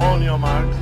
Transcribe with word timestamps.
On 0.00 0.22
your 0.22 0.38
marks. 0.38 0.74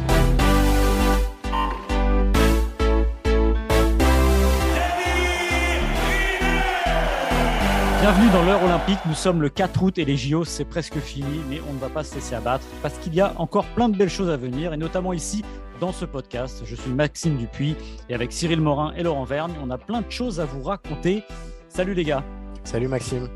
Bienvenue 8.01 8.31
dans 8.31 8.43
l'heure 8.45 8.63
olympique, 8.65 8.99
nous 9.07 9.15
sommes 9.15 9.43
le 9.43 9.51
4 9.51 9.83
août 9.83 9.99
et 9.99 10.05
les 10.05 10.17
JO 10.17 10.45
c'est 10.45 10.65
presque 10.65 10.99
fini, 10.99 11.41
mais 11.51 11.61
on 11.69 11.75
ne 11.75 11.79
va 11.79 11.89
pas 11.89 12.03
se 12.03 12.15
laisser 12.15 12.35
abattre 12.35 12.65
parce 12.83 12.97
qu'il 12.99 13.15
y 13.15 13.21
a 13.21 13.35
encore 13.37 13.67
plein 13.67 13.89
de 13.89 13.97
belles 13.97 14.09
choses 14.09 14.31
à 14.31 14.37
venir 14.37 14.73
et 14.73 14.77
notamment 14.77 15.13
ici 15.13 15.45
dans 15.81 15.93
ce 15.93 16.07
podcast. 16.07 16.63
Je 16.65 16.75
suis 16.75 16.91
Maxime 16.91 17.37
Dupuis 17.37 17.77
et 18.09 18.15
avec 18.15 18.33
Cyril 18.33 18.61
Morin 18.61 18.95
et 18.97 19.03
Laurent 19.03 19.25
Vergne, 19.25 19.53
on 19.63 19.71
a 19.71 19.79
plein 19.79 20.01
de 20.01 20.11
choses 20.11 20.41
à 20.41 20.45
vous 20.45 20.63
raconter. 20.63 21.25
Salut 21.69 21.95
les 21.95 22.05
gars. 22.05 22.25
Salut 22.65 22.89
Maxime. 22.89 23.29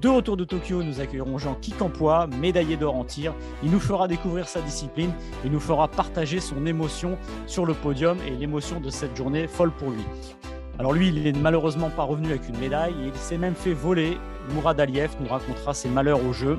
De 0.00 0.08
retour 0.08 0.36
de 0.36 0.44
Tokyo, 0.44 0.82
nous 0.82 1.00
accueillerons 1.00 1.38
Jean 1.38 1.54
Kikampois, 1.54 2.26
médaillé 2.26 2.76
d'or 2.76 2.96
en 2.96 3.04
tir. 3.04 3.34
Il 3.62 3.70
nous 3.70 3.80
fera 3.80 4.08
découvrir 4.08 4.46
sa 4.46 4.60
discipline, 4.60 5.10
il 5.42 5.50
nous 5.50 5.60
fera 5.60 5.88
partager 5.88 6.38
son 6.38 6.66
émotion 6.66 7.16
sur 7.46 7.64
le 7.64 7.72
podium 7.72 8.18
et 8.26 8.32
l'émotion 8.32 8.78
de 8.78 8.90
cette 8.90 9.16
journée 9.16 9.46
folle 9.46 9.72
pour 9.72 9.90
lui. 9.90 10.02
Alors 10.78 10.92
lui, 10.92 11.08
il 11.08 11.22
n'est 11.22 11.32
malheureusement 11.32 11.88
pas 11.88 12.02
revenu 12.02 12.28
avec 12.28 12.46
une 12.46 12.58
médaille 12.58 12.94
il 13.06 13.14
s'est 13.14 13.38
même 13.38 13.54
fait 13.54 13.72
voler. 13.72 14.18
Mourad 14.52 14.78
Aliyev 14.78 15.16
nous 15.18 15.28
racontera 15.28 15.72
ses 15.72 15.88
malheurs 15.88 16.22
au 16.22 16.34
jeu. 16.34 16.58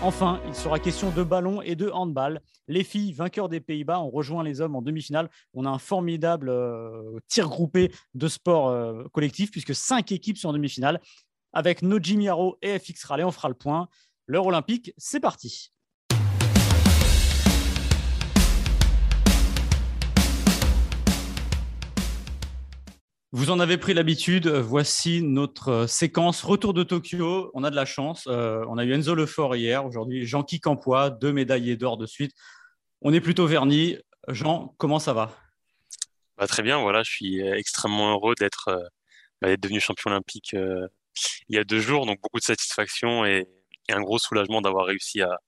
Enfin, 0.00 0.40
il 0.46 0.54
sera 0.54 0.78
question 0.78 1.10
de 1.10 1.24
ballon 1.24 1.60
et 1.60 1.74
de 1.74 1.90
handball. 1.90 2.40
Les 2.68 2.84
filles, 2.84 3.12
vainqueurs 3.12 3.48
des 3.48 3.60
Pays-Bas, 3.60 4.00
ont 4.00 4.10
rejoint 4.10 4.44
les 4.44 4.60
hommes 4.60 4.76
en 4.76 4.82
demi-finale. 4.82 5.28
On 5.54 5.66
a 5.66 5.70
un 5.70 5.78
formidable 5.78 6.50
euh, 6.50 7.18
tir 7.26 7.48
groupé 7.48 7.90
de 8.14 8.28
sport 8.28 8.68
euh, 8.68 9.04
collectif 9.12 9.50
puisque 9.50 9.74
cinq 9.74 10.12
équipes 10.12 10.38
sont 10.38 10.50
en 10.50 10.52
demi-finale. 10.52 11.00
Avec 11.52 11.82
Noji 11.82 12.16
Miaro 12.16 12.58
et 12.60 12.78
FX 12.78 13.04
Raleigh, 13.04 13.24
on 13.24 13.30
fera 13.30 13.48
le 13.48 13.54
point. 13.54 13.88
L'heure 14.26 14.46
olympique, 14.46 14.92
c'est 14.98 15.20
parti. 15.20 15.72
Vous 23.32 23.50
en 23.50 23.60
avez 23.60 23.78
pris 23.78 23.94
l'habitude. 23.94 24.48
Voici 24.48 25.22
notre 25.22 25.68
euh, 25.68 25.86
séquence 25.86 26.42
retour 26.42 26.74
de 26.74 26.82
Tokyo. 26.82 27.50
On 27.54 27.64
a 27.64 27.70
de 27.70 27.76
la 27.76 27.84
chance. 27.84 28.24
Euh, 28.26 28.64
on 28.68 28.78
a 28.78 28.84
eu 28.84 28.92
Enzo 28.92 29.14
Lefort 29.14 29.56
hier. 29.56 29.84
Aujourd'hui, 29.84 30.26
Jean-Qui 30.26 30.60
Campois, 30.60 31.10
deux 31.10 31.32
médaillés 31.32 31.76
d'or 31.76 31.98
de 31.98 32.06
suite. 32.06 32.32
On 33.00 33.12
est 33.12 33.20
plutôt 33.20 33.46
vernis. 33.46 33.98
Jean, 34.28 34.74
comment 34.78 34.98
ça 34.98 35.12
va? 35.12 35.30
Bah, 36.36 36.46
Très 36.46 36.62
bien. 36.62 36.80
Voilà, 36.80 37.02
je 37.02 37.10
suis 37.10 37.40
extrêmement 37.40 38.12
heureux 38.12 38.34
d'être 38.34 38.68
euh, 38.68 38.82
bah, 39.42 39.56
devenu 39.56 39.78
champion 39.80 40.10
olympique 40.10 40.54
il 41.48 41.56
y 41.56 41.58
a 41.58 41.64
deux 41.64 41.80
jours. 41.80 42.06
Donc, 42.06 42.20
beaucoup 42.22 42.38
de 42.38 42.44
satisfaction 42.44 43.24
et, 43.24 43.46
un 43.90 44.02
gros 44.02 44.18
soulagement 44.18 44.60
d'avoir 44.60 44.84
réussi 44.84 45.22
à, 45.22 45.38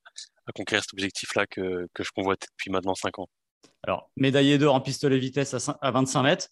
conquérir 0.54 0.82
cet 0.82 0.94
objectif-là 0.94 1.46
que, 1.46 1.86
je 1.98 2.10
convoite 2.14 2.40
depuis 2.50 2.70
maintenant 2.70 2.94
cinq 2.94 3.18
ans. 3.18 3.28
Alors, 3.82 4.10
médaillé 4.16 4.58
d'or 4.58 4.74
en 4.74 4.80
pistolet 4.80 5.18
vitesse 5.18 5.54
à 5.54 5.90
25 5.90 6.22
mètres. 6.22 6.48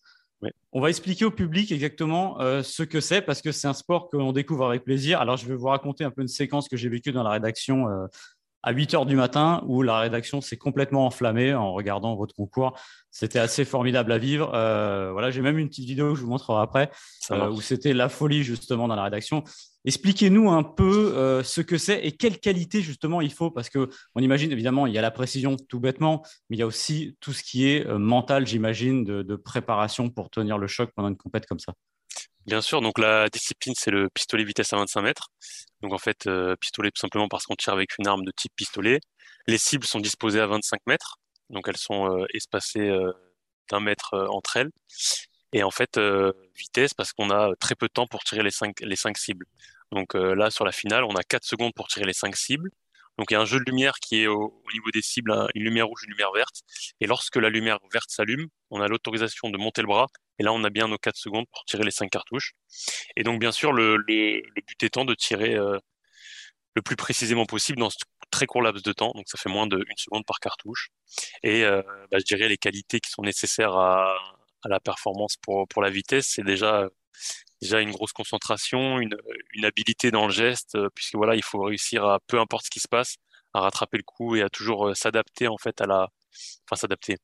On 0.72 0.80
va 0.80 0.88
expliquer 0.88 1.24
au 1.24 1.30
public 1.30 1.72
exactement 1.72 2.40
euh, 2.40 2.62
ce 2.62 2.82
que 2.82 3.00
c'est 3.00 3.22
parce 3.22 3.42
que 3.42 3.50
c'est 3.50 3.66
un 3.66 3.72
sport 3.72 4.08
que 4.10 4.16
l'on 4.16 4.32
découvre 4.32 4.66
avec 4.66 4.84
plaisir. 4.84 5.20
Alors, 5.20 5.36
je 5.36 5.46
vais 5.46 5.56
vous 5.56 5.66
raconter 5.66 6.04
un 6.04 6.10
peu 6.10 6.22
une 6.22 6.28
séquence 6.28 6.68
que 6.68 6.76
j'ai 6.76 6.88
vécue 6.88 7.10
dans 7.10 7.22
la 7.24 7.30
rédaction 7.30 7.88
euh, 7.88 8.06
à 8.62 8.72
8 8.72 8.94
heures 8.94 9.06
du 9.06 9.16
matin 9.16 9.62
où 9.66 9.82
la 9.82 9.98
rédaction 10.00 10.40
s'est 10.40 10.56
complètement 10.56 11.06
enflammée 11.06 11.54
en 11.54 11.72
regardant 11.72 12.16
votre 12.16 12.34
concours. 12.34 12.78
C'était 13.10 13.38
assez 13.38 13.64
formidable 13.64 14.12
à 14.12 14.18
vivre. 14.18 14.52
Euh, 14.54 15.10
voilà, 15.12 15.30
j'ai 15.30 15.40
même 15.40 15.58
une 15.58 15.68
petite 15.68 15.86
vidéo 15.86 16.12
que 16.12 16.18
je 16.18 16.24
vous 16.24 16.30
montrerai 16.30 16.62
après 16.62 16.90
où 17.30 17.60
c'était 17.60 17.92
la 17.92 18.08
folie 18.08 18.42
justement 18.42 18.88
dans 18.88 18.96
la 18.96 19.04
rédaction. 19.04 19.44
Expliquez-nous 19.84 20.50
un 20.50 20.64
peu 20.64 21.14
euh, 21.16 21.42
ce 21.42 21.60
que 21.60 21.78
c'est 21.78 22.04
et 22.04 22.12
quelle 22.12 22.38
qualité 22.40 22.82
justement 22.82 23.20
il 23.20 23.32
faut, 23.32 23.50
parce 23.50 23.70
que 23.70 23.88
on 24.14 24.20
imagine 24.20 24.50
évidemment 24.52 24.86
il 24.86 24.92
y 24.92 24.98
a 24.98 25.00
la 25.00 25.10
précision 25.10 25.56
tout 25.56 25.80
bêtement, 25.80 26.22
mais 26.50 26.56
il 26.56 26.60
y 26.60 26.62
a 26.62 26.66
aussi 26.66 27.16
tout 27.20 27.32
ce 27.32 27.42
qui 27.42 27.68
est 27.68 27.86
euh, 27.86 27.98
mental, 27.98 28.46
j'imagine, 28.46 29.04
de, 29.04 29.36
préparation 29.36 30.10
pour 30.10 30.30
tenir 30.30 30.58
le 30.58 30.66
choc 30.66 30.90
pendant 30.94 31.08
une 31.08 31.16
compète 31.16 31.46
comme 31.46 31.60
ça. 31.60 31.72
Bien 32.48 32.62
sûr, 32.62 32.80
donc 32.80 32.98
la 32.98 33.28
discipline 33.28 33.74
c'est 33.76 33.90
le 33.90 34.08
pistolet 34.10 34.44
vitesse 34.44 34.72
à 34.72 34.76
25 34.78 35.02
mètres. 35.02 35.28
Donc 35.82 35.92
en 35.92 35.98
fait 35.98 36.26
euh, 36.26 36.56
pistolet 36.56 36.90
tout 36.90 37.00
simplement 37.00 37.28
parce 37.28 37.44
qu'on 37.46 37.54
tire 37.54 37.74
avec 37.74 37.90
une 37.98 38.08
arme 38.08 38.24
de 38.24 38.32
type 38.32 38.52
pistolet. 38.56 39.00
Les 39.46 39.58
cibles 39.58 39.86
sont 39.86 40.00
disposées 40.00 40.40
à 40.40 40.46
25 40.46 40.80
mètres, 40.86 41.18
donc 41.50 41.68
elles 41.68 41.76
sont 41.76 42.26
espacées 42.34 42.90
d'un 43.70 43.80
mètre 43.80 44.14
entre 44.30 44.56
elles. 44.58 44.70
Et 45.52 45.62
en 45.62 45.70
fait, 45.70 45.96
euh, 45.98 46.32
vitesse 46.56 46.94
parce 46.94 47.12
qu'on 47.12 47.30
a 47.30 47.54
très 47.56 47.74
peu 47.74 47.86
de 47.88 47.92
temps 47.92 48.06
pour 48.06 48.22
tirer 48.24 48.42
les 48.42 48.50
cinq, 48.50 48.80
les 48.80 48.96
cinq 48.96 49.16
cibles. 49.18 49.46
Donc 49.92 50.14
euh, 50.14 50.34
là, 50.34 50.50
sur 50.50 50.64
la 50.64 50.72
finale, 50.72 51.04
on 51.04 51.14
a 51.14 51.22
4 51.22 51.44
secondes 51.44 51.72
pour 51.74 51.88
tirer 51.88 52.04
les 52.06 52.12
cinq 52.12 52.36
cibles. 52.36 52.70
Donc 53.18 53.30
il 53.30 53.34
y 53.34 53.36
a 53.36 53.40
un 53.40 53.44
jeu 53.44 53.58
de 53.58 53.64
lumière 53.64 53.94
qui 54.00 54.22
est 54.22 54.26
au, 54.28 54.62
niveau 54.72 54.90
des 54.92 55.02
cibles, 55.02 55.32
une 55.54 55.64
lumière 55.64 55.86
rouge, 55.88 56.02
une 56.04 56.12
lumière 56.12 56.32
verte. 56.32 56.62
Et 57.00 57.06
lorsque 57.06 57.36
la 57.36 57.50
lumière 57.50 57.78
verte 57.92 58.10
s'allume, 58.10 58.48
on 58.70 58.80
a 58.80 58.88
l'autorisation 58.88 59.50
de 59.50 59.58
monter 59.58 59.82
le 59.82 59.88
bras. 59.88 60.06
Et 60.38 60.44
là, 60.44 60.52
on 60.52 60.62
a 60.62 60.70
bien 60.70 60.86
nos 60.88 60.98
4 60.98 61.16
secondes 61.16 61.46
pour 61.52 61.64
tirer 61.64 61.82
les 61.84 61.90
cinq 61.90 62.10
cartouches. 62.10 62.52
Et 63.16 63.24
donc, 63.24 63.40
bien 63.40 63.50
sûr, 63.50 63.72
le, 63.72 63.98
but 64.06 64.82
étant 64.82 65.04
de 65.04 65.14
tirer 65.14 65.54
euh, 65.54 65.78
le 66.76 66.82
plus 66.82 66.94
précisément 66.96 67.44
possible 67.44 67.80
dans 67.80 67.90
ce 67.90 67.98
très 68.30 68.46
court 68.46 68.62
laps 68.62 68.84
de 68.84 68.92
temps. 68.92 69.10
Donc, 69.14 69.28
ça 69.28 69.36
fait 69.36 69.48
moins 69.48 69.66
de 69.66 69.78
une 69.78 69.96
seconde 69.96 70.24
par 70.24 70.38
cartouche. 70.38 70.90
Et 71.42 71.64
euh, 71.64 71.82
bah, 72.12 72.18
je 72.20 72.24
dirais 72.24 72.48
les 72.48 72.58
qualités 72.58 73.00
qui 73.00 73.10
sont 73.10 73.22
nécessaires 73.22 73.74
à, 73.74 74.14
à 74.62 74.68
la 74.68 74.80
performance 74.80 75.36
pour, 75.42 75.66
pour 75.68 75.82
la 75.82 75.90
vitesse, 75.90 76.28
c'est 76.34 76.44
déjà, 76.44 76.88
déjà 77.60 77.80
une 77.80 77.90
grosse 77.90 78.12
concentration, 78.12 79.00
une, 79.00 79.16
une 79.54 79.64
habilité 79.64 80.10
dans 80.10 80.26
le 80.26 80.32
geste, 80.32 80.74
euh, 80.74 80.88
puisque 80.94 81.14
voilà, 81.14 81.34
il 81.34 81.42
faut 81.42 81.60
réussir 81.62 82.04
à, 82.04 82.20
peu 82.26 82.38
importe 82.38 82.66
ce 82.66 82.70
qui 82.70 82.80
se 82.80 82.88
passe, 82.88 83.16
à 83.54 83.60
rattraper 83.60 83.96
le 83.96 84.02
coup 84.04 84.36
et 84.36 84.42
à 84.42 84.48
toujours 84.48 84.88
euh, 84.88 84.94
s'adapter 84.94 85.48
en 85.48 85.58
fait 85.58 85.80
à 85.80 85.86
la, 85.86 86.08
enfin 86.66 86.76
s'adapter, 86.80 87.16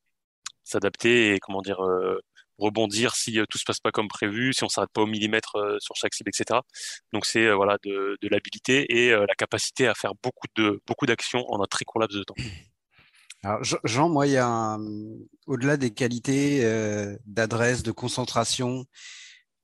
s'adapter 0.64 1.34
et 1.34 1.40
comment 1.40 1.62
dire, 1.62 1.84
euh, 1.84 2.20
rebondir 2.58 3.14
si 3.16 3.38
tout 3.50 3.58
se 3.58 3.64
passe 3.64 3.80
pas 3.80 3.90
comme 3.90 4.08
prévu, 4.08 4.52
si 4.52 4.64
on 4.64 4.68
s'arrête 4.68 4.90
pas 4.92 5.02
au 5.02 5.06
millimètre 5.06 5.56
sur 5.80 5.96
chaque 5.96 6.14
cible, 6.14 6.30
etc. 6.30 6.60
Donc 7.12 7.26
c'est 7.26 7.50
voilà 7.52 7.78
de, 7.82 8.16
de 8.20 8.28
l'habilité 8.28 8.86
et 8.96 9.10
la 9.10 9.34
capacité 9.36 9.88
à 9.88 9.94
faire 9.94 10.12
beaucoup 10.22 10.46
de 10.54 10.80
beaucoup 10.86 11.04
d'actions 11.04 11.44
en 11.50 11.60
un 11.60 11.66
très 11.66 11.84
court 11.84 12.00
laps 12.00 12.16
de 12.16 12.22
temps. 12.22 12.36
Alors, 13.42 13.60
Jean, 13.82 14.08
moi, 14.08 14.28
il 14.28 14.34
y 14.34 14.36
a 14.36 14.78
au-delà 15.48 15.76
des 15.76 15.92
qualités 15.92 16.62
d'adresse, 17.26 17.82
de 17.82 17.90
concentration, 17.90 18.86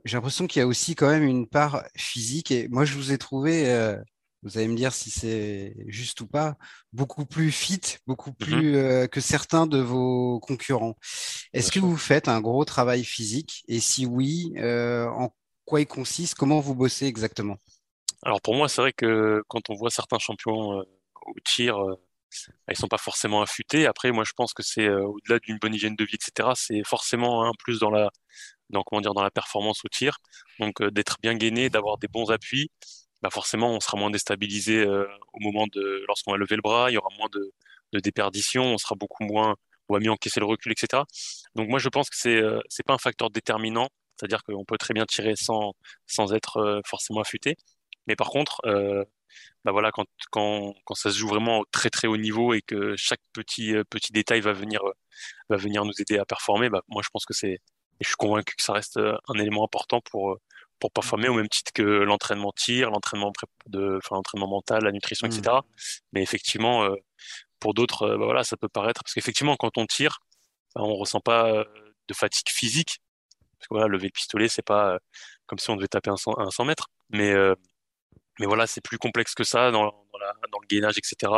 j'ai 0.04 0.16
l'impression 0.16 0.46
qu'il 0.46 0.60
y 0.60 0.62
a 0.62 0.66
aussi 0.66 0.94
quand 0.94 1.08
même 1.08 1.24
une 1.24 1.46
part 1.46 1.84
physique. 1.96 2.50
Et 2.50 2.68
moi, 2.68 2.84
je 2.84 2.94
vous 2.94 3.12
ai 3.12 3.18
trouvé, 3.18 3.70
euh, 3.70 3.96
vous 4.42 4.58
allez 4.58 4.68
me 4.68 4.76
dire 4.76 4.92
si 4.92 5.10
c'est 5.10 5.74
juste 5.86 6.20
ou 6.20 6.26
pas, 6.26 6.56
beaucoup 6.92 7.26
plus 7.26 7.50
fit, 7.50 7.80
beaucoup 8.06 8.30
mmh 8.30 8.44
plus 8.44 8.76
euh, 8.76 9.06
que 9.06 9.20
certains 9.20 9.66
de 9.66 9.78
vos 9.78 10.40
concurrents. 10.40 10.96
Est-ce 11.52 11.72
que 11.72 11.80
vous 11.80 11.96
faites 11.96 12.28
un 12.28 12.40
gros 12.40 12.64
travail 12.64 13.04
physique 13.04 13.64
Et 13.68 13.80
si 13.80 14.06
oui, 14.06 14.52
en 14.58 15.30
quoi 15.64 15.80
il 15.80 15.86
consiste? 15.86 16.34
Comment 16.34 16.60
vous 16.60 16.74
bossez 16.74 17.06
exactement? 17.06 17.56
Alors 18.22 18.40
pour 18.42 18.54
moi, 18.54 18.68
c'est 18.68 18.82
vrai 18.82 18.92
que 18.92 19.42
quand 19.48 19.70
on 19.70 19.74
voit 19.74 19.90
certains 19.90 20.18
champions 20.18 20.78
au 21.26 21.34
tir 21.44 21.78
ils 22.70 22.76
sont 22.76 22.88
pas 22.88 22.98
forcément 22.98 23.42
affûtés. 23.42 23.86
Après, 23.86 24.12
moi, 24.12 24.24
je 24.24 24.32
pense 24.32 24.52
que 24.52 24.62
c'est 24.62 24.86
euh, 24.86 25.04
au-delà 25.04 25.38
d'une 25.40 25.58
bonne 25.58 25.74
hygiène 25.74 25.96
de 25.96 26.04
vie, 26.04 26.14
etc. 26.14 26.50
C'est 26.54 26.82
forcément 26.84 27.44
un 27.44 27.52
plus 27.58 27.78
dans 27.80 27.90
la, 27.90 28.10
dans 28.70 28.82
comment 28.82 29.00
dire, 29.00 29.14
dans 29.14 29.22
la 29.22 29.30
performance 29.30 29.84
au 29.84 29.88
tir. 29.88 30.18
Donc, 30.58 30.80
euh, 30.80 30.90
d'être 30.90 31.18
bien 31.22 31.34
gainé, 31.34 31.70
d'avoir 31.70 31.98
des 31.98 32.08
bons 32.08 32.30
appuis. 32.30 32.70
Bah 33.22 33.30
forcément, 33.30 33.70
on 33.70 33.80
sera 33.80 33.98
moins 33.98 34.10
déstabilisé 34.10 34.78
euh, 34.78 35.06
au 35.34 35.40
moment 35.40 35.66
de 35.72 36.04
lorsqu'on 36.08 36.32
va 36.32 36.38
lever 36.38 36.56
le 36.56 36.62
bras. 36.62 36.90
Il 36.90 36.94
y 36.94 36.98
aura 36.98 37.10
moins 37.18 37.28
de, 37.32 37.52
de 37.92 38.00
déperdition. 38.00 38.64
On 38.64 38.78
sera 38.78 38.94
beaucoup 38.94 39.24
moins, 39.24 39.56
on 39.88 39.94
va 39.94 40.00
mieux 40.00 40.10
encaisser 40.10 40.40
le 40.40 40.46
recul, 40.46 40.72
etc. 40.72 41.02
Donc, 41.54 41.68
moi, 41.68 41.78
je 41.78 41.88
pense 41.88 42.10
que 42.10 42.16
c'est 42.16 42.40
c'est 42.68 42.84
pas 42.84 42.94
un 42.94 42.98
facteur 42.98 43.30
déterminant. 43.30 43.88
C'est-à-dire 44.16 44.42
qu'on 44.44 44.64
peut 44.64 44.78
très 44.78 44.94
bien 44.94 45.06
tirer 45.06 45.34
sans 45.36 45.74
sans 46.06 46.32
être 46.34 46.82
forcément 46.86 47.20
affûté. 47.20 47.56
Mais 48.06 48.16
par 48.16 48.28
contre, 48.30 48.60
bah 49.64 49.72
voilà, 49.72 49.90
quand, 49.92 50.06
quand, 50.30 50.74
quand 50.84 50.94
ça 50.94 51.10
se 51.10 51.18
joue 51.18 51.28
vraiment 51.28 51.60
au 51.60 51.64
très 51.70 51.90
très 51.90 52.08
haut 52.08 52.16
niveau 52.16 52.54
et 52.54 52.62
que 52.62 52.96
chaque 52.96 53.20
petit, 53.32 53.74
euh, 53.74 53.84
petit 53.84 54.12
détail 54.12 54.40
va 54.40 54.52
venir, 54.52 54.80
euh, 54.86 54.92
va 55.50 55.56
venir 55.56 55.84
nous 55.84 55.92
aider 56.00 56.18
à 56.18 56.24
performer, 56.24 56.70
bah, 56.70 56.82
moi 56.88 57.02
je 57.04 57.10
pense 57.12 57.26
que 57.26 57.34
c'est, 57.34 57.60
et 58.00 58.04
je 58.04 58.08
suis 58.08 58.16
convaincu 58.16 58.56
que 58.56 58.62
ça 58.62 58.72
reste 58.72 58.96
euh, 58.96 59.16
un 59.28 59.38
élément 59.38 59.64
important 59.64 60.00
pour, 60.00 60.38
pour 60.78 60.90
performer 60.90 61.28
au 61.28 61.34
même 61.34 61.48
titre 61.48 61.72
que 61.72 61.82
l'entraînement 61.82 62.52
tir, 62.52 62.90
l'entraînement 62.90 63.32
de, 63.66 63.98
enfin, 63.98 64.16
l'entraînement 64.16 64.48
mental, 64.48 64.84
la 64.84 64.92
nutrition, 64.92 65.26
etc. 65.26 65.42
Mmh. 65.42 65.60
Mais 66.12 66.22
effectivement, 66.22 66.88
pour 67.60 67.74
d'autres, 67.74 68.16
bah, 68.16 68.24
voilà, 68.24 68.42
ça 68.44 68.56
peut 68.56 68.68
paraître 68.68 69.02
parce 69.04 69.12
qu'effectivement, 69.14 69.56
quand 69.56 69.76
on 69.76 69.86
tire, 69.86 70.20
bah, 70.74 70.82
on 70.82 70.94
ressent 70.94 71.20
pas 71.20 71.64
de 72.08 72.14
fatigue 72.14 72.48
physique. 72.48 73.00
Parce 73.58 73.68
que 73.68 73.74
voilà, 73.74 73.88
lever 73.88 74.06
le 74.06 74.12
pistolet, 74.12 74.48
c'est 74.48 74.64
pas 74.64 74.98
comme 75.46 75.58
si 75.58 75.68
on 75.68 75.76
devait 75.76 75.88
taper 75.88 76.08
un 76.08 76.16
100, 76.16 76.38
un 76.38 76.50
100 76.50 76.64
mètres. 76.64 76.88
Mais, 77.10 77.34
mais 78.38 78.46
voilà, 78.46 78.66
c'est 78.66 78.80
plus 78.80 78.96
complexe 78.96 79.34
que 79.34 79.44
ça 79.44 79.70
dans, 79.70 79.84
dans, 79.84 80.18
la, 80.18 80.32
dans 80.50 80.60
le 80.60 80.66
gainage, 80.66 80.96
etc. 80.96 81.30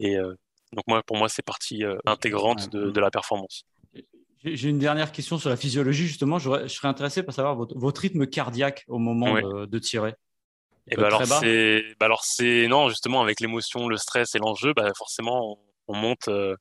Et 0.00 0.16
donc 0.16 0.84
moi, 0.88 1.04
pour 1.04 1.16
moi, 1.16 1.28
c'est 1.28 1.44
partie 1.44 1.84
intégrante 2.06 2.70
de, 2.70 2.90
de 2.90 3.00
la 3.00 3.12
performance. 3.12 3.64
J'ai 4.42 4.70
une 4.70 4.78
dernière 4.78 5.12
question 5.12 5.38
sur 5.38 5.50
la 5.50 5.56
physiologie, 5.56 6.06
justement. 6.06 6.38
Je 6.38 6.68
serais 6.68 6.88
intéressé 6.88 7.22
par 7.22 7.34
savoir 7.34 7.56
votre, 7.56 8.00
rythme 8.00 8.26
cardiaque 8.26 8.84
au 8.88 8.98
moment 8.98 9.34
de, 9.34 9.78
tirer. 9.78 10.14
Et 10.86 10.94
eh 10.94 10.96
ben 10.96 11.04
alors, 11.04 11.24
c'est, 11.24 11.84
bah 12.00 12.06
alors 12.06 12.24
c'est 12.24 12.66
non 12.66 12.88
justement 12.88 13.22
avec 13.22 13.38
l'émotion, 13.38 13.86
le 13.86 13.96
stress 13.96 14.34
et 14.34 14.38
l'enjeu, 14.38 14.72
bah 14.74 14.90
forcément 14.96 15.60
on, 15.86 15.94
monte. 15.94 16.26
Euh, 16.28 16.56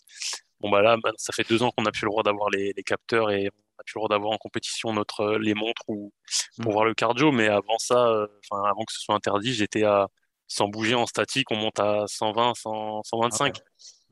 bon 0.59 0.69
bah 0.69 0.81
là, 0.83 0.97
bah, 1.01 1.11
ça 1.17 1.33
fait 1.33 1.47
deux 1.49 1.63
ans 1.63 1.71
qu'on 1.71 1.83
n'a 1.83 1.91
plus 1.91 2.03
le 2.03 2.11
droit 2.11 2.21
d'avoir 2.21 2.49
les, 2.51 2.73
les, 2.75 2.83
capteurs 2.83 3.31
et 3.31 3.47
on 3.47 3.77
n'a 3.77 3.83
plus 3.85 3.93
le 3.95 3.99
droit 3.99 4.09
d'avoir 4.09 4.31
en 4.31 4.37
compétition 4.37 4.93
notre 4.93 5.37
les 5.37 5.55
montres 5.55 5.81
ou 5.87 6.13
pour 6.57 6.69
mmh. 6.69 6.73
voir 6.73 6.85
le 6.85 6.93
cardio. 6.93 7.31
Mais 7.31 7.47
avant 7.47 7.79
ça, 7.79 8.07
euh, 8.09 8.27
avant 8.51 8.83
que 8.83 8.93
ce 8.93 8.99
soit 8.99 9.15
interdit, 9.15 9.53
j'étais 9.53 9.83
à 9.83 10.09
sans 10.47 10.67
bouger 10.67 10.95
en 10.95 11.05
statique, 11.05 11.49
on 11.51 11.55
monte 11.55 11.79
à 11.79 12.05
120, 12.07 12.53
100, 12.55 13.03
125. 13.03 13.61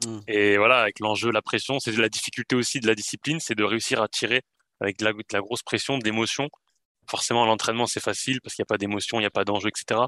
Mm. 0.05 0.19
Et 0.27 0.57
voilà, 0.57 0.81
avec 0.81 0.99
l'enjeu, 0.99 1.31
la 1.31 1.41
pression, 1.41 1.79
c'est 1.79 1.95
la 1.97 2.09
difficulté 2.09 2.55
aussi 2.55 2.79
de 2.79 2.87
la 2.87 2.95
discipline, 2.95 3.39
c'est 3.39 3.55
de 3.55 3.63
réussir 3.63 4.01
à 4.01 4.07
tirer 4.07 4.41
avec 4.79 4.97
de 4.99 5.05
la, 5.05 5.13
de 5.13 5.23
la 5.33 5.39
grosse 5.39 5.63
pression, 5.63 5.97
d'émotion. 5.97 6.49
Forcément, 7.09 7.45
l'entraînement, 7.45 7.87
c'est 7.87 8.01
facile 8.01 8.41
parce 8.41 8.55
qu'il 8.55 8.61
n'y 8.63 8.67
a 8.67 8.71
pas 8.73 8.77
d'émotion, 8.77 9.17
il 9.17 9.21
n'y 9.21 9.27
a 9.27 9.31
pas 9.31 9.45
d'enjeu, 9.45 9.69
etc. 9.69 10.01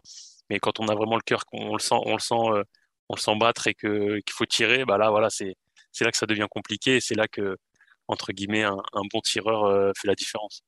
Mais 0.50 0.60
quand 0.60 0.80
on 0.80 0.88
a 0.88 0.96
vraiment 0.96 1.16
le 1.16 1.22
cœur, 1.22 1.46
qu'on 1.46 1.74
le 1.74 1.80
sent, 1.80 1.96
on 1.96 2.14
le 2.14 2.20
sent, 2.20 2.36
euh, 2.36 2.64
on 3.08 3.16
le 3.16 3.20
sent 3.20 3.36
battre 3.40 3.68
et 3.68 3.74
que 3.74 4.20
qu'il 4.20 4.34
faut 4.34 4.46
tirer, 4.46 4.86
bah 4.86 4.98
là, 4.98 5.10
voilà, 5.10 5.30
c'est 5.30 5.56
c'est 5.92 6.06
là 6.06 6.12
que 6.12 6.18
ça 6.18 6.26
devient 6.26 6.48
compliqué 6.50 6.98
et 6.98 7.02
c'est 7.02 7.16
là 7.16 7.28
que 7.28 7.58
entre 8.08 8.32
guillemets 8.32 8.64
un, 8.64 8.78
un 8.94 9.02
bon 9.12 9.22
tireur 9.22 9.66
euh, 9.66 9.92
fait 10.00 10.08
la 10.08 10.16
différence. 10.16 10.62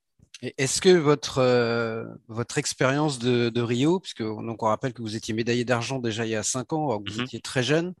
Est-ce 0.58 0.80
que 0.80 0.88
votre, 0.88 1.38
euh, 1.38 2.04
votre 2.26 2.58
expérience 2.58 3.20
de, 3.20 3.48
de, 3.48 3.60
Rio, 3.60 4.00
puisque 4.00 4.22
donc 4.22 4.62
on 4.64 4.66
rappelle 4.66 4.92
que 4.92 5.00
vous 5.00 5.14
étiez 5.14 5.34
médaillé 5.34 5.64
d'argent 5.64 6.00
déjà 6.00 6.26
il 6.26 6.30
y 6.30 6.36
a 6.36 6.42
cinq 6.42 6.72
ans, 6.72 6.98
que 6.98 7.12
vous 7.12 7.20
mm-hmm. 7.20 7.24
étiez 7.24 7.40
très 7.40 7.62
jeune, 7.62 7.94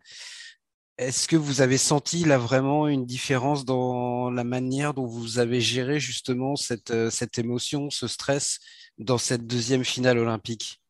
est-ce 0.98 1.26
que 1.26 1.36
vous 1.36 1.60
avez 1.60 1.78
senti 1.78 2.24
là 2.24 2.38
vraiment 2.38 2.86
une 2.86 3.06
différence 3.06 3.64
dans 3.64 4.30
la 4.30 4.44
manière 4.44 4.94
dont 4.94 5.06
vous 5.06 5.38
avez 5.38 5.60
géré 5.60 5.98
justement 6.00 6.54
cette, 6.56 6.90
euh, 6.90 7.10
cette 7.10 7.38
émotion, 7.38 7.90
ce 7.90 8.06
stress 8.06 8.60
dans 8.98 9.18
cette 9.18 9.46
deuxième 9.46 9.84
finale 9.84 10.18
olympique? 10.18 10.80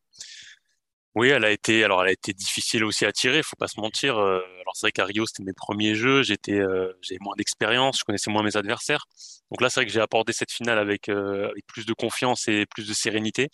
Oui, 1.15 1.29
elle 1.29 1.45
a 1.45 1.51
été 1.51 1.83
alors 1.83 2.01
elle 2.01 2.09
a 2.09 2.11
été 2.11 2.33
difficile 2.33 2.83
aussi 2.83 3.05
à 3.05 3.11
tirer, 3.11 3.43
faut 3.43 3.55
pas 3.55 3.67
se 3.67 3.79
mentir. 3.79 4.17
Euh, 4.17 4.39
alors 4.61 4.75
c'est 4.75 4.87
vrai 4.87 4.91
qu'à 4.91 5.05
Rio 5.05 5.25
c'était 5.27 5.43
mes 5.43 5.53
premiers 5.53 5.95
jeux, 5.95 6.23
j'étais 6.23 6.59
euh, 6.59 6.91
j'avais 7.01 7.19
moins 7.21 7.35
d'expérience, 7.37 7.99
je 7.99 8.03
connaissais 8.03 8.31
moins 8.31 8.43
mes 8.43 8.57
adversaires. 8.57 9.05
Donc 9.51 9.61
là 9.61 9.69
c'est 9.69 9.79
vrai 9.79 9.85
que 9.85 9.91
j'ai 9.91 10.01
abordé 10.01 10.33
cette 10.33 10.51
finale 10.51 10.79
avec, 10.79 11.09
avec 11.09 11.65
plus 11.67 11.85
de 11.85 11.93
confiance 11.93 12.47
et 12.47 12.65
plus 12.65 12.87
de 12.87 12.93
sérénité 12.93 13.49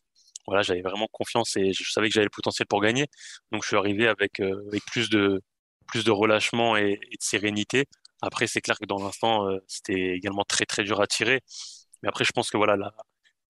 voilà, 0.48 0.64
j'avais 0.64 0.82
vraiment 0.82 1.08
confiance 1.12 1.56
et 1.58 1.74
je 1.74 1.92
savais 1.92 2.08
que 2.08 2.14
j'avais 2.14 2.26
le 2.26 2.32
potentiel 2.32 2.66
pour 2.66 2.82
gagner. 2.82 3.06
Donc 3.52 3.62
je 3.62 3.68
suis 3.68 3.78
arrivé 3.78 4.08
avec, 4.08 4.40
avec 4.40 4.84
plus 4.86 5.10
de, 5.10 5.42
plus 5.90 6.04
de 6.04 6.12
relâchement 6.12 6.78
et, 6.78 6.96
de 6.96 7.18
sérénité. 7.20 7.86
Après, 8.22 8.48
c'est 8.48 8.62
clair 8.62 8.78
que 8.80 8.86
dans 8.86 9.02
l'instant, 9.02 9.48
euh, 9.48 9.60
c'était 9.68 10.16
également 10.16 10.44
très 10.44 10.66
très 10.66 10.84
dur 10.84 11.02
à 11.02 11.08
tirer. 11.08 11.42
Mais 12.02 12.10
après, 12.10 12.24
je 12.24 12.32
pense 12.32 12.50
que 12.50 12.58
voilà, 12.58 12.78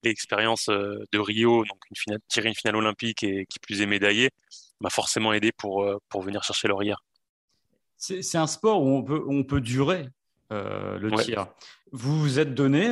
l'expérience 0.04 0.70
euh, 0.70 1.04
de 1.12 1.20
Rio, 1.20 1.66
donc 1.66 1.80
une 1.90 1.96
finale, 1.96 2.20
tirer 2.28 2.50
une 2.50 2.56
finale 2.56 2.76
olympique 2.76 3.24
et 3.24 3.46
qui 3.48 3.60
plus 3.60 3.82
est 3.82 3.86
médaillé, 3.86 4.30
m'a 4.80 4.90
forcément 4.90 5.34
aidé 5.34 5.52
pour, 5.52 5.84
euh, 5.84 5.98
pour 6.10 6.22
venir 6.22 6.44
chercher 6.44 6.68
l'orière. 6.68 7.04
C'est 7.98 8.38
un 8.38 8.48
sport 8.48 8.82
où 8.82 8.90
on 8.90 9.04
peut, 9.04 9.22
on 9.28 9.44
peut 9.44 9.60
durer 9.60 10.08
le 10.52 11.12
tir. 11.22 11.48
Vous 11.92 12.18
vous 12.18 12.40
êtes 12.40 12.56
donné, 12.56 12.86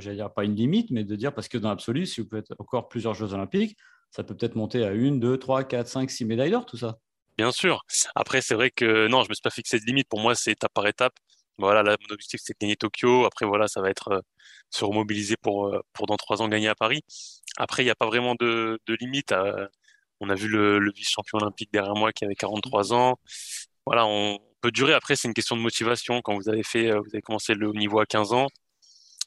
j'allais 0.00 0.16
dire 0.16 0.32
pas 0.32 0.44
une 0.44 0.54
limite, 0.54 0.90
mais 0.92 1.02
de 1.02 1.16
dire 1.16 1.34
parce 1.34 1.48
que 1.48 1.58
dans 1.58 1.70
l'absolu, 1.70 2.06
si 2.06 2.20
vous 2.20 2.28
pouvez 2.28 2.40
être 2.40 2.54
encore 2.60 2.88
plusieurs 2.88 3.14
Jeux 3.14 3.32
olympiques, 3.34 3.76
ça 4.12 4.22
peut 4.22 4.36
peut-être 4.36 4.54
monter 4.54 4.84
à 4.84 4.92
une, 4.92 5.18
deux, 5.18 5.38
trois, 5.38 5.64
quatre, 5.64 5.88
cinq, 5.88 6.08
six 6.08 6.24
médailles 6.24 6.52
d'or, 6.52 6.66
tout 6.66 6.76
ça. 6.76 7.00
Bien 7.38 7.52
sûr. 7.52 7.84
Après, 8.16 8.42
c'est 8.42 8.54
vrai 8.54 8.70
que 8.70 9.06
non, 9.06 9.22
je 9.22 9.28
me 9.28 9.34
suis 9.34 9.42
pas 9.42 9.50
fixé 9.50 9.78
de 9.78 9.84
limite. 9.84 10.08
Pour 10.08 10.18
moi, 10.20 10.34
c'est 10.34 10.52
étape 10.52 10.72
par 10.74 10.86
étape. 10.88 11.14
Voilà, 11.58 11.82
là, 11.84 11.96
mon 12.00 12.14
objectif, 12.14 12.40
c'est 12.42 12.52
de 12.54 12.58
gagner 12.60 12.76
Tokyo. 12.76 13.24
Après, 13.26 13.46
voilà, 13.46 13.68
ça 13.68 13.80
va 13.80 13.90
être 13.90 14.08
euh, 14.08 14.20
se 14.70 14.84
remobiliser 14.84 15.36
pour, 15.40 15.68
euh, 15.68 15.80
pour 15.92 16.06
dans 16.06 16.16
trois 16.16 16.42
ans 16.42 16.48
gagner 16.48 16.68
à 16.68 16.74
Paris. 16.74 17.02
Après, 17.56 17.82
il 17.82 17.86
n'y 17.86 17.90
a 17.92 17.94
pas 17.94 18.06
vraiment 18.06 18.34
de, 18.40 18.80
de 18.86 18.94
limite. 19.00 19.32
Euh, 19.32 19.68
on 20.20 20.30
a 20.30 20.34
vu 20.34 20.48
le, 20.48 20.78
le 20.80 20.92
vice-champion 20.92 21.38
olympique 21.38 21.72
derrière 21.72 21.94
moi 21.94 22.12
qui 22.12 22.24
avait 22.24 22.34
43 22.34 22.92
ans. 22.92 23.18
Voilà, 23.86 24.06
on 24.06 24.38
peut 24.60 24.72
durer. 24.72 24.94
Après, 24.94 25.16
c'est 25.16 25.28
une 25.28 25.34
question 25.34 25.56
de 25.56 25.62
motivation. 25.62 26.20
Quand 26.22 26.34
vous 26.36 26.48
avez 26.48 26.64
fait, 26.64 26.90
vous 26.92 27.10
avez 27.12 27.22
commencé 27.22 27.54
le 27.54 27.68
haut 27.68 27.74
niveau 27.74 28.00
à 28.00 28.06
15 28.06 28.32
ans, 28.32 28.48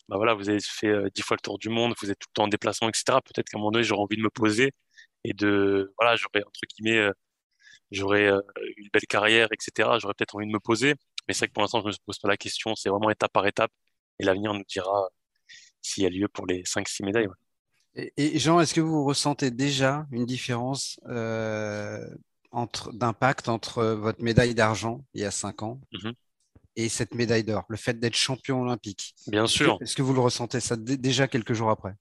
bah 0.10 0.18
voilà, 0.18 0.34
vous 0.34 0.50
avez 0.50 0.60
fait 0.62 0.94
10 1.16 1.22
fois 1.24 1.38
le 1.38 1.42
tour 1.42 1.58
du 1.60 1.70
monde, 1.70 1.94
vous 2.02 2.12
êtes 2.12 2.20
tout 2.20 2.28
le 2.32 2.34
temps 2.36 2.44
en 2.46 2.48
déplacement, 2.50 2.90
etc. 2.90 3.20
Peut-être 3.26 3.50
qu'à 3.50 3.58
un 3.58 3.60
moment 3.62 3.72
donné, 3.72 3.84
j'aurais 3.86 4.02
envie 4.04 4.18
de 4.18 4.22
me 4.24 4.30
poser 4.30 4.74
et 5.24 5.34
de, 5.34 5.94
voilà, 6.00 6.16
j'aurais 6.18 6.44
entre 6.46 6.62
guillemets 6.76 7.10
j'aurais 7.92 8.28
euh, 8.28 8.42
une 8.78 8.90
belle 8.92 9.08
carrière, 9.08 9.50
etc. 9.52 9.90
J'aurais 10.00 10.14
peut-être 10.14 10.36
envie 10.36 10.48
de 10.48 10.52
me 10.52 10.60
poser. 10.60 10.96
Mais 11.28 11.34
c'est 11.34 11.40
vrai 11.40 11.48
que 11.48 11.54
pour 11.54 11.62
l'instant, 11.62 11.82
je 11.82 11.88
ne 11.88 11.92
me 11.92 11.98
pose 12.06 12.20
pas 12.20 12.28
la 12.28 12.38
question. 12.38 12.76
C'est 12.76 12.90
vraiment 12.90 13.10
étape 13.10 13.32
par 13.32 13.46
étape. 13.46 13.72
Et 14.20 14.24
l'avenir 14.24 14.54
nous 14.54 14.64
dira 14.68 15.10
s'il 15.82 16.04
y 16.04 16.06
a 16.06 16.10
lieu 16.10 16.28
pour 16.28 16.48
les 16.48 16.64
5-6 16.64 17.06
médailles. 17.06 17.28
Et, 17.96 18.40
Jean, 18.40 18.60
est-ce 18.62 18.74
que 18.74 18.82
vous 18.82 19.04
ressentez 19.04 19.52
déjà 19.52 20.08
une 20.12 20.26
différence 20.26 21.00
euh, 21.10 22.08
entre, 22.52 22.94
d'impact 22.94 23.50
entre 23.50 23.84
votre 23.84 24.24
médaille 24.24 24.56
d'argent 24.56 25.04
il 25.14 25.22
y 25.22 25.26
a 25.26 25.32
5 25.32 25.64
ans 25.64 25.82
mm-hmm. 25.92 26.14
et 26.78 26.88
cette 26.88 27.14
médaille 27.16 27.44
d'or, 27.44 27.66
le 27.68 27.76
fait 27.76 28.00
d'être 28.00 28.16
champion 28.16 28.62
olympique? 28.62 29.14
Bien 29.28 29.46
sûr. 29.46 29.78
Est-ce 29.82 29.96
que 29.96 30.04
vous 30.04 30.14
le 30.14 30.22
ressentez 30.22 30.62
ça 30.62 30.78
déjà 30.78 31.28
quelques 31.28 31.54
jours 31.54 31.70
après? 31.70 31.94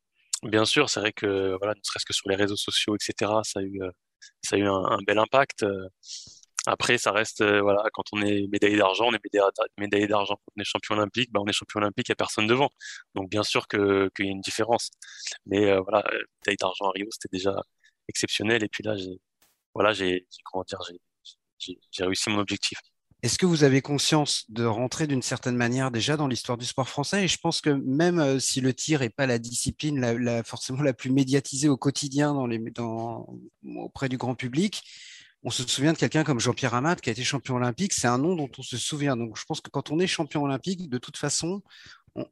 Bien 0.44 0.64
sûr, 0.64 0.88
c'est 0.88 1.00
vrai 1.00 1.12
que 1.12 1.56
voilà, 1.58 1.74
ne 1.74 1.80
serait-ce 1.82 2.06
que 2.06 2.12
sur 2.12 2.28
les 2.30 2.36
réseaux 2.36 2.56
sociaux, 2.56 2.94
etc., 2.94 3.32
ça 3.42 3.58
a 3.58 3.62
eu, 3.62 3.82
euh, 3.82 3.90
ça 4.42 4.56
a 4.56 4.58
eu 4.58 4.66
un, 4.66 4.98
bel 5.06 5.18
impact. 5.18 5.62
Euh, 5.64 5.88
après, 6.66 6.98
ça 6.98 7.12
reste, 7.12 7.40
euh, 7.40 7.62
voilà, 7.62 7.84
quand 7.92 8.04
on 8.12 8.22
est 8.22 8.46
médaillé 8.48 8.76
d'argent, 8.76 9.06
on 9.08 9.14
est 9.14 9.20
médaillé 9.78 10.06
d'argent. 10.06 10.36
Quand 10.36 10.52
on 10.56 10.60
est 10.60 10.64
champion 10.64 10.94
olympique, 10.96 11.30
bah, 11.32 11.40
on 11.42 11.46
est 11.46 11.52
champion 11.52 11.80
olympique, 11.80 12.08
il 12.08 12.12
n'y 12.12 12.14
a 12.14 12.16
personne 12.16 12.46
devant. 12.46 12.70
Donc, 13.14 13.30
bien 13.30 13.42
sûr 13.42 13.66
qu'il 13.68 14.10
y 14.18 14.28
a 14.28 14.30
une 14.30 14.40
différence. 14.42 14.90
Mais 15.46 15.70
euh, 15.70 15.80
voilà, 15.80 16.04
médaille 16.42 16.56
d'argent 16.58 16.86
à 16.86 16.92
Rio, 16.94 17.08
c'était 17.10 17.34
déjà 17.36 17.54
exceptionnel. 18.08 18.62
Et 18.64 18.68
puis 18.68 18.84
là, 18.84 18.96
j'ai, 18.96 19.20
voilà, 19.74 19.92
j'ai, 19.92 20.26
comment 20.44 20.64
dire, 20.64 20.80
j'ai 21.58 22.04
réussi 22.04 22.30
mon 22.30 22.38
objectif. 22.40 22.78
Est-ce 23.22 23.36
que 23.36 23.44
vous 23.44 23.64
avez 23.64 23.82
conscience 23.82 24.46
de 24.48 24.64
rentrer 24.64 25.06
d'une 25.06 25.20
certaine 25.20 25.56
manière 25.56 25.90
déjà 25.90 26.16
dans 26.16 26.26
l'histoire 26.26 26.56
du 26.56 26.64
sport 26.64 26.88
français? 26.88 27.24
Et 27.24 27.28
je 27.28 27.38
pense 27.38 27.60
que 27.60 27.70
même 27.70 28.18
euh, 28.18 28.38
si 28.38 28.62
le 28.62 28.72
tir 28.72 29.00
n'est 29.00 29.10
pas 29.10 29.26
la 29.26 29.38
discipline 29.38 30.42
forcément 30.44 30.82
la 30.82 30.94
plus 30.94 31.10
médiatisée 31.10 31.68
au 31.68 31.76
quotidien 31.76 32.34
auprès 33.76 34.08
du 34.08 34.16
grand 34.16 34.34
public, 34.34 34.82
on 35.42 35.50
se 35.50 35.66
souvient 35.66 35.92
de 35.92 35.98
quelqu'un 35.98 36.22
comme 36.24 36.40
Jean-Pierre 36.40 36.74
Amat 36.74 36.96
qui 36.96 37.08
a 37.08 37.12
été 37.12 37.24
champion 37.24 37.56
olympique. 37.56 37.92
C'est 37.94 38.08
un 38.08 38.18
nom 38.18 38.36
dont 38.36 38.50
on 38.58 38.62
se 38.62 38.76
souvient. 38.76 39.16
Donc 39.16 39.38
je 39.38 39.44
pense 39.44 39.60
que 39.60 39.70
quand 39.70 39.90
on 39.90 39.98
est 39.98 40.06
champion 40.06 40.42
olympique, 40.42 40.88
de 40.88 40.98
toute 40.98 41.16
façon, 41.16 41.62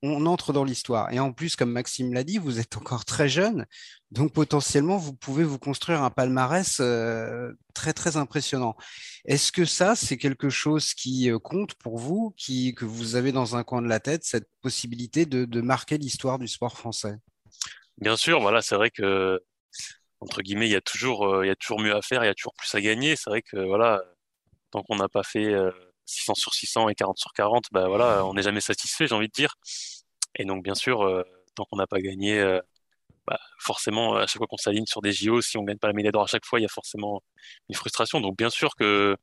on, 0.03 0.27
entre 0.27 0.53
dans 0.53 0.65
l'histoire. 0.65 1.13
Et 1.13 1.21
en 1.21 1.33
plus, 1.33 1.57
comme 1.57 1.71
Maxime 1.71 2.13
l'a 2.13 2.25
dit, 2.25 2.39
vous 2.39 2.59
êtes 2.59 2.77
encore 2.77 3.05
très 3.05 3.29
jeune, 3.29 3.67
donc 4.11 4.33
potentiellement, 4.33 4.97
vous 4.97 5.15
pouvez 5.15 5.45
vous 5.45 5.59
construire 5.59 6.03
un 6.03 6.11
palmarès 6.11 6.79
euh, 6.81 7.53
très, 7.75 7.93
très 7.93 8.17
impressionnant. 8.17 8.77
Est-ce 9.25 9.53
que 9.53 9.65
ça, 9.65 9.95
c'est 9.97 10.17
quelque 10.17 10.49
chose 10.49 10.95
qui 10.95 11.31
euh, 11.31 11.39
compte 11.39 11.75
pour 11.75 11.99
vous, 11.99 12.35
qui, 12.37 12.75
que 12.75 12.85
vous 12.85 13.17
avez 13.17 13.33
dans 13.33 13.57
un 13.57 13.65
coin 13.65 13.83
de 13.83 13.89
la 13.89 14.01
tête, 14.01 14.25
cette 14.25 14.49
possibilité 14.63 15.27
de, 15.27 15.61
marquer 15.61 15.99
l'histoire 15.99 16.39
du 16.39 16.49
sport 16.49 16.77
français? 16.77 17.17
Bien 17.99 18.17
sûr, 18.17 18.41
voilà, 18.41 18.63
c'est 18.63 18.77
vrai 18.77 18.91
que, 18.91 19.41
entre 20.21 20.41
guillemets, 20.43 20.69
il 20.69 20.73
y, 20.73 20.77
a 20.77 20.81
toujours, 20.81 21.27
euh, 21.27 21.45
il 21.45 21.49
y 21.49 21.53
a 21.53 21.57
toujours 21.57 21.81
mieux 21.81 21.95
à 21.95 22.03
faire, 22.03 22.25
il 22.25 22.27
y 22.27 22.31
a 22.31 22.35
toujours 22.35 22.55
plus 22.55 22.75
à 22.75 22.81
gagner. 22.81 23.17
C'est 23.17 23.29
vrai 23.31 23.43
que, 23.43 23.57
voilà, 23.67 24.03
tant 24.71 24.83
qu'on 24.83 24.97
n'a 24.97 25.09
pas 25.09 25.23
fait 25.23 25.55
600 26.09 26.35
sur 26.35 26.55
600 26.55 26.89
et 26.89 26.95
40 26.95 27.19
sur 27.19 27.33
40, 27.33 27.67
bah 27.73 27.89
voilà, 27.89 28.25
on 28.27 28.35
n'est 28.35 28.43
jamais 28.43 28.61
satisfait, 28.61 29.07
j'ai 29.07 29.15
envie 29.15 29.29
de 29.29 29.33
dire. 29.33 29.55
Et 30.37 30.45
donc, 30.45 30.63
bien 30.65 30.75
sûr, 30.75 31.03
euh, 31.03 31.23
tant 31.55 31.65
qu'on 31.67 31.77
n'a 31.77 31.87
pas 31.87 32.01
gagné, 32.01 32.39
euh, 32.41 32.61
bah, 33.27 33.39
forcément, 33.61 34.17
à 34.17 34.27
chaque 34.27 34.39
fois 34.39 34.47
qu'on 34.49 34.57
s'aligne 34.57 34.87
sur 34.87 35.03
des 35.03 35.13
JO, 35.13 35.41
si 35.43 35.59
on 35.59 35.65
gagne 35.65 35.79
pas 35.79 35.89
la 35.89 35.95
médaille 35.95 36.13
d'or 36.13 36.25
à 36.25 36.27
chaque 36.27 36.47
fois, 36.47 36.61
il 36.61 36.63
y 36.63 36.67
a 36.67 36.69
forcément 36.69 37.23
une 37.69 37.77
frustration. 37.77 38.21
Donc, 38.21 38.37
bien 38.39 38.51
sûr 38.51 38.75
que 38.77 39.17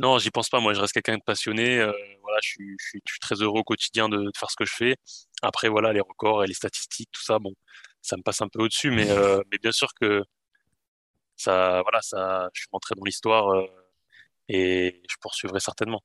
non, 0.00 0.18
j'y 0.18 0.30
pense 0.30 0.48
pas. 0.48 0.60
Moi, 0.60 0.74
je 0.74 0.80
reste 0.80 0.94
quelqu'un 0.94 1.18
de 1.18 1.22
passionné. 1.24 1.78
Euh, 1.80 1.92
voilà, 2.22 2.38
je 2.42 2.50
suis, 2.50 2.76
très 3.20 3.36
heureux 3.42 3.60
au 3.60 3.64
quotidien 3.64 4.08
de, 4.08 4.30
faire 4.36 4.50
ce 4.50 4.56
que 4.56 4.64
je 4.64 4.74
fais. 4.74 4.96
Après, 5.42 5.68
voilà, 5.68 5.92
les 5.92 6.00
records 6.00 6.44
et 6.44 6.46
les 6.46 6.54
statistiques, 6.54 7.10
tout 7.12 7.22
ça, 7.22 7.38
bon, 7.38 7.52
ça 8.02 8.16
me 8.16 8.22
passe 8.22 8.40
un 8.42 8.48
peu 8.48 8.62
au-dessus, 8.62 8.90
mais, 8.90 9.06
mais 9.50 9.58
bien 9.58 9.72
sûr 9.72 9.88
que 10.00 10.24
ça, 11.36 11.82
voilà, 11.82 12.00
ça, 12.02 12.48
je 12.54 12.60
suis 12.62 12.68
rentré 12.72 12.94
dans 12.96 13.04
l'histoire 13.04 13.48
et 14.48 15.02
je 15.08 15.16
poursuivrai 15.20 15.60
certainement. 15.60 16.02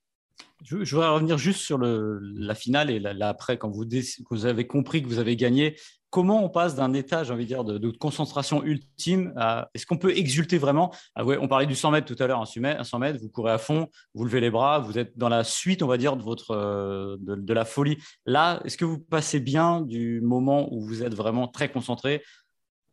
Je, 0.63 0.77
voudrais 0.77 1.09
revenir 1.09 1.37
juste 1.37 1.59
sur 1.59 1.77
la 1.77 2.55
finale 2.55 2.89
et 2.89 2.99
là, 2.99 3.27
après, 3.27 3.57
quand 3.57 3.69
vous, 3.69 4.45
avez 4.45 4.65
compris 4.65 5.03
que 5.03 5.07
vous 5.07 5.19
avez 5.19 5.35
gagné, 5.35 5.75
comment 6.09 6.43
on 6.43 6.49
passe 6.49 6.75
d'un 6.75 6.93
état, 6.93 7.23
j'ai 7.23 7.33
envie 7.33 7.43
de 7.43 7.47
dire, 7.49 7.63
de, 7.65 7.89
concentration 7.89 8.63
ultime 8.63 9.33
à. 9.35 9.69
Est-ce 9.73 9.85
qu'on 9.85 9.97
peut 9.97 10.15
exulter 10.15 10.57
vraiment? 10.57 10.93
Ah 11.15 11.25
On 11.25 11.47
parlait 11.47 11.65
du 11.65 11.75
100 11.75 11.91
mètres 11.91 12.13
tout 12.13 12.21
à 12.23 12.27
l'heure, 12.27 12.39
un 12.39 12.83
100 12.83 12.99
mètres, 12.99 13.19
vous 13.19 13.29
courez 13.29 13.51
à 13.51 13.57
fond, 13.57 13.89
vous 14.13 14.23
levez 14.23 14.39
les 14.39 14.51
bras, 14.51 14.79
vous 14.79 14.97
êtes 14.97 15.17
dans 15.17 15.29
la 15.29 15.43
suite, 15.43 15.83
on 15.83 15.87
va 15.87 15.97
dire, 15.97 16.15
de, 16.15 16.23
votre, 16.23 16.51
euh, 16.51 17.17
de, 17.19 17.53
la 17.53 17.65
folie. 17.65 17.97
Là, 18.25 18.61
est-ce 18.63 18.77
que 18.77 18.85
vous 18.85 18.99
passez 18.99 19.39
bien 19.39 19.81
du 19.81 20.21
moment 20.21 20.71
où 20.71 20.81
vous 20.81 21.03
êtes 21.03 21.13
vraiment 21.13 21.47
très 21.47 21.69
concentré 21.69 22.23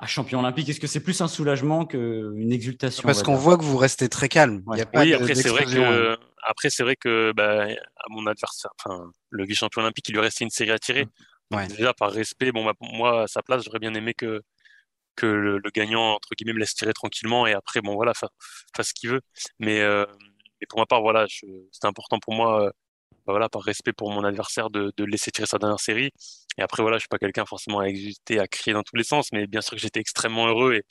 à 0.01 0.07
champion 0.07 0.41
olympique 0.41 0.69
Est-ce 0.69 0.81
que 0.81 0.87
c'est 0.87 1.03
plus 1.03 1.21
un 1.21 1.29
soulagement 1.29 1.85
qu'une 1.85 2.53
exultation 2.53 3.03
Parce 3.05 3.23
qu'on 3.23 3.37
voit 3.37 3.59
que 3.59 3.63
vous 3.63 3.77
restez 3.77 4.09
très 4.09 4.29
calme. 4.29 4.63
oui, 4.67 4.81
après, 5.15 5.35
c'est 5.35 5.49
vrai 5.49 5.65
que. 5.65 6.17
Après, 6.43 6.71
c'est 6.71 6.83
vrai 6.83 6.97
que 6.97 7.33
bah, 7.33 7.65
à 7.65 8.07
mon 8.09 8.27
adversaire, 8.27 8.71
enfin, 8.83 9.11
le 9.29 9.45
vice-champion 9.45 9.83
olympique, 9.83 10.09
il 10.09 10.13
lui 10.13 10.21
restait 10.21 10.45
une 10.45 10.51
série 10.51 10.71
à 10.71 10.79
tirer. 10.79 11.07
Mmh. 11.51 11.67
Déjà, 11.69 11.93
par 11.93 12.11
respect, 12.13 12.51
bon, 12.51 12.65
bah, 12.65 12.73
moi, 12.81 13.25
à 13.25 13.27
sa 13.27 13.43
place, 13.43 13.63
j'aurais 13.63 13.79
bien 13.79 13.93
aimé 13.93 14.15
que, 14.15 14.41
que 15.17 15.27
le, 15.27 15.61
gagnant, 15.75 16.15
entre 16.15 16.31
guillemets, 16.35 16.55
me 16.55 16.61
laisse 16.61 16.75
tirer 16.75 16.95
tranquillement 16.95 17.47
et 17.47 17.53
après, 17.53 17.83
bon, 17.83 17.95
voilà, 17.95 18.15
fasse 18.15 18.89
ce 18.89 18.95
qu'il 18.95 19.11
veut. 19.11 19.21
Mais, 19.59 19.81
euh, 19.81 20.07
pour 20.71 20.79
ma 20.79 20.87
part, 20.87 21.03
voilà, 21.03 21.27
c'était 21.29 21.87
important 21.87 22.19
pour 22.21 22.33
moi, 22.33 22.65
euh, 22.65 22.71
bah, 23.27 23.33
voilà, 23.33 23.49
par 23.49 23.63
respect 23.63 23.93
pour 23.93 24.11
mon 24.11 24.25
adversaire, 24.25 24.71
de, 24.71 24.93
laisser 25.05 25.31
tirer 25.31 25.47
sa 25.47 25.59
dernière 25.59 25.81
série. 25.81 26.11
Et 26.59 26.63
après, 26.63 26.83
voilà, 26.83 26.99
je 26.99 27.03
suis 27.03 27.09
pas 27.09 27.19
quelqu'un 27.19 27.47
forcément 27.47 27.81
à 27.81 27.87
exulter, 27.87 28.39
à 28.41 28.49
crier 28.49 28.75
dans 28.75 28.83
tous 28.83 28.97
les 28.97 29.05
sens, 29.05 29.33
mais 29.33 29.47
bien 29.47 29.61
sûr 29.61 29.73
que 29.73 29.81
j'étais 29.81 30.01
extrêmement 30.01 30.47
heureux 30.49 30.75
et, 30.75 30.85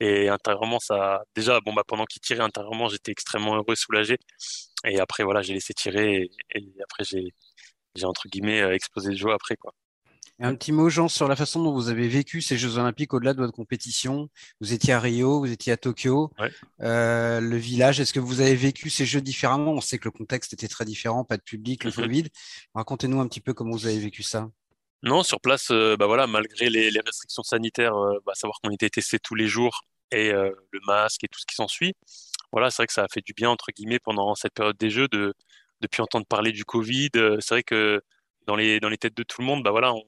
et 0.00 0.28
intérieurement, 0.28 0.78
ça, 0.80 1.22
déjà, 1.34 1.60
bon, 1.60 1.72
bah, 1.74 1.82
pendant 1.86 2.04
qu'il 2.04 2.20
tirait 2.22 2.42
intérieurement, 2.42 2.88
j'étais 2.88 3.12
extrêmement 3.12 3.56
heureux, 3.56 3.74
soulagé. 3.74 4.18
Et 4.84 5.00
après, 5.00 5.24
voilà, 5.24 5.42
j'ai 5.42 5.54
laissé 5.54 5.74
tirer 5.74 6.30
et, 6.54 6.72
après, 6.82 7.04
j'ai, 7.04 7.34
j'ai 7.96 8.06
entre 8.06 8.28
guillemets 8.28 8.62
euh, 8.62 8.74
explosé 8.74 9.10
de 9.10 9.16
joie 9.16 9.34
après, 9.34 9.56
quoi. 9.56 9.72
Un 10.40 10.54
petit 10.54 10.72
mot, 10.72 10.88
Jean, 10.88 11.08
sur 11.08 11.26
la 11.26 11.36
façon 11.36 11.62
dont 11.62 11.72
vous 11.72 11.88
avez 11.88 12.06
vécu 12.06 12.40
ces 12.40 12.56
Jeux 12.56 12.78
Olympiques 12.78 13.12
au-delà 13.12 13.34
de 13.34 13.40
votre 13.40 13.52
compétition. 13.52 14.28
Vous 14.60 14.72
étiez 14.72 14.92
à 14.92 15.00
Rio, 15.00 15.40
vous 15.40 15.50
étiez 15.50 15.72
à 15.72 15.76
Tokyo. 15.76 16.30
Euh, 16.80 17.40
le 17.40 17.56
village, 17.56 17.98
est-ce 17.98 18.12
que 18.12 18.20
vous 18.20 18.40
avez 18.40 18.54
vécu 18.54 18.88
ces 18.88 19.04
Jeux 19.04 19.20
différemment? 19.20 19.72
On 19.72 19.80
sait 19.80 19.98
que 19.98 20.04
le 20.04 20.12
contexte 20.12 20.52
était 20.52 20.68
très 20.68 20.84
différent, 20.84 21.24
pas 21.24 21.36
de 21.36 21.42
public, 21.42 21.84
le 21.84 21.90
mhm. 21.90 21.96
Covid. 21.96 22.24
Racontez-nous 22.74 23.20
un 23.20 23.26
petit 23.26 23.40
peu 23.40 23.52
comment 23.52 23.72
vous 23.72 23.86
avez 23.86 23.98
vécu 23.98 24.22
ça. 24.22 24.48
Non, 25.02 25.22
sur 25.22 25.40
place, 25.40 25.70
euh, 25.70 25.96
bah 25.96 26.06
voilà, 26.06 26.26
malgré 26.26 26.70
les, 26.70 26.90
restrictions 27.00 27.42
sanitaires, 27.42 27.96
euh, 27.96 28.18
bah, 28.24 28.32
savoir 28.34 28.58
qu'on 28.62 28.70
était 28.70 28.90
testé 28.90 29.18
tous 29.18 29.34
les 29.34 29.48
jours 29.48 29.82
et 30.10 30.32
le 30.32 30.80
masque 30.86 31.24
et 31.24 31.28
tout 31.28 31.38
ce 31.38 31.44
qui 31.44 31.54
s'ensuit. 31.54 31.92
Voilà, 32.50 32.70
c'est 32.70 32.76
vrai 32.76 32.86
que 32.86 32.94
ça 32.94 33.04
a 33.04 33.08
fait 33.12 33.20
du 33.20 33.34
bien 33.34 33.50
entre 33.50 33.66
guillemets 33.76 33.98
pendant 33.98 34.34
cette 34.34 34.54
période 34.54 34.78
des 34.78 34.88
Jeux 34.88 35.06
de 35.08 35.34
depuis 35.82 36.00
entendre 36.00 36.24
parler 36.24 36.50
du 36.50 36.64
Covid. 36.64 37.10
c'est 37.12 37.50
vrai 37.50 37.62
que 37.62 38.00
dans 38.46 38.56
les 38.56 38.80
dans 38.80 38.88
les 38.88 38.96
têtes 38.96 39.16
de 39.16 39.22
tout 39.22 39.42
le 39.42 39.46
monde, 39.46 39.62
bah 39.62 39.70
voilà, 39.70 39.92
on, 39.92 40.02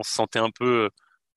on 0.00 0.02
se 0.02 0.14
sentait 0.14 0.38
un 0.40 0.50
peu 0.50 0.90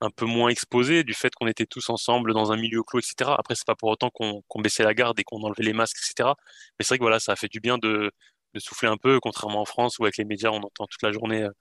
un 0.04 0.10
peu 0.12 0.26
moins 0.26 0.50
exposé 0.50 1.04
du 1.04 1.14
fait 1.14 1.34
qu'on 1.36 1.48
était 1.48 1.66
tous 1.66 1.90
ensemble 1.90 2.34
dans 2.34 2.52
un 2.52 2.58
milieu 2.58 2.84
clos, 2.84 3.00
etc. 3.00 3.32
Après, 3.38 3.56
c'est 3.56 3.66
pas 3.66 3.76
pour 3.76 3.90
autant 3.90 4.10
qu'on 4.12 4.44
baissait 4.62 4.84
la 4.84 4.94
garde 4.94 5.20
et 5.20 5.24
qu'on 5.24 5.42
enlevait 5.42 5.64
les 5.64 5.74
masques, 5.74 5.98
etc. 5.98 6.34
Mais 6.80 6.84
c'est 6.84 6.90
vrai 6.90 6.98
que 7.00 7.04
voilà, 7.04 7.20
ça 7.20 7.34
a 7.34 7.36
fait 7.36 7.48
du 7.48 7.60
bien 7.62 7.78
de, 7.78 8.12
de, 8.54 8.60
souffler 8.60 8.90
un 8.90 8.98
peu, 8.98 9.20
contrairement 9.22 9.62
en 9.62 9.66
France 9.66 10.00
où 10.00 10.04
avec 10.04 10.18
les 10.18 10.26
médias, 10.26 10.50
on 10.52 10.62
entend 10.62 10.88
toute 10.88 11.02
la 11.04 11.12
journée 11.12 11.44
euh, 11.44 11.52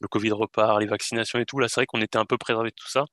le 0.00 0.08
Covid 0.08 0.32
repart, 0.32 0.80
les 0.80 0.86
vaccinations 0.86 1.38
et 1.38 1.44
tout. 1.46 1.58
Là, 1.58 1.68
c'est 1.68 1.76
vrai 1.80 1.86
qu'on 1.86 2.00
était 2.00 2.18
un 2.18 2.26
peu 2.26 2.38
préservé 2.38 2.70
de 2.70 2.74
tout 2.76 2.88
ça. 2.88 3.04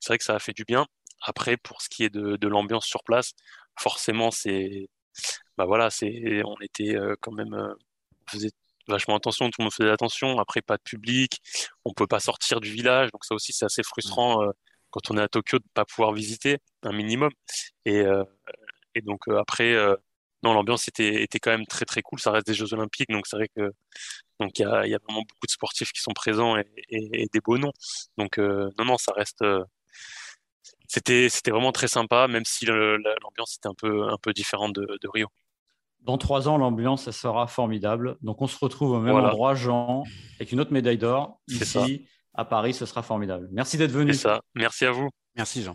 C'est 0.00 0.08
vrai 0.10 0.18
que 0.18 0.24
ça 0.24 0.34
a 0.36 0.38
fait 0.38 0.52
du 0.52 0.64
bien. 0.64 0.86
Après, 1.22 1.56
pour 1.56 1.82
ce 1.82 1.88
qui 1.88 2.04
est 2.04 2.10
de, 2.10 2.36
de 2.36 2.48
l'ambiance 2.48 2.86
sur 2.86 3.02
place, 3.04 3.32
forcément, 3.78 4.30
c'est, 4.30 4.88
bah 5.56 5.64
voilà, 5.66 5.90
c'est, 5.90 6.42
on 6.44 6.56
était 6.60 6.96
euh, 6.96 7.14
quand 7.20 7.32
même, 7.32 7.54
euh, 7.54 7.74
faisait 8.30 8.50
vachement 8.88 9.16
attention, 9.16 9.46
tout 9.50 9.60
le 9.60 9.64
monde 9.64 9.72
faisait 9.72 9.90
attention. 9.90 10.38
Après, 10.38 10.62
pas 10.62 10.76
de 10.76 10.82
public, 10.82 11.40
on 11.84 11.92
peut 11.92 12.06
pas 12.06 12.20
sortir 12.20 12.60
du 12.60 12.70
village, 12.70 13.10
donc 13.12 13.24
ça 13.24 13.34
aussi 13.34 13.52
c'est 13.52 13.64
assez 13.64 13.82
frustrant 13.82 14.42
euh, 14.42 14.50
quand 14.90 15.10
on 15.10 15.18
est 15.18 15.22
à 15.22 15.28
Tokyo 15.28 15.58
de 15.58 15.64
pas 15.74 15.84
pouvoir 15.84 16.12
visiter 16.12 16.58
un 16.82 16.92
minimum. 16.92 17.30
Et, 17.84 18.00
euh, 18.00 18.24
et 18.94 19.02
donc 19.02 19.28
euh, 19.28 19.38
après, 19.38 19.74
non, 20.42 20.54
l'ambiance 20.54 20.88
était, 20.88 21.22
était 21.22 21.38
quand 21.40 21.50
même 21.50 21.66
très 21.66 21.84
très 21.84 22.02
cool. 22.02 22.20
Ça 22.20 22.30
reste 22.32 22.46
des 22.46 22.54
Jeux 22.54 22.72
Olympiques, 22.74 23.10
donc 23.10 23.26
c'est 23.26 23.36
vrai 23.36 23.48
que 23.56 23.72
donc 24.40 24.58
il 24.58 24.62
y 24.62 24.64
a, 24.66 24.86
y 24.86 24.94
a, 24.94 24.98
vraiment 25.06 25.22
beaucoup 25.22 25.46
de 25.46 25.50
sportifs 25.50 25.92
qui 25.92 26.00
sont 26.02 26.12
présents 26.12 26.56
et, 26.58 26.66
et, 26.90 27.26
des 27.32 27.40
beaux 27.40 27.58
noms. 27.58 27.72
Donc 28.18 28.38
non 28.38 28.84
non, 28.84 28.98
ça 28.98 29.12
reste 29.14 29.44
c'était 30.88 31.28
c'était 31.28 31.50
vraiment 31.50 31.72
très 31.72 31.88
sympa, 31.88 32.28
même 32.28 32.44
si 32.44 32.66
l'ambiance 32.66 33.56
était 33.56 33.68
un 33.68 33.74
peu 33.74 34.08
un 34.08 34.18
peu 34.22 34.32
différente 34.32 34.74
de, 34.74 34.86
de 35.00 35.08
Rio. 35.08 35.28
Dans 36.02 36.18
trois 36.18 36.48
ans, 36.48 36.56
l'ambiance, 36.56 37.10
sera 37.10 37.46
formidable. 37.46 38.16
Donc, 38.22 38.40
on 38.42 38.46
se 38.46 38.58
retrouve 38.58 38.92
au 38.92 39.00
même 39.00 39.16
endroit, 39.16 39.54
Jean, 39.54 40.04
avec 40.36 40.52
une 40.52 40.60
autre 40.60 40.72
médaille 40.72 40.98
d'or. 40.98 41.40
Ici, 41.48 42.06
à 42.34 42.44
Paris, 42.44 42.74
ce 42.74 42.86
sera 42.86 43.02
formidable. 43.02 43.48
Merci 43.50 43.76
d'être 43.76 43.92
venu. 43.92 44.14
C'est 44.14 44.20
ça. 44.20 44.40
Merci 44.54 44.84
à 44.84 44.92
vous. 44.92 45.08
Merci, 45.36 45.62
Jean. 45.62 45.74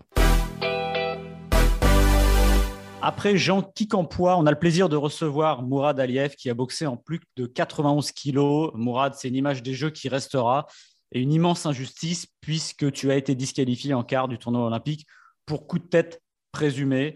Après 3.04 3.36
Jean 3.36 3.64
Kikampois, 3.64 4.38
on 4.38 4.46
a 4.46 4.52
le 4.52 4.60
plaisir 4.60 4.88
de 4.88 4.96
recevoir 4.96 5.64
Mourad 5.64 6.00
Aliyev 6.00 6.36
qui 6.36 6.52
a 6.52 6.54
boxé 6.54 6.86
en 6.86 6.98
plus 6.98 7.20
de 7.36 7.48
91 7.48 8.12
kilos. 8.12 8.72
Mourad, 8.76 9.16
c'est 9.16 9.28
une 9.28 9.36
image 9.36 9.64
des 9.64 9.74
Jeux 9.74 9.90
qui 9.90 10.08
restera 10.08 10.68
et 11.12 11.20
une 11.20 11.34
immense 11.34 11.66
injustice 11.66 12.28
puisque 12.42 12.92
tu 12.92 13.10
as 13.10 13.16
été 13.16 13.34
disqualifié 13.34 13.96
en 13.96 14.04
quart 14.04 14.28
du 14.28 14.38
tournoi 14.38 14.68
olympique 14.68 15.08
pour 15.48 15.66
coup 15.66 15.80
de 15.80 15.88
tête 15.88 16.22
présumé. 16.52 17.16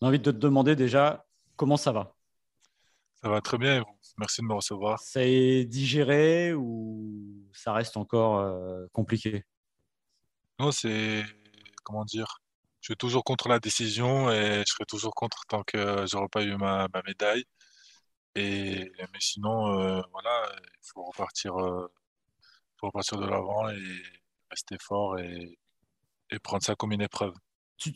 On 0.00 0.06
a 0.06 0.08
envie 0.08 0.18
de 0.18 0.30
te 0.30 0.36
demander 0.36 0.74
déjà 0.74 1.24
comment 1.54 1.76
ça 1.76 1.92
va? 1.92 2.16
Ça 3.22 3.28
va 3.28 3.40
très 3.40 3.56
bien. 3.56 3.84
Merci 4.18 4.40
de 4.40 4.46
me 4.46 4.54
recevoir. 4.54 4.98
C'est 4.98 5.64
digéré 5.64 6.54
ou 6.54 7.46
ça 7.52 7.72
reste 7.72 7.96
encore 7.96 8.38
euh, 8.38 8.86
compliqué? 8.92 9.44
Non, 10.58 10.72
c'est 10.72 11.24
comment 11.84 12.04
dire? 12.04 12.38
Je 12.80 12.86
suis 12.86 12.96
toujours 12.96 13.22
contre 13.22 13.48
la 13.48 13.60
décision 13.60 14.28
et 14.32 14.64
je 14.66 14.72
serai 14.72 14.86
toujours 14.86 15.14
contre 15.14 15.44
tant 15.46 15.62
que 15.62 16.04
j'aurai 16.06 16.28
pas 16.28 16.42
eu 16.42 16.56
ma, 16.56 16.88
médaille. 17.06 17.44
Et 18.34 18.90
mais 18.98 19.20
sinon, 19.20 19.68
euh, 19.78 20.02
voilà, 20.10 20.52
il 20.58 20.80
faut 20.82 21.04
repartir, 21.04 21.56
euh, 21.60 21.92
faut 22.80 22.88
repartir 22.88 23.18
de 23.18 23.26
l'avant 23.26 23.68
et 23.68 24.02
rester 24.50 24.76
fort 24.80 25.18
et 25.20 25.58
prendre 26.42 26.64
ça 26.64 26.74
comme 26.74 26.92
une 26.92 27.02
épreuve. 27.02 27.34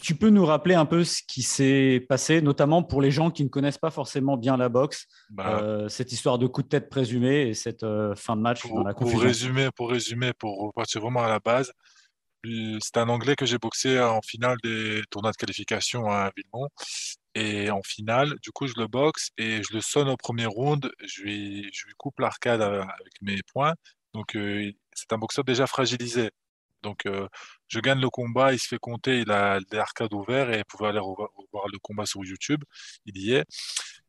Tu, 0.03 0.15
peux 0.15 0.31
nous 0.31 0.45
rappeler 0.45 0.75
un 0.75 0.87
peu 0.87 1.05
ce 1.05 1.23
qui 1.27 1.43
s'est 1.43 2.05
passé, 2.09 2.41
notamment 2.41 2.83
pour 2.83 3.01
les 3.01 3.11
gens 3.11 3.31
qui 3.31 3.45
ne 3.45 3.49
connaissent 3.49 3.79
pas 3.79 3.91
forcément 3.91 4.37
bien 4.37 4.57
la 4.57 4.69
boxe, 4.69 5.07
bah, 5.31 5.61
euh, 5.63 5.89
cette 5.89 6.13
histoire 6.13 6.39
de 6.39 6.47
coup 6.47 6.63
de 6.63 6.69
tête 6.69 6.89
présumé 6.89 7.49
et 7.49 7.55
cette 7.55 7.83
euh, 7.83 8.15
fin 8.17 8.37
de 8.37 8.41
match 8.41 8.63
pour, 8.63 8.77
dans 8.77 8.83
la 8.83 8.95
confusion. 8.95 9.19
Pour 9.19 9.27
résumer, 9.27 9.69
pour 9.77 9.91
résumer, 9.91 10.33
pour 10.33 10.59
repartir 10.59 11.01
vraiment 11.01 11.23
à 11.23 11.29
la 11.29 11.41
base, 11.41 11.73
c'est 12.81 12.97
un 12.97 13.09
Anglais 13.09 13.37
que 13.37 13.47
j'ai 13.47 13.59
boxé 13.59 14.01
en 14.01 14.21
finale 14.23 14.57
des 14.63 15.03
tournois 15.11 15.33
de 15.33 15.37
qualification 15.37 16.09
à 16.11 16.31
Villemont. 16.37 16.69
Et 17.35 17.71
en 17.71 17.83
finale, 17.83 18.35
du 18.41 18.51
coup, 18.51 18.67
je 18.67 18.75
le 18.79 18.87
boxe 18.87 19.31
et 19.37 19.63
je 19.63 19.75
le 19.75 19.81
sonne 19.81 20.09
au 20.09 20.17
premier 20.17 20.47
round. 20.47 20.91
Je 21.05 21.23
lui, 21.23 21.71
je 21.73 21.87
lui 21.87 21.95
coupe 21.99 22.19
l'arcade 22.19 22.63
avec 22.63 23.13
mes 23.21 23.41
poings. 23.53 23.75
Donc, 24.15 24.37
euh, 24.37 24.73
c'est 24.95 25.13
un 25.13 25.19
boxeur 25.19 25.45
déjà 25.45 25.67
fragilisé. 25.67 26.31
Donc, 26.87 27.05
euh, 27.07 27.29
je 27.67 27.81
gagne 27.81 28.01
le 28.01 28.11
combat, 28.11 28.53
il 28.53 28.61
se 28.61 28.69
fait 28.69 28.79
compter, 28.79 29.19
il 29.19 29.31
a 29.33 29.59
des 29.61 29.79
arcades 29.79 30.15
ouverts 30.15 30.51
et 30.53 30.59
vous 30.59 30.65
pouvez 30.69 30.89
aller 30.91 31.01
revoir, 31.01 31.31
le 31.73 31.79
combat 31.81 32.07
sur 32.07 32.25
YouTube, 32.25 32.63
il 33.07 33.19
y 33.19 33.33
est. 33.33 33.45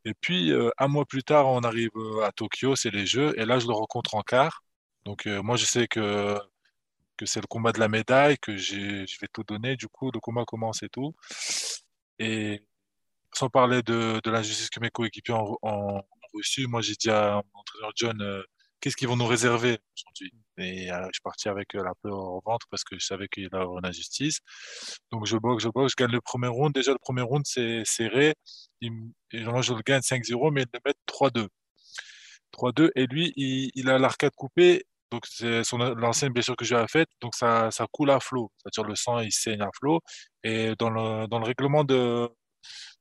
Et 0.05 0.13
puis, 0.13 0.51
euh, 0.51 0.69
un 0.77 0.87
mois 0.87 1.05
plus 1.05 1.23
tard, 1.23 1.47
on 1.47 1.61
arrive 1.61 1.89
euh, 1.95 2.23
à 2.23 2.31
Tokyo, 2.31 2.75
c'est 2.75 2.91
les 2.91 3.07
Jeux, 3.07 3.33
et 3.39 3.45
là, 3.45 3.57
je 3.59 3.67
le 3.67 3.73
rencontre 3.73 4.13
en 4.15 4.21
quart. 4.21 4.63
Donc, 5.05 5.25
moi, 5.25 5.55
je 5.57 5.65
sais 5.65 5.87
que, 5.87 6.37
que 7.17 7.25
c'est 7.25 7.41
le 7.41 7.47
combat 7.47 7.71
de 7.71 7.79
la 7.79 7.87
médaille, 7.89 8.37
que 8.39 8.57
je 8.57 9.19
vais 9.21 9.27
tout 9.33 9.43
donner. 9.43 9.75
Du 9.77 9.87
coup, 9.87 10.11
le 10.11 10.19
combat 10.19 10.45
commence 10.45 10.83
et 10.83 10.89
tout. 10.89 11.15
Et 12.19 12.63
sans 13.33 13.49
parler 13.49 13.81
de, 13.83 14.21
de 14.23 14.31
l'injustice 14.31 14.69
que 14.69 14.79
mes 14.81 14.89
coéquipiers 14.91 15.33
ont, 15.33 15.57
ont, 15.63 16.03
reçue, 16.33 16.67
moi, 16.67 16.81
j'ai 16.81 16.95
dit 16.95 17.09
à 17.09 17.35
mon 17.35 17.61
entraîneur 17.61 17.91
John, 17.95 18.43
qu'est-ce 18.81 18.97
qu'ils 18.97 19.07
vont 19.07 19.17
nous 19.17 19.27
réserver 19.27 19.79
aujourd'hui? 19.95 20.33
Et 20.57 20.91
euh, 20.91 21.03
je 21.07 21.13
suis 21.13 21.21
parti 21.23 21.49
avec 21.49 21.75
euh, 21.75 21.83
la 21.83 21.93
peur 22.01 22.17
au 22.17 22.41
ventre 22.45 22.65
parce 22.69 22.83
que 22.83 22.97
je 22.99 23.05
savais 23.05 23.27
qu'il 23.27 23.43
y 23.43 23.49
avait 23.51 23.63
une 23.63 23.85
injustice. 23.85 24.39
Donc 25.11 25.25
je 25.25 25.37
boxe, 25.37 25.63
je 25.63 25.69
boxe, 25.69 25.93
je 25.97 26.03
gagne 26.03 26.11
le 26.11 26.21
premier 26.21 26.47
round. 26.47 26.73
Déjà, 26.73 26.91
le 26.91 26.99
premier 26.99 27.21
round, 27.21 27.45
c'est 27.45 27.83
serré. 27.85 28.33
et 28.81 28.89
moi, 29.33 29.61
je 29.61 29.73
le 29.73 29.81
gagne 29.85 30.01
5-0, 30.01 30.51
mais 30.51 30.63
ils 30.63 30.69
le 30.73 30.79
mettent 30.85 30.97
3-2. 31.07 31.47
3-2. 32.53 32.91
Et 32.95 33.07
lui, 33.07 33.33
il, 33.35 33.89
a 33.89 33.99
l'arcade 33.99 34.33
coupée. 34.35 34.85
Donc, 35.11 35.25
c'est 35.25 35.61
l'ancienne 35.95 36.33
blessure 36.33 36.55
que 36.55 36.65
j'ai 36.65 36.83
faite. 36.89 37.09
Donc, 37.21 37.35
ça, 37.35 37.71
ça 37.71 37.85
coule 37.91 38.11
à 38.11 38.19
flot. 38.19 38.51
C'est-à-dire, 38.57 38.89
le 38.89 38.95
sang, 38.95 39.19
il 39.19 39.31
saigne 39.31 39.61
à 39.61 39.69
flot. 39.77 40.01
Et 40.43 40.73
dans 40.77 40.89
le, 40.89 41.27
dans 41.27 41.39
le 41.39 41.45
règlement 41.45 41.83
de, 41.83 42.29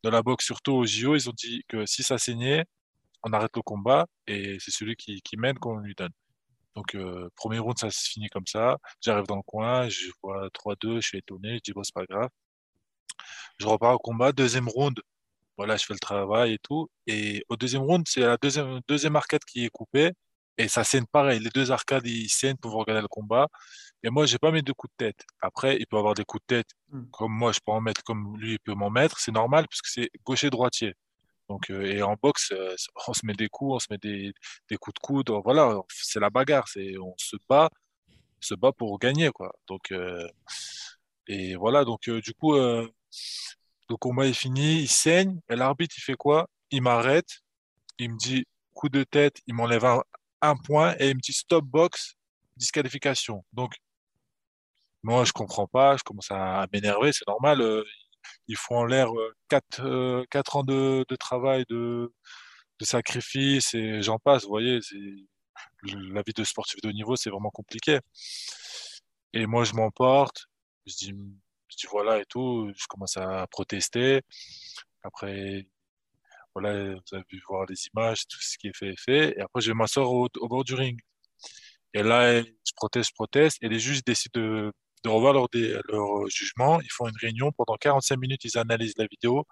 de 0.05 0.11
la 0.11 0.23
boxe, 0.23 0.45
surtout 0.45 0.73
au 0.73 0.87
JO, 0.87 1.17
ils 1.17 1.29
ont 1.29 1.35
dit 1.37 1.63
que 1.69 1.87
si 1.87 2.03
ça 2.03 2.19
saignait, 2.19 2.65
on 3.23 3.33
arrête 3.33 3.55
le 3.57 3.63
combat 3.63 4.07
et 4.27 4.57
c'est 4.61 4.71
celui 4.71 4.97
qui, 4.97 5.21
mène 5.37 5.59
qu'on 5.59 5.79
lui 5.79 5.95
donne. 5.95 6.13
Donc, 6.77 6.95
euh, 6.95 7.29
premier 7.37 7.59
round, 7.59 7.79
ça 7.79 7.91
se 7.91 8.09
finit 8.11 8.29
comme 8.29 8.47
ça. 8.47 8.79
J'arrive 9.01 9.27
dans 9.27 9.37
le 9.37 9.43
coin, 9.43 9.89
je 9.89 10.11
vois 10.23 10.49
3-2, 10.51 11.01
je 11.01 11.09
suis 11.09 11.19
étonné, 11.19 11.57
je 11.57 11.61
dis, 11.65 11.73
bon, 11.73 11.83
c'est 11.83 11.95
pas 11.95 12.05
grave. 12.05 12.29
Je 13.59 13.67
repars 13.67 13.95
au 13.95 13.99
combat. 13.99 14.33
Deuxième 14.33 14.69
round, 14.69 15.01
voilà, 15.57 15.77
je 15.77 15.87
fais 15.87 15.95
le 15.95 15.99
travail 16.01 16.55
et 16.55 16.59
tout. 16.59 16.89
Et 17.07 17.45
au 17.49 17.57
deuxième 17.57 17.83
round, 17.83 18.07
c'est 18.09 18.21
la 18.21 18.37
deuxième, 18.37 18.81
deuxième 18.89 19.17
arcade 19.17 19.45
qui 19.45 19.65
est 19.65 19.71
coupée. 19.71 20.13
Et 20.59 20.69
ça 20.69 20.85
saigne 20.85 21.07
pareil. 21.13 21.41
Les 21.41 21.51
deux 21.51 21.71
arcades, 21.71 22.07
ils 22.07 22.29
saignent 22.29 22.57
pour 22.57 22.73
regarder 22.73 23.03
le 23.03 23.09
combat. 23.09 23.49
Et 24.03 24.11
moi, 24.11 24.27
j'ai 24.27 24.39
pas 24.39 24.51
mis 24.53 24.63
de 24.63 24.73
coups 24.73 24.93
de 24.99 25.07
tête. 25.07 25.25
Après, 25.41 25.77
il 25.79 25.87
peut 25.87 25.99
avoir 25.99 26.15
des 26.15 26.25
coups 26.25 26.43
de 26.49 26.57
tête 26.57 26.71
hmm. 26.91 27.07
comme 27.11 27.33
moi, 27.33 27.53
je 27.53 27.61
peux 27.65 27.73
en 27.73 27.81
mettre, 27.81 28.03
comme 28.05 28.37
lui, 28.39 28.53
il 28.55 28.59
peut 28.61 28.75
m'en 28.75 28.91
mettre. 28.91 29.19
C'est 29.19 29.33
normal 29.33 29.67
puisque 29.69 29.87
c'est 29.87 30.11
gaucher-droitier. 30.25 30.95
Donc, 31.49 31.71
euh, 31.71 31.85
et 31.85 32.03
en 32.03 32.15
boxe, 32.21 32.53
euh, 32.53 32.75
on 33.09 33.15
se 33.15 33.25
met 33.25 33.35
des 33.35 33.49
coups, 33.49 33.75
on 33.75 33.79
se 33.79 33.87
met 33.91 33.99
des, 33.99 34.33
coups 34.79 34.95
de 34.95 35.01
coude. 35.01 35.31
Voilà, 35.45 35.79
c'est 35.89 36.21
la 36.21 36.31
bagarre. 36.31 36.69
C'est, 36.69 36.99
on 36.99 37.15
se 37.19 37.37
bat, 37.49 37.71
se 38.41 38.55
bat 38.55 38.73
pour 38.73 38.99
gagner, 38.99 39.31
quoi. 39.31 39.53
Donc, 39.69 39.93
euh, 39.93 40.29
et 41.29 41.57
voilà. 41.57 41.85
Donc, 41.85 42.09
du 42.09 42.35
coup, 42.35 42.55
le 42.55 42.91
combat 44.01 44.27
est 44.27 44.33
fini, 44.35 44.83
il 44.83 44.89
saigne. 44.89 45.41
Et 45.51 45.57
l'arbitre, 45.57 45.95
il 45.99 46.03
fait 46.03 46.15
quoi? 46.15 46.49
Il 46.71 46.83
m'arrête. 46.83 47.41
Il 47.99 48.13
me 48.13 48.19
dit 48.19 48.45
coup 48.75 48.89
de 48.89 49.05
tête. 49.05 49.41
Il 49.47 49.55
m'enlève 49.55 49.85
un, 49.85 50.03
un 50.43 50.57
point 50.57 50.95
et 50.99 51.11
il 51.11 51.17
me 51.17 51.21
dit 51.21 51.33
stop 51.33 51.65
box, 51.65 52.15
disqualification. 52.57 53.45
Donc, 53.53 53.75
moi, 55.03 55.25
je 55.25 55.33
comprends 55.33 55.67
pas. 55.69 55.97
Je 55.97 56.03
commence 56.03 56.31
à 56.31 56.67
m'énerver. 56.73 57.13
C'est 57.13 57.27
normal 57.29 57.85
ils 58.49 58.57
font 58.57 58.77
en 58.79 58.85
l'air 58.85 59.13
euh, 59.13 59.35
quatre, 59.49 59.85
euh, 59.85 60.25
quatre 60.31 60.57
ans 60.57 60.65
de, 60.65 61.05
travail, 61.19 61.65
de, 61.69 62.13
de 62.79 62.85
sacrifice 62.85 63.75
et 63.75 64.03
j'en 64.03 64.19
passe. 64.19 64.45
Vous 64.45 64.51
voyez, 64.51 64.81
la 65.85 66.23
vie 66.23 66.33
de 66.35 66.45
sportif 66.45 66.81
de 66.83 66.89
haut 66.89 66.93
niveau, 66.93 67.17
c'est 67.17 67.31
vraiment 67.31 67.51
compliqué. 67.51 68.01
Et 69.33 69.47
moi, 69.47 69.65
je 69.65 69.75
m'emporte. 69.75 70.47
Je 70.87 70.95
dis, 70.95 71.15
voilà 71.91 72.21
et 72.21 72.25
tout. 72.27 72.71
Je 72.77 72.87
commence 72.89 73.17
à 73.17 73.47
protester. 73.49 74.23
Après, 75.03 75.67
voilà, 76.55 76.95
vous 76.95 77.15
avez 77.15 77.25
vu 77.31 77.43
voir 77.49 77.67
les 77.69 77.77
images, 77.95 78.27
tout 78.27 78.41
ce 78.41 78.57
qui 78.59 78.69
est 78.69 78.77
fait 78.77 78.91
est 78.91 79.01
fait. 79.01 79.39
Et 79.39 79.41
après, 79.41 79.61
je 79.61 79.71
vais 79.71 79.75
m'asseoir 79.75 80.11
au, 80.11 80.29
au, 80.39 80.49
bord 80.49 80.65
du 80.65 80.75
ring. 80.75 80.99
Et 81.95 82.03
là, 82.03 82.41
je 82.43 82.73
proteste, 82.77 83.11
je 83.11 83.15
proteste. 83.15 83.59
Et 83.63 83.69
les 83.69 83.79
juges 83.79 84.05
décident 84.05 84.41
de, 84.41 84.73
de 85.05 85.09
revoir 85.09 85.33
leur, 85.33 85.49
leur 85.53 86.29
jugement. 86.29 86.81
Ils 86.81 86.91
font 86.91 87.09
une 87.09 87.17
réunion. 87.21 87.53
Pendant 87.53 87.77
45 87.77 88.17
minutes, 88.19 88.45
ils 88.45 88.59
analysent 88.59 88.99
la 88.99 89.07
vidéo. 89.07 89.47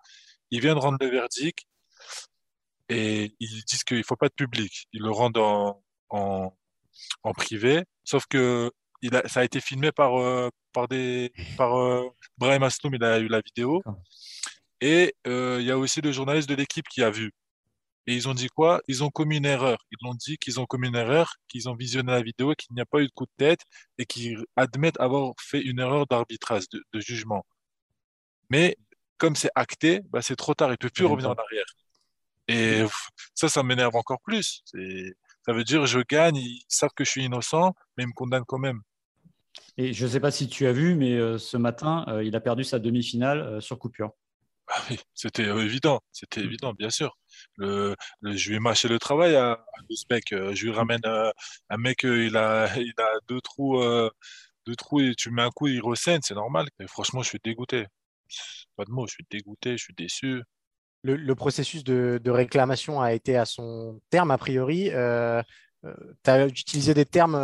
Ils 0.51 0.61
viennent 0.61 0.79
rendre 0.79 0.99
le 1.01 1.09
verdict 1.09 1.65
et 2.89 3.35
ils 3.41 3.65
disent 3.65 3.85
qu'il 3.85 3.99
ne 3.99 4.03
faut 4.03 4.17
pas 4.17 4.29
de 4.29 4.35
public. 4.35 4.87
Ils 4.93 5.03
le 5.03 5.11
rendent 5.11 5.39
en, 5.39 5.83
en, 6.11 6.53
en 7.23 7.33
privé. 7.33 7.85
Sauf 8.05 8.27
que 8.29 8.71
il 9.03 9.15
a, 9.17 9.29
ça 9.29 9.41
a 9.41 9.45
été 9.45 9.61
filmé 9.61 9.93
par, 9.93 10.19
euh, 10.19 10.49
par, 10.73 10.89
des, 10.89 11.33
par 11.57 11.77
euh, 11.77 12.09
Brahim 12.39 12.63
Asloum, 12.63 12.95
il 12.95 13.05
a 13.05 13.19
eu 13.19 13.29
la 13.29 13.41
vidéo. 13.41 13.83
Et 14.81 15.15
euh, 15.27 15.59
il 15.61 15.67
y 15.67 15.71
a 15.71 15.79
aussi 15.79 16.01
le 16.01 16.13
journaliste 16.13 16.49
de 16.49 16.55
l'équipe 16.55 16.87
qui 16.89 17.03
a 17.03 17.11
vu. 17.11 17.33
Et 18.07 18.15
ils 18.15 18.29
ont 18.29 18.35
dit 18.35 18.49
quoi? 18.49 18.83
Ils 18.89 19.03
ont 19.03 19.11
commis 19.11 19.39
une 19.39 19.47
erreur. 19.47 19.79
Ils 19.91 20.07
ont 20.07 20.15
dit 20.15 20.37
qu'ils 20.37 20.61
ont 20.61 20.67
commis 20.67 20.89
une 20.89 20.97
erreur, 20.97 21.35
qu'ils 21.49 21.69
ont 21.69 21.75
visionné 21.75 22.13
la 22.13 22.23
vidéo, 22.23 22.55
qu'il 22.55 22.75
n'y 22.75 22.81
a 22.81 22.87
pas 22.87 23.01
eu 23.01 23.07
de 23.07 23.13
coup 23.13 23.25
de 23.25 23.33
tête 23.37 23.61
et 23.99 24.05
qu'ils 24.07 24.45
admettent 24.57 25.01
avoir 25.01 25.33
fait 25.39 25.61
une 25.61 25.81
erreur 25.81 26.07
d'arbitrage, 26.07 26.65
de, 26.71 27.01
jugement. 27.01 27.47
Mais 28.51 28.77
comme 29.19 29.37
c'est 29.37 29.51
acté, 29.55 30.01
bah, 30.11 30.23
c'est 30.23 30.37
trop 30.37 30.55
tard. 30.55 30.69
Il 30.69 30.73
ne 30.73 30.77
peut 30.77 30.91
plus 30.91 31.07
revenir 31.07 31.31
en 31.31 31.35
arrière. 31.35 31.65
Et 32.49 32.85
ça, 33.35 33.49
ça 33.49 33.63
m'énerve 33.63 33.97
encore 33.97 34.21
plus. 34.21 34.63
Ça 35.47 35.53
veut 35.53 35.65
dire 35.65 35.87
je 35.87 36.01
gagne, 36.01 36.37
ils 36.37 36.63
savent 36.69 36.93
que 36.95 37.05
je 37.05 37.11
suis 37.11 37.25
innocent, 37.25 37.75
mais 37.97 38.05
ils 38.05 38.09
me 38.09 38.13
condamnent 38.13 38.45
quand 38.47 38.59
même. 38.59 38.81
Et 39.77 39.93
je 39.93 40.05
ne 40.05 40.11
sais 40.11 40.21
pas 40.21 40.31
si 40.31 40.49
tu 40.49 40.67
as 40.67 40.73
vu, 40.73 40.95
mais 40.95 41.13
euh, 41.13 41.39
ce 41.39 41.57
matin, 41.57 42.05
euh, 42.09 42.25
il 42.25 42.35
a 42.37 42.41
perdu 42.41 42.65
sa 42.65 42.79
demi-finale 42.79 43.41
euh, 43.41 43.61
sur 43.61 43.79
coupure. 43.79 44.13
Oui, 44.91 44.99
c'était 45.15 45.45
évident, 45.45 46.01
c'était 46.13 46.41
mmh. 46.41 46.45
évident, 46.45 46.73
bien 46.73 46.91
sûr. 46.91 47.17
Le, 47.57 47.95
je 48.23 48.51
lui 48.51 48.57
ai 48.57 48.61
mâché 48.61 48.89
le 48.89 48.99
travail 48.99 49.35
à, 49.37 49.53
à 49.53 50.15
euh, 50.33 50.55
Je 50.55 50.67
lui 50.67 50.73
ramène 50.73 51.01
euh, 51.07 51.31
un 51.71 51.77
mec, 51.77 52.05
euh, 52.05 52.27
il 52.27 52.37
a, 52.37 52.69
il 52.79 52.95
a 52.99 53.21
deux 53.29 53.41
trous, 53.41 53.83
deux 54.67 54.77
trous 54.77 55.01
et 55.01 55.15
tu 55.15 55.31
mets 55.31 55.43
un 55.43 55.51
coup, 55.51 55.69
il 55.69 55.81
ressaigne, 55.81 56.21
c'est 56.23 56.35
normal. 56.35 56.69
Et 56.81 56.87
franchement, 56.87 57.23
je 57.23 57.29
suis 57.29 57.41
dégoûté. 57.43 57.87
Pas 58.77 58.85
de 58.85 58.91
mots, 58.91 59.07
je 59.07 59.15
suis 59.15 59.27
dégoûté, 59.31 59.77
je 59.77 59.85
suis 59.85 59.95
déçu. 59.95 60.43
Le, 61.03 61.35
processus 61.35 61.85
de, 61.85 62.31
réclamation 62.31 63.01
a 63.01 63.13
été 63.13 63.37
à 63.37 63.45
son 63.45 64.01
terme, 64.09 64.31
a 64.31 64.39
priori. 64.39 64.89
tu 64.89 66.31
as 66.31 66.47
utilisé 66.47 66.95
des 66.95 67.05
termes 67.05 67.35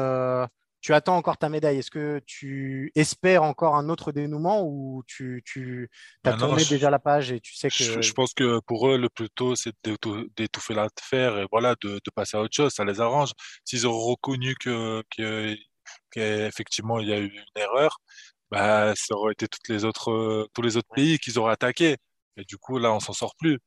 tu 0.81 0.95
attends 0.95 1.17
encore 1.17 1.37
ta 1.37 1.49
médaille? 1.49 1.79
Est-ce 1.79 1.91
que 1.91 2.21
tu 2.27 2.91
espères 2.95 3.43
encore 3.43 3.77
un 3.77 3.89
autre 3.89 4.13
dénouement 4.13 4.63
ou 4.65 5.03
tu, 5.07 5.43
tu 5.45 5.91
as 6.25 6.33
bah 6.33 6.37
tourné 6.39 6.65
déjà 6.65 6.91
la 6.91 6.99
page 6.99 7.33
et 7.33 7.41
tu 7.41 7.55
sais 7.55 7.69
que. 7.69 8.01
Je, 8.01 8.13
pense 8.13 8.33
que 8.35 8.61
pour 8.67 8.89
eux, 8.89 8.99
le 8.99 9.09
plus 9.09 9.29
tôt, 9.31 9.55
c'est 9.57 9.75
d'étouffer 10.37 10.75
l'affaire 10.75 11.39
et 11.39 11.47
voilà, 11.51 11.75
de, 11.83 12.01
passer 12.15 12.37
à 12.37 12.41
autre 12.41 12.55
chose. 12.55 12.73
Ça 12.73 12.85
les 12.85 13.01
arrange. 13.01 13.33
S'ils 13.65 13.87
ont 13.87 13.99
reconnu 13.99 14.55
que, 14.57 15.03
qu'effectivement 16.11 17.01
il 17.01 17.09
y 17.09 17.13
a 17.13 17.19
eu 17.19 17.27
une 17.27 17.63
erreur, 17.63 17.99
bah, 18.51 18.95
ça 18.97 19.15
aurait 19.15 19.33
été 19.33 19.49
toutes 19.49 19.69
les 19.69 19.85
autres, 19.85 20.49
tous 20.55 20.63
les 20.63 20.77
autres 20.77 20.93
pays 20.95 21.19
qu'ils 21.19 21.39
auraient 21.39 21.53
attaqués. 21.53 21.97
Et 22.37 22.45
du 22.45 22.57
coup, 22.59 22.79
là, 22.79 22.93
on 22.93 23.01
s'en 23.01 23.13
sort 23.13 23.35
plus. 23.37 23.59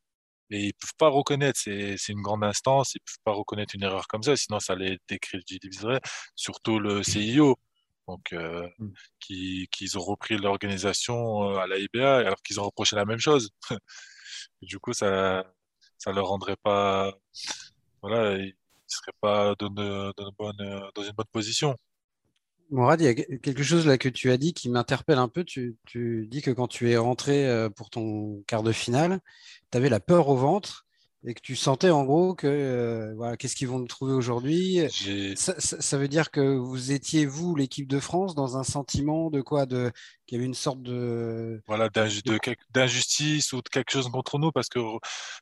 Et 0.51 0.67
ils 0.67 0.73
peuvent 0.73 0.95
pas 0.97 1.09
reconnaître, 1.09 1.59
c'est 1.59 1.97
une 2.09 2.21
grande 2.21 2.43
instance, 2.43 2.95
ils 2.95 2.99
peuvent 2.99 3.23
pas 3.23 3.31
reconnaître 3.33 3.75
une 3.75 3.83
erreur 3.83 4.07
comme 4.07 4.23
ça, 4.23 4.35
sinon 4.35 4.59
ça 4.59 4.75
les 4.75 4.99
décrédibiliserait, 5.07 6.01
surtout 6.35 6.79
le 6.79 6.99
mmh. 6.99 7.03
CIO, 7.03 7.57
donc 8.07 8.33
euh, 8.33 8.67
qui, 9.19 9.67
qui 9.71 9.89
ont 9.97 10.01
repris 10.01 10.37
l'organisation 10.37 11.49
euh, 11.51 11.57
à 11.57 11.67
la 11.67 11.77
IBA 11.77 12.17
alors 12.17 12.41
qu'ils 12.43 12.59
ont 12.59 12.65
reproché 12.65 12.95
la 12.95 13.05
même 13.05 13.19
chose. 13.19 13.49
du 14.61 14.79
coup, 14.79 14.93
ça 14.93 15.45
ça 15.97 16.11
leur 16.11 16.27
rendrait 16.27 16.57
pas, 16.57 17.13
voilà, 18.01 18.37
ils 18.37 18.53
seraient 18.87 19.13
pas 19.21 19.55
dans, 19.57 19.69
bonne, 19.69 20.91
dans 20.95 21.03
une 21.03 21.13
bonne 21.13 21.25
position. 21.31 21.77
Morad, 22.71 23.01
il 23.01 23.05
y 23.05 23.07
a 23.07 23.13
quelque 23.13 23.63
chose 23.63 23.85
là 23.85 23.97
que 23.97 24.09
tu 24.09 24.31
as 24.31 24.37
dit 24.37 24.53
qui 24.53 24.69
m'interpelle 24.69 25.19
un 25.19 25.27
peu. 25.27 25.43
Tu, 25.43 25.75
tu, 25.85 26.27
dis 26.27 26.41
que 26.41 26.51
quand 26.51 26.67
tu 26.67 26.89
es 26.91 26.97
rentré 26.97 27.47
euh, 27.47 27.69
pour 27.69 27.89
ton 27.89 28.43
quart 28.47 28.63
de 28.63 28.71
finale, 28.71 29.19
tu 29.71 29.77
avais 29.77 29.89
la 29.89 29.99
peur 29.99 30.29
au 30.29 30.35
ventre 30.35 30.82
et 31.25 31.33
que 31.33 31.41
tu 31.41 31.55
sentais 31.55 31.89
en 31.89 32.03
gros 32.03 32.35
que 32.35 32.47
euh, 32.47 33.13
voilà, 33.15 33.37
qu'est-ce 33.37 33.55
qu'ils 33.55 33.69
vont 33.69 33.79
nous 33.79 33.87
trouver 33.87 34.13
aujourd'hui? 34.13 34.81
Ça, 35.35 35.97
veut 35.97 36.07
dire 36.07 36.31
que 36.31 36.57
vous 36.57 36.91
étiez 36.91 37.25
vous 37.25 37.55
l'équipe 37.55 37.87
de 37.87 37.99
France 37.99 38.35
dans 38.35 38.57
un 38.57 38.63
sentiment 38.63 39.29
de 39.29 39.41
quoi? 39.41 39.65
De 39.65 39.91
qu'il 40.25 40.37
y 40.37 40.39
avait 40.39 40.45
une 40.45 40.53
sorte 40.53 40.81
de 40.81 41.61
voilà 41.67 41.89
d'injustice 41.89 43.53
ou 43.53 43.61
de 43.61 43.69
quelque 43.69 43.91
chose 43.91 44.09
contre 44.09 44.39
nous 44.39 44.51
parce 44.51 44.69
que 44.69 44.79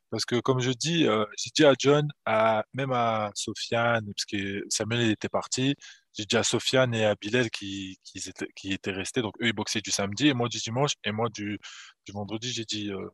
parce 0.09 0.25
que 0.25 0.39
comme 0.39 0.59
je 0.59 0.71
dis 0.71 1.07
euh, 1.07 1.25
j'ai 1.37 1.51
dit 1.55 1.65
à 1.65 1.73
John 1.77 2.07
à 2.25 2.63
même 2.73 2.91
à 2.91 3.31
Sofiane 3.35 4.05
parce 4.05 4.25
que 4.25 4.63
Samuel 4.69 5.11
était 5.11 5.29
parti 5.29 5.75
j'ai 6.13 6.25
dit 6.25 6.35
à 6.35 6.43
Sofiane 6.43 6.93
et 6.93 7.05
à 7.05 7.15
Bilal 7.15 7.49
qui, 7.49 7.97
qui, 8.03 8.17
étaient, 8.29 8.47
qui 8.55 8.73
étaient 8.73 8.91
restés. 8.91 9.21
Donc 9.21 9.33
eux 9.41 9.47
ils 9.47 9.53
boxaient 9.53 9.81
du 9.81 9.91
samedi 9.91 10.27
et 10.27 10.33
moi 10.33 10.49
du 10.49 10.57
dimanche. 10.57 10.93
Et 11.03 11.11
moi 11.11 11.29
du, 11.29 11.59
du 12.05 12.11
vendredi 12.11 12.51
j'ai 12.51 12.65
dit 12.65 12.91
euh, 12.91 13.09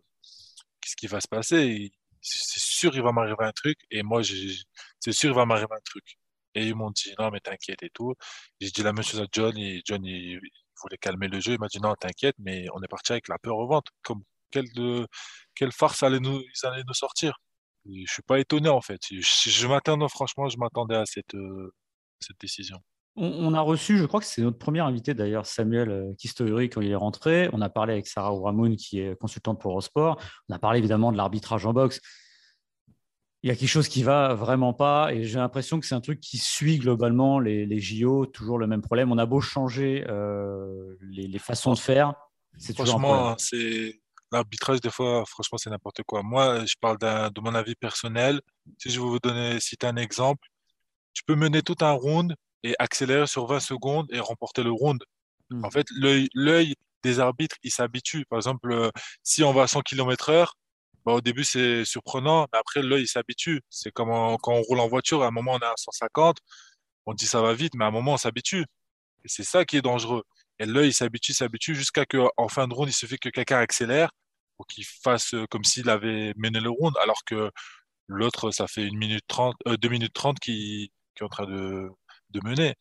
qu'est-ce 0.82 0.96
qui 0.96 1.08
va 1.08 1.22
se 1.22 1.28
passer? 1.28 1.92
C'est 2.28 2.60
sûr 2.60 2.96
il 2.96 3.02
va 3.02 3.12
m'arriver 3.12 3.36
un 3.40 3.52
truc 3.52 3.80
et 3.92 4.04
moi 4.04 4.22
c'est 5.00 5.12
sûr 5.12 5.30
il 5.32 5.36
va 5.36 5.46
m'arriver 5.46 5.68
un 5.72 5.82
truc. 5.84 6.18
Et 6.56 6.66
ils 6.68 6.76
m'ont 6.76 6.92
dit 6.92 7.14
non 7.20 7.32
mais 7.32 7.40
t'inquiète 7.40 7.84
et 7.84 7.90
tout. 7.92 8.16
J'ai 8.62 8.72
dit 8.72 8.84
la 8.84 8.94
même 8.94 9.04
chose 9.04 9.22
à 9.22 9.28
John 9.32 9.58
et 9.58 9.82
John 9.86 10.04
il, 10.06 10.40
voulait 10.82 10.98
calmer 11.00 11.28
le 11.28 11.40
jeu. 11.40 11.54
Il 11.54 11.60
m'a 11.60 11.68
dit 11.68 11.80
non 11.80 11.96
t'inquiète 11.96 12.36
mais 12.40 12.66
on 12.74 12.82
est 12.84 12.88
parti 12.88 13.12
avec 13.14 13.28
la 13.30 13.38
peur 13.40 13.58
au 13.58 13.68
ventre. 13.68 13.92
Comme 14.04 14.24
quelle 14.52 14.68
quelle 15.56 15.72
farce 15.72 16.04
allait 16.04 16.20
nous 16.20 16.42
ils 16.42 16.66
allaient 16.68 16.84
nous 16.88 16.94
sortir? 16.94 17.38
Et 17.90 18.06
je 18.08 18.14
suis 18.14 18.24
pas 18.24 18.40
étonné 18.40 18.70
en 18.70 18.82
fait. 18.82 19.02
Je, 19.12 19.22
je 19.50 19.68
m'attendais 19.68 20.08
franchement 20.10 20.50
je 20.50 20.58
m'attendais 20.58 20.96
à 20.96 21.06
cette 21.06 21.36
euh, 21.36 21.74
cette 22.20 22.40
décision 22.40 22.78
on, 23.18 23.54
a 23.54 23.62
reçu, 23.62 23.98
je 23.98 24.06
crois 24.06 24.20
que 24.20 24.26
c'est 24.26 24.42
notre 24.42 24.60
premier 24.60 24.80
invité 24.80 25.14
d'ailleurs, 25.14 25.46
Samuel 25.46 25.90
euh, 25.90 26.14
Kistouri, 26.18 26.70
quand 26.70 26.82
il 26.82 26.92
est 26.92 26.96
rentré. 26.96 27.50
On 27.52 27.62
a 27.62 27.70
parlé 27.70 27.94
avec 27.94 28.08
Sarah 28.08 28.34
Ouramoun, 28.34 28.76
qui 28.76 29.00
est 29.00 29.20
consultante 29.20 29.60
pour 29.60 29.72
Eurosport. 29.72 30.22
On 30.50 30.56
a 30.56 30.60
parlé 30.60 30.78
évidemment 30.78 31.12
de 31.12 31.18
l'arbitrage 31.18 31.66
en 31.66 31.74
boxe. 31.74 32.00
Il 33.44 33.50
y 33.50 33.52
a 33.52 33.56
quelque 33.56 33.70
chose 33.70 33.88
qui 33.88 34.04
va 34.04 34.34
vraiment 34.34 34.74
pas 34.74 35.14
et 35.14 35.24
j'ai 35.24 35.38
l'impression 35.40 35.80
que 35.80 35.86
c'est 35.86 35.96
un 35.96 36.02
truc 36.02 36.20
qui 36.20 36.38
suit 36.38 36.78
globalement 36.78 37.40
les, 37.40 37.80
JO, 37.80 38.26
toujours 38.26 38.58
le 38.58 38.68
même 38.68 38.82
problème. 38.82 39.12
On 39.12 39.18
a 39.18 39.26
beau 39.26 39.42
changer 39.42 40.06
euh, 40.10 40.96
les, 41.02 41.40
façons 41.40 41.74
de 41.74 41.80
faire, 41.80 42.14
c'est 42.58 42.74
toujours 42.74 43.00
Franchement, 43.00 43.36
c'est 43.38 44.00
l'arbitrage 44.32 44.82
des 44.82 44.90
fois, 44.90 45.24
franchement, 45.26 45.58
c'est 45.58 45.70
n'importe 45.70 46.02
quoi. 46.04 46.24
Moi, 46.24 46.66
je 46.66 46.76
parle 46.80 46.98
de 46.98 47.42
mon 47.42 47.54
avis 47.56 47.76
personnel. 47.76 48.42
Si 48.80 48.90
je 48.90 49.00
veux 49.00 49.06
vous 49.06 49.20
donner, 49.20 49.60
citer 49.60 49.88
un 49.88 49.96
exemple, 49.98 50.48
tu 51.14 51.24
peux 51.24 51.36
mener 51.36 51.62
tout 51.62 51.78
un 51.82 51.92
round 51.92 52.36
et 52.64 52.76
accélérer 52.80 53.28
sur 53.28 53.48
20 53.48 53.60
secondes 53.60 54.08
et 54.12 54.20
remporter 54.20 54.64
le 54.64 54.72
round. 54.72 55.04
Hmm. 55.50 55.64
En 55.66 55.72
fait, 55.72 55.88
l'œil 55.92 56.76
des 57.04 57.20
arbitres, 57.20 57.58
il 57.64 57.72
s'habitue. 57.72 58.26
Par 58.30 58.40
exemple, 58.40 58.72
euh, 58.72 58.92
si 59.24 59.44
on 59.44 59.54
va 59.54 59.64
à 59.64 59.68
100 59.68 59.82
km 59.82 60.30
heure, 60.30 60.56
bah, 61.06 61.14
au 61.14 61.22
début, 61.22 61.44
c'est 61.46 61.86
surprenant, 61.86 62.48
mais 62.52 62.60
après, 62.60 62.82
l'œil, 62.82 63.04
il 63.04 63.08
s'habitue. 63.08 63.62
C'est 63.70 63.92
comme 63.92 64.10
quand 64.42 64.54
on 64.54 64.62
roule 64.62 64.80
en 64.80 64.88
voiture, 64.88 65.24
à 65.24 65.28
un 65.28 65.32
moment, 65.32 65.54
on 65.54 65.60
est 65.60 65.66
à 65.66 65.74
150, 65.78 66.38
on 67.06 67.14
dit 67.14 67.28
ça 67.28 67.42
va 67.42 67.54
vite, 67.54 67.74
mais 67.76 67.86
à 67.86 67.88
un 67.88 67.92
moment, 67.92 68.14
on 68.14 68.18
s'habitue. 68.18 68.66
Et 69.24 69.30
c'est 69.30 69.44
ça 69.44 69.66
qui 69.66 69.78
est 69.78 69.82
dangereux. 69.82 70.24
Et 70.60 70.66
l'œil, 70.66 70.90
il 70.90 70.94
s'habitue, 70.94 71.34
s'habitue, 71.34 71.76
jusqu'à 71.76 72.06
qu'en 72.06 72.48
fin 72.50 72.68
de 72.68 72.74
round, 72.74 72.90
il 72.90 72.94
suffit 72.94 73.18
que 73.20 73.30
quelqu'un 73.30 73.60
accélère 73.60 74.12
pour 74.58 74.68
qu'il 74.68 74.86
fasse 74.86 75.34
euh, 75.34 75.46
comme 75.50 75.64
s'il 75.64 75.90
avait 75.90 76.34
mené 76.38 76.60
le 76.60 76.70
round, 76.70 76.96
alors 77.02 77.24
que 77.26 77.52
l'autre, 78.08 78.52
ça 78.52 78.68
fait 78.68 78.86
une 78.86 78.98
minute 78.98 79.24
30, 79.28 79.56
euh, 79.68 79.78
2 79.78 79.90
minutes 79.90 80.14
30 80.14 80.40
qui, 80.40 80.92
est 81.20 81.24
en 81.24 81.30
train 81.30 81.46
de, 81.46 81.90
mener. 82.42 82.76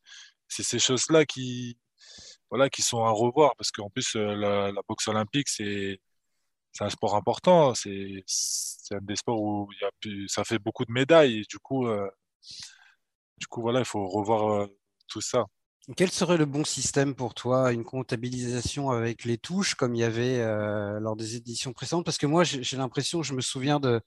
C'est 0.48 0.62
ces 0.62 0.78
choses-là 0.78 1.24
qui, 1.26 1.78
voilà, 2.50 2.70
qui 2.70 2.82
sont 2.82 3.04
à 3.04 3.10
revoir 3.10 3.56
parce 3.56 3.70
qu'en 3.70 3.90
plus, 3.90 4.14
la, 4.16 4.72
la 4.72 4.80
boxe 4.88 5.08
olympique, 5.08 5.48
c'est 5.48 6.00
un 6.80 6.90
sport 6.90 7.16
important. 7.16 7.74
C'est 7.74 8.24
un 8.92 8.98
des 9.02 9.16
sports 9.16 9.40
où 9.40 9.68
y 9.80 9.84
a 9.84 9.90
ça 10.28 10.44
fait 10.44 10.58
beaucoup 10.58 10.84
de 10.84 10.92
médailles. 10.92 11.40
Et 11.40 11.44
du 11.48 11.58
coup, 11.58 11.86
euh, 11.88 12.08
du 13.38 13.46
coup, 13.46 13.62
voilà, 13.62 13.80
il 13.80 13.84
faut 13.84 14.06
revoir 14.08 14.62
euh, 14.62 14.66
tout 15.08 15.20
ça. 15.20 15.44
Quel 15.94 16.10
serait 16.10 16.36
le 16.36 16.46
bon 16.46 16.64
système 16.64 17.14
pour 17.14 17.34
toi 17.34 17.72
Une 17.72 17.84
comptabilisation 17.84 18.90
avec 18.90 19.24
les 19.24 19.38
touches 19.38 19.76
comme 19.76 19.94
il 19.94 20.00
y 20.00 20.04
avait 20.04 20.40
euh, 20.40 20.98
lors 20.98 21.14
des 21.14 21.36
éditions 21.36 21.72
précédentes? 21.72 22.04
Parce 22.04 22.18
que 22.18 22.26
moi, 22.26 22.42
j'ai 22.42 22.76
l'impression, 22.76 23.22
je 23.22 23.34
me 23.34 23.40
souviens 23.40 23.78
de, 23.78 24.00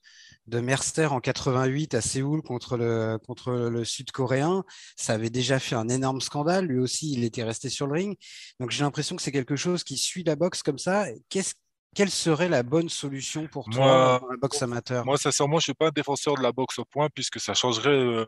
de 0.46 0.60
Mercer 0.60 1.06
en 1.06 1.20
88 1.20 1.94
à 1.94 2.02
Séoul 2.02 2.42
contre 2.42 2.76
le, 2.76 3.18
contre 3.26 3.52
le 3.52 3.82
Sud-Coréen. 3.84 4.62
Ça 4.96 5.14
avait 5.14 5.30
déjà 5.30 5.58
fait 5.58 5.74
un 5.74 5.88
énorme 5.88 6.20
scandale. 6.20 6.66
Lui 6.66 6.78
aussi, 6.78 7.12
il 7.12 7.24
était 7.24 7.44
resté 7.44 7.70
sur 7.70 7.86
le 7.86 7.94
ring. 7.94 8.18
Donc 8.58 8.72
j'ai 8.72 8.84
l'impression 8.84 9.16
que 9.16 9.22
c'est 9.22 9.32
quelque 9.32 9.56
chose 9.56 9.82
qui 9.82 9.96
suit 9.96 10.22
la 10.22 10.36
boxe 10.36 10.62
comme 10.62 10.78
ça. 10.78 11.06
Qu'est-ce 11.30 11.54
quelle 11.94 12.10
serait 12.10 12.48
la 12.48 12.62
bonne 12.62 12.88
solution 12.88 13.48
pour 13.48 13.68
toi 13.68 14.20
dans 14.20 14.28
la 14.28 14.36
boxe 14.36 14.62
amateur? 14.62 15.04
Moi, 15.04 15.16
sincèrement, 15.16 15.56
je 15.58 15.62
ne 15.62 15.62
suis 15.62 15.74
pas 15.74 15.88
un 15.88 15.92
défenseur 15.92 16.36
de 16.36 16.42
la 16.42 16.52
boxe 16.52 16.78
au 16.78 16.84
point 16.84 17.08
puisque 17.12 17.40
ça 17.40 17.54
changerait 17.54 17.90
euh, 17.90 18.26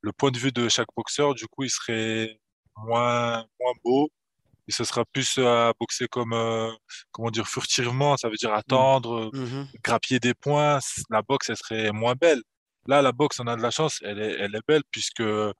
le 0.00 0.12
point 0.12 0.32
de 0.32 0.38
vue 0.38 0.50
de 0.50 0.68
chaque 0.68 0.88
boxeur. 0.96 1.34
Du 1.34 1.46
coup, 1.46 1.62
il 1.62 1.70
serait 1.70 2.40
moins, 2.84 3.44
moins 3.60 3.72
beau 3.84 4.10
et 4.68 4.72
ce 4.72 4.84
sera 4.84 5.04
plus 5.04 5.38
à 5.38 5.72
boxer 5.80 6.06
comme, 6.06 6.32
euh, 6.32 6.70
comment 7.10 7.30
dire, 7.30 7.48
furtivement. 7.48 8.16
Ça 8.16 8.28
veut 8.28 8.36
dire 8.36 8.52
attendre, 8.54 9.30
mmh 9.32 9.66
grappiller 9.82 10.20
des 10.20 10.34
points. 10.34 10.78
La 11.10 11.22
boxe, 11.22 11.50
elle 11.50 11.56
serait 11.56 11.92
moins 11.92 12.14
belle. 12.14 12.42
Là, 12.86 13.02
la 13.02 13.12
boxe, 13.12 13.40
on 13.40 13.46
a 13.46 13.56
de 13.56 13.62
la 13.62 13.70
chance, 13.70 13.98
elle 14.02 14.20
est, 14.20 14.36
elle 14.38 14.54
est 14.54 14.66
belle 14.68 14.82
puisque 14.90 15.20
il 15.20 15.54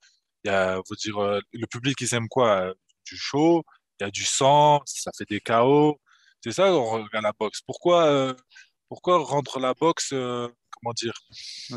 y 0.44 0.48
a, 0.48 0.80
faut 0.87 0.94
dire, 0.94 1.18
euh, 1.18 1.40
le 1.52 1.66
public, 1.66 2.00
ils 2.00 2.14
aiment 2.14 2.28
quoi? 2.28 2.72
Du 3.04 3.16
show, 3.16 3.62
il 3.98 4.04
y 4.04 4.06
a 4.06 4.11
du 4.11 4.24
sang, 4.24 4.80
ça 4.87 5.11
fait 5.16 5.28
des 5.28 5.40
chaos 5.40 5.98
c'est 6.42 6.52
ça, 6.52 6.72
on 6.72 6.85
regarde 6.85 7.24
la 7.24 7.33
boxe. 7.38 7.61
Pourquoi, 7.66 8.04
euh, 8.04 8.35
pourquoi 8.88 9.18
rendre 9.18 9.59
la 9.61 9.74
boxe, 9.74 10.11
euh, 10.12 10.48
comment 10.70 10.94
dire? 10.94 11.12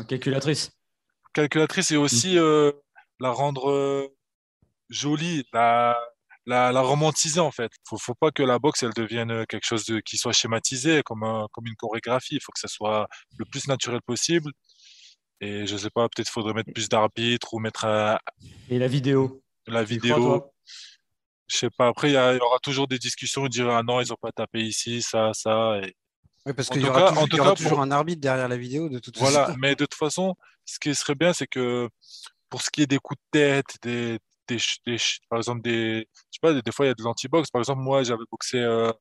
Calculatrice. 0.08 0.70
Calculatrice 1.34 1.90
et 1.90 1.96
aussi 1.96 2.38
euh, 2.38 2.72
la 3.20 3.30
rendre 3.30 4.10
jolie, 4.88 5.44
la, 5.52 5.98
la, 6.46 6.72
la, 6.72 6.80
romantiser 6.80 7.40
en 7.40 7.50
fait. 7.50 7.72
Faut, 7.88 7.98
faut 7.98 8.14
pas 8.14 8.30
que 8.30 8.42
la 8.42 8.58
boxe 8.58 8.82
elle 8.82 8.92
devienne 8.94 9.46
quelque 9.46 9.64
chose 9.66 9.84
de, 9.86 10.00
qui 10.00 10.16
soit 10.16 10.32
schématisé 10.32 11.02
comme, 11.04 11.24
comme 11.52 11.66
une 11.66 11.76
chorégraphie. 11.76 12.36
Il 12.36 12.40
faut 12.40 12.52
que 12.52 12.60
ça 12.60 12.68
soit 12.68 13.08
le 13.38 13.44
plus 13.44 13.66
naturel 13.68 14.00
possible. 14.02 14.50
Et 15.40 15.66
je 15.66 15.76
sais 15.76 15.90
pas, 15.90 16.08
peut-être 16.08 16.28
faudrait 16.28 16.54
mettre 16.54 16.72
plus 16.72 16.88
d'arbitres 16.88 17.54
ou 17.54 17.58
mettre. 17.58 17.86
Et 18.70 18.78
la 18.78 18.88
vidéo. 18.88 19.42
La 19.66 19.82
vidéo. 19.82 20.50
Je 21.48 21.56
sais 21.58 21.70
pas. 21.70 21.88
Après, 21.88 22.10
il 22.10 22.14
y, 22.14 22.40
aura 22.40 22.58
toujours 22.62 22.88
des 22.88 22.98
discussions. 22.98 23.46
Dire 23.48 23.68
ah 23.70 23.82
non, 23.82 24.00
ils 24.00 24.12
ont 24.12 24.18
pas 24.20 24.32
tapé 24.32 24.60
ici, 24.60 25.02
ça, 25.02 25.30
ça. 25.34 25.78
Et... 25.82 25.94
Oui, 26.46 26.52
parce 26.52 26.68
qu'il 26.68 26.82
y 26.82 26.88
aura, 26.88 27.08
toujours, 27.08 27.28
y 27.32 27.40
aura 27.40 27.54
toujours 27.54 27.80
un 27.80 27.90
arbitre 27.90 28.20
derrière 28.20 28.48
la 28.48 28.56
vidéo 28.56 28.88
de 28.88 28.98
toute 28.98 29.18
voilà. 29.18 29.46
façon. 29.46 29.58
Mais 29.58 29.74
de 29.74 29.84
toute 29.84 29.94
façon, 29.94 30.34
ce 30.64 30.78
qui 30.78 30.94
serait 30.94 31.14
bien, 31.14 31.32
c'est 31.32 31.46
que 31.46 31.88
pour 32.48 32.62
ce 32.62 32.70
qui 32.70 32.82
est 32.82 32.86
des 32.86 32.98
coups 32.98 33.18
de 33.20 33.38
tête, 33.38 33.76
des, 33.82 34.18
des, 34.48 34.58
par 35.28 35.38
exemple 35.38 35.62
des, 35.62 36.06
je 36.30 36.30
sais 36.30 36.38
pas, 36.40 36.52
des, 36.52 36.72
fois 36.72 36.86
il 36.86 36.88
y 36.88 36.92
a 36.92 36.94
de 36.94 37.02
l'anti-box. 37.02 37.50
Par 37.50 37.60
exemple, 37.60 37.82
moi, 37.82 38.02
j'avais 38.02 38.24
boxé 38.30 38.58
euh, 38.58 38.92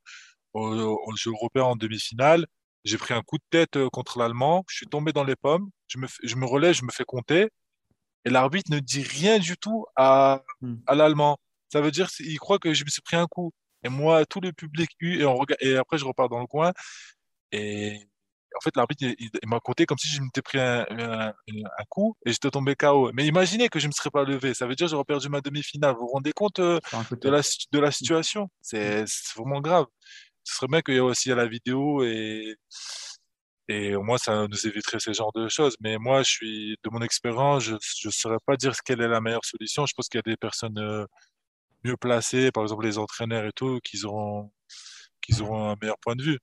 au, 0.53 0.67
au, 1.05 1.15
jeu 1.15 1.31
européen 1.31 1.63
en 1.63 1.75
demi-finale. 1.75 2.45
J'ai 2.83 2.97
pris 2.97 3.13
un 3.13 3.21
coup 3.21 3.37
de 3.37 3.43
tête 3.49 3.77
euh, 3.77 3.89
contre 3.89 4.19
l'Allemand. 4.19 4.63
Je 4.69 4.77
suis 4.77 4.87
tombé 4.87 5.13
dans 5.13 5.23
les 5.23 5.35
pommes. 5.35 5.69
Je 5.87 5.97
me, 5.99 6.07
je 6.23 6.35
me 6.35 6.45
relève, 6.45 6.73
je 6.73 6.83
me 6.83 6.91
fais 6.91 7.05
compter. 7.05 7.49
Et 8.25 8.29
l'arbitre 8.29 8.71
ne 8.71 8.79
dit 8.79 9.03
rien 9.03 9.39
du 9.39 9.57
tout 9.57 9.85
à, 9.95 10.43
hmm. 10.61 10.75
à 10.87 10.95
l'Allemand. 10.95 11.37
Ça 11.71 11.81
veut 11.81 11.91
dire 11.91 12.09
qu'il 12.09 12.37
croit 12.39 12.59
que 12.59 12.73
je 12.73 12.83
me 12.83 12.89
suis 12.89 13.01
pris 13.01 13.17
un 13.17 13.27
coup. 13.27 13.51
Et 13.83 13.89
moi, 13.89 14.25
tout 14.25 14.39
le 14.41 14.53
public 14.53 14.89
et, 15.01 15.25
on 15.25 15.35
regarde, 15.35 15.61
et 15.61 15.75
après, 15.75 15.97
je 15.97 16.05
repars 16.05 16.29
dans 16.29 16.39
le 16.39 16.47
coin. 16.47 16.71
Et 17.51 17.99
en 18.55 18.61
fait, 18.61 18.75
l'arbitre, 18.75 19.03
il, 19.03 19.29
m'a 19.45 19.59
compté 19.59 19.85
comme 19.85 19.97
si 19.97 20.07
je 20.07 20.21
m'étais 20.21 20.41
pris 20.41 20.59
un, 20.59 20.85
un, 20.89 21.33
coup 21.89 22.15
et 22.25 22.31
j'étais 22.31 22.49
tombé 22.49 22.75
KO. 22.75 23.11
Mais 23.13 23.25
imaginez 23.25 23.69
que 23.69 23.79
je 23.79 23.85
ne 23.85 23.89
me 23.89 23.93
serais 23.93 24.09
pas 24.09 24.23
levé. 24.23 24.53
Ça 24.53 24.65
veut 24.67 24.75
dire 24.75 24.87
que 24.87 24.91
j'aurais 24.91 25.03
perdu 25.03 25.29
ma 25.29 25.41
demi-finale. 25.41 25.93
Vous 25.93 26.01
vous 26.01 26.07
rendez 26.07 26.33
compte 26.33 26.59
euh, 26.59 26.79
de, 27.21 27.29
la, 27.29 27.41
de 27.71 27.79
la 27.79 27.91
situation? 27.91 28.49
C'est 28.61 29.05
vraiment 29.35 29.61
grave. 29.61 29.85
Ce 30.43 30.55
serait 30.55 30.67
bien 30.67 30.81
qu'il 30.81 30.95
y 30.95 30.97
ait 30.97 31.01
aussi 31.01 31.31
à 31.31 31.35
la 31.35 31.47
vidéo 31.47 32.03
et, 32.03 32.55
et 33.69 33.95
au 33.95 34.03
moins, 34.03 34.17
ça 34.17 34.47
nous 34.47 34.67
éviterait 34.67 34.99
ce 34.99 35.13
genre 35.13 35.31
de 35.33 35.47
choses. 35.47 35.77
Mais 35.79 35.97
moi, 35.97 36.21
je 36.23 36.29
suis, 36.29 36.77
de 36.83 36.89
mon 36.89 37.01
expérience, 37.01 37.63
je 37.63 37.73
ne 37.73 38.11
saurais 38.11 38.37
pas 38.45 38.57
dire 38.57 38.73
quelle 38.85 39.01
est 39.01 39.07
la 39.07 39.21
meilleure 39.21 39.45
solution. 39.45 39.85
Je 39.85 39.93
pense 39.95 40.09
qu'il 40.09 40.17
y 40.17 40.23
a 40.27 40.29
des 40.29 40.37
personnes 40.37 40.77
euh, 40.79 41.05
mieux 41.83 41.97
placés, 41.97 42.51
par 42.51 42.63
exemple 42.63 42.85
les 42.85 42.97
entraîneurs 42.97 43.45
et 43.45 43.51
tout, 43.53 43.79
qu'ils 43.83 44.05
auront, 44.05 44.51
qu'ils 45.21 45.41
auront 45.41 45.69
un 45.69 45.75
meilleur 45.81 45.97
point 45.99 46.15
de 46.15 46.23
vue. 46.23 46.39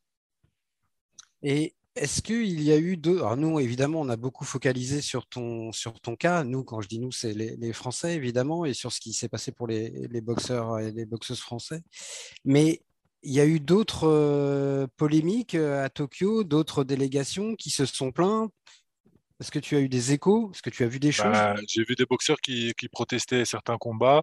Et 1.42 1.74
est-ce 1.96 2.22
qu'il 2.22 2.62
y 2.62 2.72
a 2.72 2.78
eu 2.78 2.96
deux 2.96 3.18
Alors 3.18 3.36
nous, 3.36 3.58
évidemment, 3.58 4.00
on 4.00 4.08
a 4.08 4.16
beaucoup 4.16 4.44
focalisé 4.44 5.00
sur 5.00 5.26
ton, 5.26 5.72
sur 5.72 6.00
ton 6.00 6.14
cas. 6.14 6.44
Nous, 6.44 6.62
quand 6.62 6.80
je 6.80 6.88
dis 6.88 7.00
nous, 7.00 7.10
c'est 7.10 7.32
les, 7.32 7.72
Français, 7.72 8.14
évidemment, 8.14 8.64
et 8.64 8.74
sur 8.74 8.92
ce 8.92 9.00
qui 9.00 9.12
s'est 9.12 9.28
passé 9.28 9.52
pour 9.52 9.66
les, 9.66 10.08
les, 10.08 10.20
boxeurs 10.20 10.78
et 10.78 10.92
les 10.92 11.04
boxeuses 11.04 11.40
français. 11.40 11.82
Mais 12.44 12.82
il 13.22 13.32
y 13.32 13.40
a 13.40 13.46
eu 13.46 13.60
d'autres 13.60 14.08
euh, 14.08 14.86
polémiques 14.96 15.54
euh, 15.54 15.84
à 15.84 15.88
Tokyo, 15.88 16.44
d'autres 16.44 16.84
délégations 16.84 17.54
qui 17.54 17.70
se 17.70 17.84
sont 17.84 18.12
plaints. 18.12 18.48
Est-ce 19.40 19.50
que 19.50 19.58
tu 19.58 19.76
as 19.76 19.80
eu 19.80 19.88
des 19.88 20.12
échos? 20.12 20.50
Est-ce 20.54 20.62
que 20.62 20.70
tu 20.70 20.84
as 20.84 20.88
vu 20.88 21.00
des 21.00 21.12
choses? 21.12 21.32
bah, 21.32 21.56
J'ai 21.66 21.82
vu 21.84 21.94
des 21.96 22.06
boxeurs 22.06 22.40
qui, 22.40 22.72
qui 22.76 22.88
protestaient 22.88 23.44
certains 23.44 23.78
combats. 23.78 24.22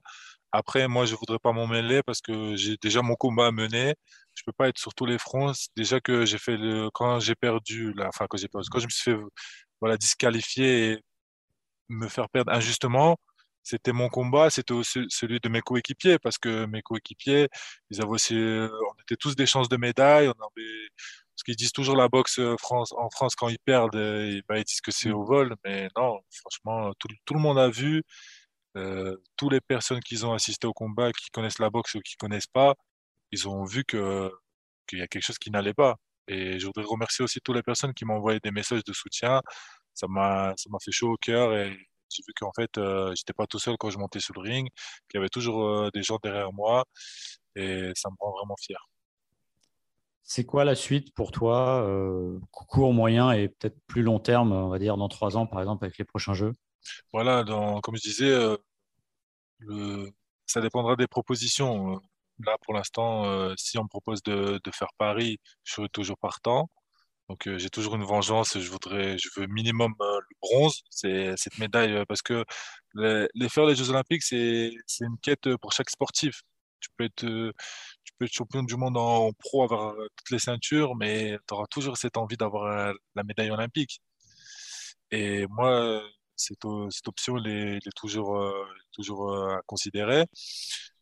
Après, 0.51 0.87
moi, 0.87 1.05
je 1.05 1.15
voudrais 1.15 1.39
pas 1.39 1.51
m'en 1.51 1.67
mêler 1.67 2.01
parce 2.03 2.21
que 2.21 2.55
j'ai 2.55 2.77
déjà 2.81 3.01
mon 3.01 3.15
combat 3.15 3.47
à 3.47 3.51
mener. 3.51 3.95
Je 4.37 4.43
peux 4.45 4.53
pas 4.53 4.69
être 4.69 4.77
sur 4.79 4.93
tous 4.93 5.05
les 5.07 5.17
fronts. 5.17 5.51
Déjà 5.75 5.99
que 5.99 6.25
j'ai 6.25 6.37
fait 6.37 6.57
le, 6.57 6.89
quand 6.91 7.19
j'ai 7.19 7.35
perdu, 7.35 7.93
là, 7.93 8.07
enfin, 8.09 8.27
quand 8.29 8.37
j'ai 8.37 8.47
perdu, 8.47 8.69
quand 8.69 8.79
je 8.79 8.85
me 8.85 8.91
suis 8.91 9.11
fait, 9.11 9.17
voilà, 9.81 9.97
disqualifier 9.97 10.91
et 10.91 10.97
me 11.89 12.07
faire 12.09 12.29
perdre 12.29 12.51
injustement, 12.53 13.17
c'était 13.63 13.93
mon 13.93 14.09
combat, 14.09 14.49
c'était 14.49 14.73
aussi 14.73 15.05
celui 15.09 15.39
de 15.39 15.49
mes 15.49 15.61
coéquipiers 15.61 16.19
parce 16.19 16.37
que 16.37 16.65
mes 16.67 16.81
coéquipiers, 16.81 17.49
ils 17.89 18.01
avaient 18.01 18.11
aussi, 18.11 18.35
on 18.35 19.01
était 19.01 19.17
tous 19.17 19.35
des 19.35 19.45
chances 19.45 19.69
de 19.69 19.77
médaille, 19.77 20.27
on 20.29 20.31
avait, 20.31 20.87
parce 21.35 21.43
qu'ils 21.45 21.55
disent 21.55 21.73
toujours 21.73 21.95
la 21.97 22.07
boxe 22.09 22.39
France, 22.59 22.93
en 22.97 23.09
France 23.09 23.35
quand 23.35 23.49
ils 23.49 23.59
perdent, 23.59 23.95
et, 23.95 24.41
bah, 24.47 24.57
ils 24.59 24.63
disent 24.63 24.81
que 24.81 24.91
c'est 24.91 25.11
au 25.11 25.23
vol, 25.25 25.55
mais 25.65 25.89
non, 25.97 26.19
franchement, 26.31 26.93
tout, 26.99 27.07
tout 27.25 27.33
le 27.33 27.39
monde 27.41 27.59
a 27.59 27.69
vu. 27.69 28.03
Euh, 28.77 29.17
toutes 29.37 29.53
les 29.53 29.61
personnes 29.61 30.01
qui 30.01 30.23
ont 30.23 30.33
assisté 30.33 30.67
au 30.67 30.73
combat, 30.73 31.11
qui 31.11 31.29
connaissent 31.31 31.59
la 31.59 31.69
boxe 31.69 31.95
ou 31.95 32.01
qui 32.01 32.15
connaissent 32.15 32.47
pas, 32.47 32.75
ils 33.31 33.47
ont 33.47 33.63
vu 33.65 33.83
que 33.85 34.31
qu'il 34.87 34.99
y 34.99 35.01
a 35.01 35.07
quelque 35.07 35.23
chose 35.23 35.37
qui 35.37 35.51
n'allait 35.51 35.73
pas. 35.73 35.97
Et 36.27 36.59
je 36.59 36.65
voudrais 36.65 36.83
remercier 36.85 37.23
aussi 37.23 37.39
toutes 37.41 37.55
les 37.55 37.63
personnes 37.63 37.93
qui 37.93 38.05
m'ont 38.05 38.15
envoyé 38.15 38.39
des 38.41 38.51
messages 38.51 38.83
de 38.83 38.93
soutien. 38.93 39.41
Ça 39.93 40.07
m'a 40.07 40.53
ça 40.57 40.69
m'a 40.69 40.77
fait 40.83 40.91
chaud 40.91 41.13
au 41.13 41.17
cœur 41.17 41.53
et 41.55 41.69
j'ai 42.09 42.23
vu 42.27 42.33
qu'en 42.39 42.51
fait 42.55 42.77
euh, 42.77 43.13
j'étais 43.15 43.33
pas 43.33 43.47
tout 43.47 43.59
seul 43.59 43.75
quand 43.77 43.89
je 43.89 43.97
montais 43.97 44.19
sur 44.19 44.33
le 44.35 44.41
ring, 44.41 44.69
qu'il 45.09 45.17
y 45.17 45.19
avait 45.19 45.29
toujours 45.29 45.65
euh, 45.65 45.89
des 45.93 46.03
gens 46.03 46.19
derrière 46.23 46.53
moi 46.53 46.85
et 47.55 47.91
ça 47.95 48.09
me 48.09 48.15
rend 48.19 48.31
vraiment 48.31 48.55
fier. 48.59 48.77
C'est 50.23 50.45
quoi 50.45 50.65
la 50.65 50.75
suite 50.75 51.13
pour 51.13 51.31
toi, 51.31 51.81
euh, 51.87 52.37
court, 52.51 52.93
moyen 52.93 53.31
et 53.31 53.47
peut-être 53.47 53.77
plus 53.87 54.03
long 54.03 54.19
terme, 54.19 54.51
on 54.51 54.67
va 54.67 54.77
dire 54.77 54.97
dans 54.97 55.07
trois 55.07 55.37
ans 55.37 55.47
par 55.47 55.61
exemple 55.61 55.85
avec 55.85 55.97
les 55.97 56.05
prochains 56.05 56.33
jeux? 56.33 56.51
Voilà, 57.13 57.43
dans, 57.43 57.79
comme 57.79 57.95
je 57.95 58.01
disais, 58.01 58.29
euh, 59.69 60.11
ça 60.45 60.61
dépendra 60.61 60.95
des 60.95 61.07
propositions. 61.07 62.01
Euh, 62.39 62.43
là, 62.45 62.57
pour 62.63 62.73
l'instant, 62.73 63.25
euh, 63.25 63.53
si 63.57 63.77
on 63.77 63.83
me 63.83 63.87
propose 63.89 64.23
de, 64.23 64.59
faire 64.73 64.89
Paris, 64.97 65.39
je 65.63 65.73
serai 65.73 65.89
toujours 65.89 66.17
partant. 66.17 66.69
Donc, 67.29 67.47
euh, 67.47 67.57
j'ai 67.57 67.69
toujours 67.69 67.95
une 67.95 68.03
vengeance. 68.03 68.59
Je 68.59 68.69
voudrais, 68.69 69.17
je 69.17 69.29
veux 69.37 69.47
minimum 69.47 69.93
le 69.99 70.35
bronze, 70.41 70.81
cette 70.91 71.57
médaille, 71.59 72.05
parce 72.07 72.21
que 72.21 72.45
les, 72.95 73.49
faire 73.49 73.65
les 73.65 73.75
Jeux 73.75 73.89
Olympiques, 73.89 74.23
c'est 74.23 74.71
une 75.01 75.17
quête 75.21 75.55
pour 75.57 75.73
chaque 75.73 75.89
sportif. 75.89 76.41
Tu 76.79 76.89
peux 76.97 77.05
être, 77.05 77.25
tu 78.03 78.13
peux 78.19 78.27
champion 78.31 78.63
du 78.63 78.75
monde 78.77 78.97
en, 78.97 79.33
pro, 79.33 79.63
avoir 79.63 79.95
toutes 80.15 80.31
les 80.31 80.39
ceintures, 80.39 80.95
mais 80.95 81.37
tu 81.47 81.53
auras 81.53 81.67
toujours 81.67 81.97
cette 81.97 82.17
envie 82.17 82.37
d'avoir 82.37 82.93
la 83.15 83.23
médaille 83.23 83.51
olympique. 83.51 83.99
Et 85.11 85.47
moi, 85.47 86.01
cette, 86.37 86.65
option 87.07 87.37
elle 87.37 87.47
est, 87.47 87.95
toujours, 87.95 88.37
euh, 88.37 88.65
euh, 88.99 89.57
à 89.57 89.61
considérer. 89.65 90.25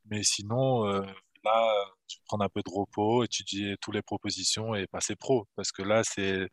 Mais 0.05 0.23
sinon, 0.23 0.87
euh, 0.87 1.01
là, 1.45 1.85
je 2.09 2.17
vais 2.17 2.21
prendre 2.25 2.43
un 2.43 2.49
peu 2.49 2.61
de 2.65 2.71
repos, 2.71 3.23
étudier 3.23 3.75
toutes 3.81 3.95
les 3.95 4.01
propositions 4.01 4.75
et 4.75 4.87
passer 4.87 5.15
pro. 5.15 5.47
Parce 5.55 5.71
que 5.71 5.83
là, 5.83 6.03
c'est 6.03 6.49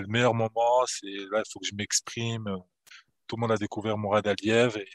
le 0.00 0.06
meilleur 0.08 0.34
moment. 0.34 0.84
C'est 0.86 1.06
là, 1.06 1.42
il 1.44 1.50
faut 1.50 1.60
que 1.60 1.66
je 1.66 1.74
m'exprime. 1.74 2.48
Tout 3.26 3.36
le 3.36 3.40
monde 3.40 3.52
a 3.52 3.56
découvert 3.56 3.96
Mourad 3.96 4.26
Aliev 4.26 4.76
et, 4.76 4.88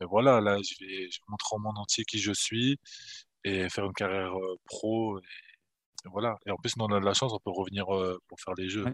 voilà, 0.00 0.40
là, 0.40 0.56
je 0.56 0.74
vais, 0.84 1.10
je 1.10 1.18
montrer 1.28 1.56
au 1.56 1.58
monde 1.58 1.78
entier 1.78 2.04
qui 2.04 2.18
je 2.18 2.32
suis 2.32 2.78
et 3.44 3.68
faire 3.68 3.84
une 3.84 3.92
carrière 3.92 4.32
pro. 4.64 5.18
Et, 5.18 5.22
voilà. 6.06 6.38
Et 6.46 6.50
en 6.50 6.56
plus, 6.56 6.76
nous, 6.76 6.86
on 6.86 6.92
a 6.92 7.00
de 7.00 7.04
la 7.04 7.14
chance, 7.14 7.32
on 7.32 7.38
peut 7.38 7.50
revenir 7.50 7.86
pour 8.28 8.40
faire 8.40 8.54
les 8.56 8.68
jeux. 8.70 8.86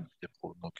Donc, 0.42 0.74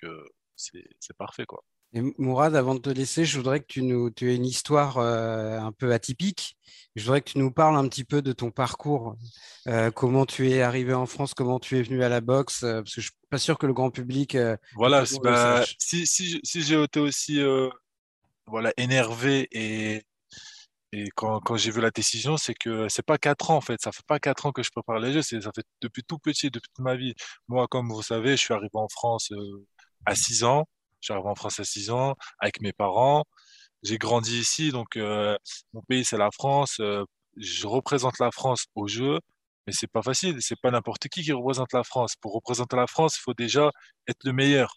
c'est 0.56 1.16
parfait, 1.16 1.46
quoi. 1.46 1.62
Et 1.92 2.02
Mourad, 2.18 2.56
avant 2.56 2.74
de 2.74 2.80
te 2.80 2.90
laisser, 2.90 3.24
je 3.24 3.36
voudrais 3.36 3.60
que 3.60 3.66
tu 3.66 3.82
nous, 3.82 4.10
tu 4.10 4.30
aies 4.30 4.36
une 4.36 4.44
histoire 4.44 4.98
euh, 4.98 5.58
un 5.58 5.72
peu 5.72 5.92
atypique. 5.92 6.56
Je 6.94 7.04
voudrais 7.04 7.20
que 7.20 7.30
tu 7.30 7.38
nous 7.38 7.50
parles 7.50 7.76
un 7.76 7.88
petit 7.88 8.04
peu 8.04 8.22
de 8.22 8.32
ton 8.32 8.50
parcours, 8.50 9.16
euh, 9.68 9.90
comment 9.90 10.26
tu 10.26 10.50
es 10.50 10.62
arrivé 10.62 10.94
en 10.94 11.06
France, 11.06 11.34
comment 11.34 11.58
tu 11.58 11.78
es 11.78 11.82
venu 11.82 12.02
à 12.02 12.08
la 12.08 12.20
boxe, 12.20 12.62
euh, 12.64 12.82
parce 12.82 12.94
que 12.94 13.00
je 13.00 13.06
suis 13.06 13.16
pas 13.30 13.38
sûr 13.38 13.58
que 13.58 13.66
le 13.66 13.72
grand 13.72 13.90
public. 13.90 14.36
voilà, 14.74 15.04
bah, 15.22 15.62
si, 15.78 16.06
si, 16.06 16.40
si 16.42 16.62
j'ai 16.62 16.82
été 16.82 17.00
aussi 17.00 17.40
voilà, 18.46 18.72
énervé 18.76 19.48
et, 19.52 20.02
et 20.92 21.08
quand, 21.14 21.40
quand 21.40 21.56
j'ai 21.56 21.70
vu 21.70 21.80
la 21.80 21.90
décision, 21.90 22.36
c'est 22.36 22.54
que 22.54 22.88
c'est 22.88 23.04
pas 23.04 23.18
quatre 23.18 23.50
ans 23.50 23.56
en 23.56 23.60
fait. 23.60 23.80
Ça 23.80 23.92
fait 23.92 24.06
pas 24.06 24.18
quatre 24.18 24.46
ans 24.46 24.52
que 24.52 24.62
je 24.62 24.70
prépare 24.70 24.98
les 24.98 25.12
Jeux. 25.12 25.22
Ça 25.22 25.50
fait 25.54 25.64
depuis 25.82 26.02
tout 26.02 26.18
petit, 26.18 26.50
depuis 26.50 26.70
toute 26.74 26.84
ma 26.84 26.96
vie. 26.96 27.14
Moi, 27.48 27.66
comme 27.68 27.90
vous 27.90 28.02
savez, 28.02 28.32
je 28.32 28.42
suis 28.42 28.54
arrivé 28.54 28.70
en 28.74 28.88
France 28.88 29.32
à 30.06 30.14
6 30.14 30.44
ans. 30.44 30.66
Suis 31.06 31.14
arrivé 31.14 31.28
en 31.28 31.36
France 31.36 31.60
à 31.60 31.64
6 31.64 31.90
ans 31.90 32.16
avec 32.40 32.60
mes 32.60 32.72
parents. 32.72 33.24
J'ai 33.84 33.96
grandi 33.96 34.40
ici, 34.40 34.72
donc 34.72 34.96
euh, 34.96 35.38
mon 35.72 35.80
pays 35.82 36.04
c'est 36.04 36.16
la 36.16 36.30
France. 36.32 36.78
Euh, 36.80 37.04
je 37.36 37.68
représente 37.68 38.18
la 38.18 38.32
France 38.32 38.66
aux 38.74 38.88
Jeux, 38.88 39.20
mais 39.66 39.72
c'est 39.72 39.86
pas 39.86 40.02
facile. 40.02 40.36
C'est 40.40 40.60
pas 40.60 40.72
n'importe 40.72 41.06
qui 41.06 41.22
qui 41.22 41.30
représente 41.30 41.72
la 41.72 41.84
France. 41.84 42.16
Pour 42.20 42.32
représenter 42.34 42.74
la 42.74 42.88
France, 42.88 43.18
il 43.18 43.20
faut 43.20 43.34
déjà 43.34 43.70
être 44.08 44.18
le 44.24 44.32
meilleur, 44.32 44.74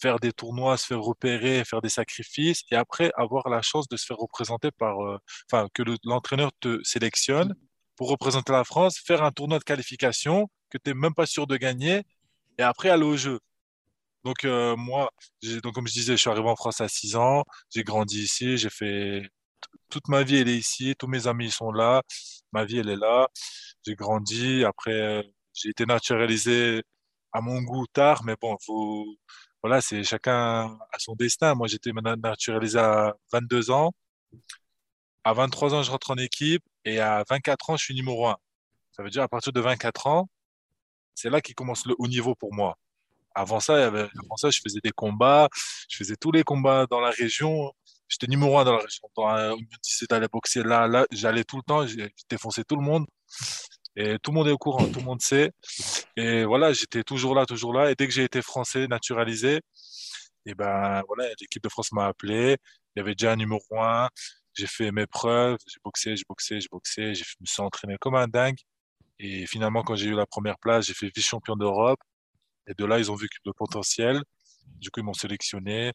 faire 0.00 0.18
des 0.18 0.32
tournois, 0.32 0.76
se 0.78 0.86
faire 0.86 1.00
repérer, 1.00 1.64
faire 1.64 1.80
des 1.80 1.90
sacrifices, 1.90 2.62
et 2.72 2.74
après 2.74 3.12
avoir 3.16 3.48
la 3.48 3.62
chance 3.62 3.86
de 3.86 3.96
se 3.96 4.06
faire 4.06 4.16
représenter 4.16 4.72
par, 4.72 5.00
euh, 5.06 5.18
enfin 5.48 5.68
que 5.74 5.84
l'entraîneur 6.04 6.50
te 6.58 6.82
sélectionne 6.82 7.54
pour 7.94 8.08
représenter 8.08 8.50
la 8.50 8.64
France, 8.64 8.98
faire 8.98 9.22
un 9.22 9.30
tournoi 9.30 9.60
de 9.60 9.64
qualification 9.64 10.48
que 10.70 10.78
tu 10.78 10.90
n'es 10.90 10.94
même 10.94 11.14
pas 11.14 11.26
sûr 11.26 11.46
de 11.46 11.56
gagner, 11.56 12.02
et 12.58 12.62
après 12.62 12.90
aller 12.90 13.04
au 13.04 13.16
jeu. 13.16 13.38
Donc, 14.26 14.44
euh, 14.44 14.74
moi, 14.76 15.10
donc, 15.62 15.74
comme 15.74 15.86
je 15.86 15.92
disais, 15.92 16.14
je 16.14 16.20
suis 16.20 16.30
arrivé 16.30 16.48
en 16.48 16.56
France 16.56 16.80
à 16.80 16.88
6 16.88 17.14
ans. 17.14 17.44
J'ai 17.72 17.84
grandi 17.84 18.22
ici. 18.24 18.56
J'ai 18.58 18.70
fait 18.70 19.30
toute 19.90 20.08
ma 20.08 20.24
vie, 20.24 20.38
elle 20.38 20.48
est 20.48 20.56
ici. 20.56 20.94
Tous 20.98 21.06
mes 21.06 21.28
amis 21.28 21.50
sont 21.52 21.70
là. 21.70 22.02
Ma 22.52 22.64
vie, 22.64 22.78
elle 22.78 22.88
est 22.90 22.96
là. 22.96 23.28
J'ai 23.86 23.94
grandi. 23.94 24.64
Après, 24.64 25.22
j'ai 25.54 25.70
été 25.70 25.86
naturalisé 25.86 26.82
à 27.32 27.40
mon 27.40 27.62
goût 27.62 27.86
tard, 27.92 28.24
mais 28.24 28.34
bon, 28.40 28.56
voilà, 29.62 29.80
c'est 29.80 30.02
chacun 30.04 30.76
à 30.92 30.98
son 30.98 31.14
destin. 31.14 31.54
Moi, 31.54 31.68
j'étais 31.68 31.92
naturalisé 31.92 32.78
à 32.80 33.14
22 33.32 33.70
ans. 33.70 33.92
À 35.24 35.34
23 35.34 35.74
ans, 35.74 35.82
je 35.84 35.90
rentre 35.92 36.10
en 36.10 36.16
équipe 36.16 36.64
et 36.84 36.98
à 37.00 37.24
24 37.30 37.70
ans, 37.70 37.76
je 37.76 37.84
suis 37.84 37.94
numéro 37.94 38.26
1. 38.26 38.36
Ça 38.92 39.02
veut 39.04 39.10
dire 39.10 39.22
à 39.22 39.28
partir 39.28 39.52
de 39.52 39.60
24 39.60 40.08
ans, 40.08 40.28
c'est 41.14 41.30
là 41.30 41.40
qu'il 41.40 41.54
commence 41.54 41.86
le 41.86 41.94
haut 41.98 42.08
niveau 42.08 42.34
pour 42.34 42.52
moi. 42.54 42.76
Avant 43.36 43.60
ça, 43.60 43.86
avant 43.86 44.36
ça, 44.36 44.48
je 44.48 44.60
faisais 44.64 44.80
des 44.82 44.92
combats, 44.92 45.48
je 45.90 45.98
faisais 45.98 46.16
tous 46.16 46.32
les 46.32 46.42
combats 46.42 46.86
dans 46.90 47.00
la 47.00 47.10
région. 47.10 47.70
J'étais 48.08 48.28
numéro 48.28 48.58
un 48.58 48.64
dans 48.64 48.72
la 48.72 48.82
région. 48.82 49.08
Dans, 49.14 49.56
si 49.82 50.06
d'aller 50.06 50.26
boxer 50.32 50.62
là, 50.62 50.88
là, 50.88 51.06
j'allais 51.12 51.44
tout 51.44 51.56
le 51.56 51.62
temps, 51.62 51.86
j'ai 51.86 52.10
défoncé 52.30 52.64
tout 52.64 52.76
le 52.76 52.82
monde. 52.82 53.04
Et 53.94 54.18
tout 54.22 54.30
le 54.30 54.36
monde 54.36 54.48
est 54.48 54.52
au 54.52 54.58
courant, 54.58 54.86
tout 54.88 55.00
le 55.00 55.04
monde 55.04 55.20
sait. 55.20 55.52
Et 56.16 56.44
voilà, 56.44 56.72
j'étais 56.72 57.02
toujours 57.02 57.34
là, 57.34 57.44
toujours 57.44 57.74
là. 57.74 57.90
Et 57.90 57.94
dès 57.94 58.06
que 58.06 58.12
j'ai 58.14 58.24
été 58.24 58.40
français, 58.40 58.86
naturalisé, 58.86 59.60
et 60.46 60.54
ben 60.54 61.02
voilà, 61.06 61.28
l'équipe 61.40 61.62
de 61.62 61.68
France 61.68 61.92
m'a 61.92 62.06
appelé. 62.06 62.56
Il 62.94 63.00
y 63.00 63.02
avait 63.02 63.14
déjà 63.14 63.32
un 63.32 63.36
numéro 63.36 63.62
un. 63.78 64.08
J'ai 64.54 64.66
fait 64.66 64.92
mes 64.92 65.06
preuves, 65.06 65.58
j'ai 65.66 65.80
boxé, 65.84 66.16
j'ai 66.16 66.24
boxé, 66.26 66.60
j'ai 66.60 66.68
boxé. 66.70 67.14
Je 67.14 67.24
me 67.40 67.46
suis 67.46 67.62
entraîné 67.62 67.96
comme 68.00 68.14
un 68.14 68.28
dingue. 68.28 68.58
Et 69.18 69.46
finalement, 69.46 69.82
quand 69.82 69.96
j'ai 69.96 70.08
eu 70.08 70.14
la 70.14 70.26
première 70.26 70.58
place, 70.58 70.86
j'ai 70.86 70.94
fait 70.94 71.10
vice-champion 71.14 71.56
d'Europe. 71.56 72.00
Et 72.66 72.74
de 72.74 72.84
là, 72.84 72.98
ils 72.98 73.10
ont 73.10 73.14
vu 73.14 73.28
le 73.44 73.52
potentiel. 73.52 74.22
Du 74.80 74.90
coup, 74.90 75.00
ils 75.00 75.04
m'ont 75.04 75.14
sélectionné. 75.14 75.92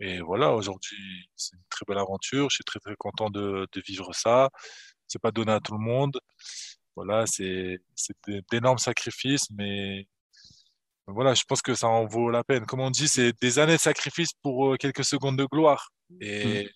Et 0.00 0.20
voilà, 0.20 0.54
aujourd'hui, 0.54 1.28
c'est 1.36 1.56
une 1.56 1.62
très 1.70 1.84
belle 1.86 1.98
aventure. 1.98 2.48
Je 2.50 2.56
suis 2.56 2.64
très, 2.64 2.80
très 2.80 2.96
content 2.96 3.30
de, 3.30 3.66
de 3.70 3.82
vivre 3.86 4.14
ça. 4.14 4.50
C'est 5.06 5.20
pas 5.20 5.30
donné 5.30 5.52
à 5.52 5.60
tout 5.60 5.72
le 5.72 5.78
monde. 5.80 6.18
Voilà, 6.96 7.26
c'est 7.26 7.78
d'énormes 8.50 8.78
sacrifices, 8.78 9.48
mais 9.52 10.08
voilà, 11.06 11.32
je 11.32 11.44
pense 11.44 11.62
que 11.62 11.74
ça 11.74 11.86
en 11.86 12.06
vaut 12.06 12.28
la 12.28 12.42
peine. 12.44 12.66
Comme 12.66 12.80
on 12.80 12.90
dit, 12.90 13.08
c'est 13.08 13.32
des 13.40 13.58
années 13.58 13.76
de 13.76 13.80
sacrifice 13.80 14.32
pour 14.42 14.72
euh, 14.74 14.76
quelques 14.76 15.04
secondes 15.04 15.38
de 15.38 15.44
gloire. 15.44 15.90
Et, 16.20 16.64
mmh. 16.64 16.68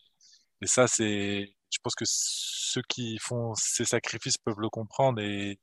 et 0.62 0.66
ça, 0.66 0.86
c'est, 0.86 1.54
je 1.70 1.78
pense 1.82 1.94
que 1.94 2.04
ceux 2.06 2.82
qui 2.88 3.18
font 3.18 3.54
ces 3.54 3.84
sacrifices 3.84 4.38
peuvent 4.38 4.60
le 4.60 4.68
comprendre 4.70 5.20
et 5.20 5.58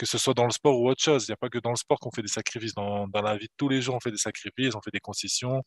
que 0.00 0.06
ce 0.06 0.16
soit 0.16 0.32
dans 0.32 0.46
le 0.46 0.50
sport 0.50 0.80
ou 0.80 0.88
autre 0.88 1.02
chose. 1.02 1.26
Il 1.28 1.30
n'y 1.30 1.34
a 1.34 1.36
pas 1.36 1.50
que 1.50 1.58
dans 1.58 1.70
le 1.70 1.76
sport 1.76 2.00
qu'on 2.00 2.10
fait 2.10 2.22
des 2.22 2.28
sacrifices. 2.28 2.72
Dans, 2.74 3.06
la 3.22 3.36
vie 3.36 3.48
de 3.48 3.52
tous 3.58 3.68
les 3.68 3.82
jours, 3.82 3.96
on 3.96 4.00
fait 4.00 4.10
des 4.10 4.16
sacrifices, 4.16 4.74
on 4.74 4.80
fait 4.80 4.90
des 4.90 5.00
concessions. 5.00 5.62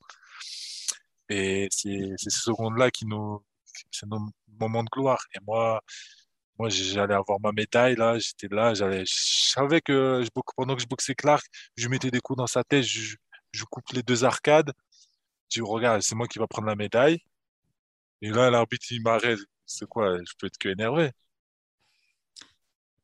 Et 1.29 1.67
c'est 1.69 2.13
ces 2.17 2.31
secondes-là 2.31 2.89
qui 2.89 3.05
nous, 3.05 3.43
c'est 3.91 4.07
nos 4.07 4.21
moments 4.59 4.83
de 4.83 4.89
gloire. 4.89 5.23
Et 5.35 5.39
moi, 5.45 5.81
moi, 6.57 6.69
j'allais 6.69 7.13
avoir 7.13 7.39
ma 7.41 7.51
médaille 7.51 7.95
là, 7.95 8.17
j'étais 8.17 8.47
là, 8.53 8.73
j'allais, 8.73 9.05
je 9.05 9.13
savais 9.53 9.81
que 9.81 10.23
pendant 10.55 10.75
que 10.75 10.81
je 10.81 10.87
boxais 10.87 11.15
Clark, 11.15 11.45
je 11.77 11.87
mettais 11.87 12.09
des 12.11 12.19
coups 12.19 12.37
dans 12.37 12.47
sa 12.47 12.63
tête, 12.63 12.83
je, 12.83 13.15
je 13.51 13.63
coupe 13.65 13.91
les 13.93 14.03
deux 14.03 14.23
arcades. 14.23 14.71
Je 15.51 15.61
dis, 15.61 15.61
regarde, 15.61 16.01
c'est 16.01 16.15
moi 16.15 16.27
qui 16.27 16.39
va 16.39 16.47
prendre 16.47 16.67
la 16.67 16.75
médaille. 16.75 17.19
Et 18.23 18.29
là, 18.31 18.49
l'arbitre, 18.49 18.87
il 18.91 19.03
m'arrête. 19.03 19.39
C'est 19.65 19.87
quoi? 19.87 20.17
Je 20.17 20.33
peux 20.39 20.47
être 20.47 20.57
que 20.57 20.69
énervé. 20.69 21.11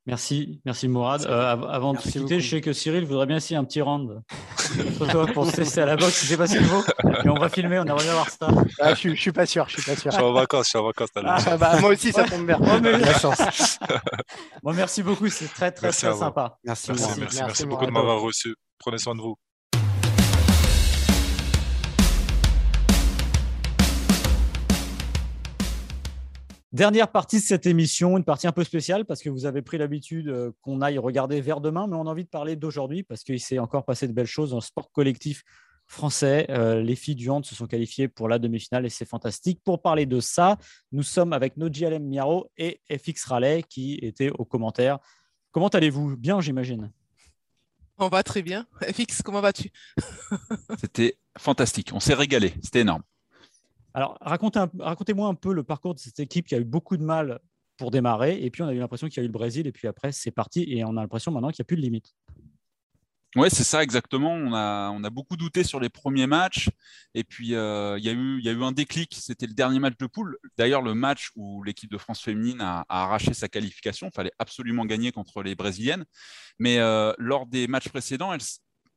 Merci, 0.09 0.59
merci 0.65 0.87
Mourad. 0.87 1.23
Euh, 1.25 1.55
avant 1.69 1.93
de 1.93 1.99
quitter, 1.99 2.39
je 2.39 2.49
sais 2.49 2.61
que 2.61 2.73
Cyril 2.73 3.05
voudrait 3.05 3.27
bien 3.27 3.37
essayer 3.37 3.57
un 3.57 3.63
petit 3.63 3.79
round 3.79 4.23
toi 5.11 5.27
pour 5.27 5.45
se 5.45 5.55
tester 5.55 5.81
à 5.81 5.85
la 5.85 5.95
boxe. 5.95 6.23
Je 6.23 6.27
sais 6.29 6.37
pas 6.37 6.47
ce 6.47 6.57
qu'il 6.57 6.65
vaut, 6.65 6.83
mais 7.23 7.29
on 7.29 7.35
va 7.35 7.47
filmer, 7.49 7.77
on 7.77 7.83
aimerait 7.83 8.03
bien 8.03 8.13
voir 8.13 8.29
ça. 8.29 8.49
Ah, 8.79 8.95
je, 8.95 9.09
je, 9.09 9.21
suis 9.21 9.31
pas 9.31 9.45
sûr, 9.45 9.69
je 9.69 9.79
suis 9.79 9.83
pas 9.83 9.95
sûr. 9.95 10.11
Je 10.11 10.17
suis 10.17 10.25
en 10.25 10.33
vacances, 10.33 10.65
je 10.65 10.69
suis 10.69 10.79
en 10.79 10.83
vacances. 10.83 11.09
Ah, 11.15 11.57
bah, 11.57 11.79
moi 11.79 11.91
aussi, 11.91 12.11
ça 12.11 12.23
tombe 12.23 12.45
bien. 12.45 12.57
la 12.81 13.13
chance. 13.19 13.79
bon, 14.63 14.73
merci 14.73 15.03
beaucoup, 15.03 15.29
c'est 15.29 15.47
très 15.47 15.71
très, 15.71 15.91
très 15.91 16.13
sympa. 16.15 16.57
Merci, 16.63 16.89
merci, 16.89 17.03
merci, 17.05 17.19
merci, 17.19 17.41
merci 17.43 17.65
beaucoup 17.67 17.85
de 17.85 17.91
m'avoir 17.91 18.19
reçu. 18.19 18.55
Prenez 18.79 18.97
soin 18.97 19.15
de 19.15 19.21
vous. 19.21 19.35
Dernière 26.71 27.11
partie 27.11 27.37
de 27.37 27.41
cette 27.41 27.65
émission, 27.65 28.15
une 28.15 28.23
partie 28.23 28.45
un 28.45 28.51
peu 28.51 28.63
spéciale 28.63 29.03
parce 29.03 29.23
que 29.23 29.29
vous 29.29 29.47
avez 29.47 29.63
pris 29.63 29.79
l'habitude 29.79 30.27
euh, 30.27 30.51
qu'on 30.61 30.81
aille 30.81 30.99
regarder 30.99 31.41
vers 31.41 31.61
demain, 31.61 31.87
mais 31.87 31.95
on 31.95 32.05
a 32.05 32.11
envie 32.11 32.25
de 32.25 32.29
parler 32.29 32.55
d'aujourd'hui 32.55 33.01
parce 33.01 33.23
qu'il 33.23 33.39
s'est 33.39 33.57
encore 33.57 33.85
passé 33.85 34.07
de 34.07 34.13
belles 34.13 34.27
choses 34.27 34.51
dans 34.51 34.57
le 34.57 34.61
sport 34.61 34.91
collectif 34.91 35.43
français. 35.87 36.45
Euh, 36.51 36.83
les 36.83 36.95
filles 36.95 37.15
du 37.15 37.27
hand 37.31 37.43
se 37.43 37.55
sont 37.55 37.65
qualifiées 37.65 38.07
pour 38.07 38.29
la 38.29 38.37
demi-finale 38.37 38.85
et 38.85 38.89
c'est 38.89 39.07
fantastique. 39.07 39.61
Pour 39.63 39.81
parler 39.81 40.05
de 40.05 40.19
ça, 40.19 40.59
nous 40.91 41.01
sommes 41.01 41.33
avec 41.33 41.57
Noji 41.57 41.87
Alem 41.87 42.07
Miaro 42.07 42.51
et 42.55 42.81
FX 42.95 43.25
Raleigh 43.25 43.63
qui 43.63 43.95
étaient 44.03 44.29
aux 44.29 44.45
commentaires. 44.45 44.99
Comment 45.51 45.69
allez-vous? 45.69 46.17
Bien, 46.17 46.39
j'imagine. 46.39 46.91
On 47.97 48.09
va 48.09 48.21
très 48.21 48.43
bien. 48.43 48.67
FX, 48.79 49.23
comment 49.23 49.41
vas-tu? 49.41 49.71
C'était 50.79 51.17
fantastique. 51.35 51.89
On 51.93 51.99
s'est 51.99 52.13
régalé. 52.13 52.53
C'était 52.61 52.81
énorme. 52.81 53.01
Alors, 53.93 54.17
racontez-moi 54.21 55.27
un 55.27 55.35
peu 55.35 55.53
le 55.53 55.63
parcours 55.63 55.95
de 55.95 55.99
cette 55.99 56.19
équipe 56.19 56.47
qui 56.47 56.55
a 56.55 56.59
eu 56.59 56.65
beaucoup 56.65 56.97
de 56.97 57.03
mal 57.03 57.39
pour 57.77 57.91
démarrer. 57.91 58.43
Et 58.43 58.51
puis, 58.51 58.61
on 58.61 58.67
a 58.67 58.73
eu 58.73 58.79
l'impression 58.79 59.07
qu'il 59.07 59.17
y 59.17 59.19
a 59.21 59.23
eu 59.23 59.27
le 59.27 59.33
Brésil. 59.33 59.65
Et 59.67 59.71
puis 59.71 59.87
après, 59.87 60.11
c'est 60.11 60.31
parti. 60.31 60.65
Et 60.67 60.83
on 60.83 60.97
a 60.97 61.01
l'impression 61.01 61.31
maintenant 61.31 61.49
qu'il 61.49 61.61
n'y 61.61 61.65
a 61.65 61.69
plus 61.69 61.77
de 61.77 61.81
limite. 61.81 62.13
Oui, 63.35 63.47
c'est 63.51 63.63
ça 63.63 63.83
exactement. 63.83 64.33
On 64.33 64.53
a, 64.53 64.89
on 64.89 65.03
a 65.03 65.09
beaucoup 65.11 65.37
douté 65.37 65.63
sur 65.63 65.79
les 65.79 65.89
premiers 65.89 66.25
matchs. 66.25 66.69
Et 67.13 67.23
puis, 67.23 67.53
euh, 67.53 67.97
il, 67.99 68.03
y 68.03 68.09
a 68.09 68.11
eu, 68.11 68.41
y 68.41 68.49
a 68.49 68.51
eu 68.51 68.63
un 68.63 68.71
déclic. 68.71 69.15
C'était 69.15 69.45
le 69.45 69.53
dernier 69.53 69.79
match 69.79 69.97
de 69.99 70.07
poule. 70.07 70.37
D'ailleurs, 70.57 70.81
le 70.81 70.95
match 70.95 71.29
où 71.35 71.63
l'équipe 71.63 71.91
de 71.91 71.97
France 71.97 72.21
féminine 72.21 72.59
a, 72.61 72.85
arraché 72.89 73.33
sa 73.33 73.47
qualification. 73.47 74.07
Il 74.07 74.15
fallait 74.15 74.31
absolument 74.39 74.85
gagner 74.85 75.11
contre 75.11 75.43
les 75.43 75.55
Brésiliennes. 75.55 76.05
Mais 76.57 76.79
euh, 76.79 77.13
lors 77.19 77.45
des 77.45 77.67
matchs 77.67 77.89
précédents, 77.89 78.33
elles, 78.33 78.41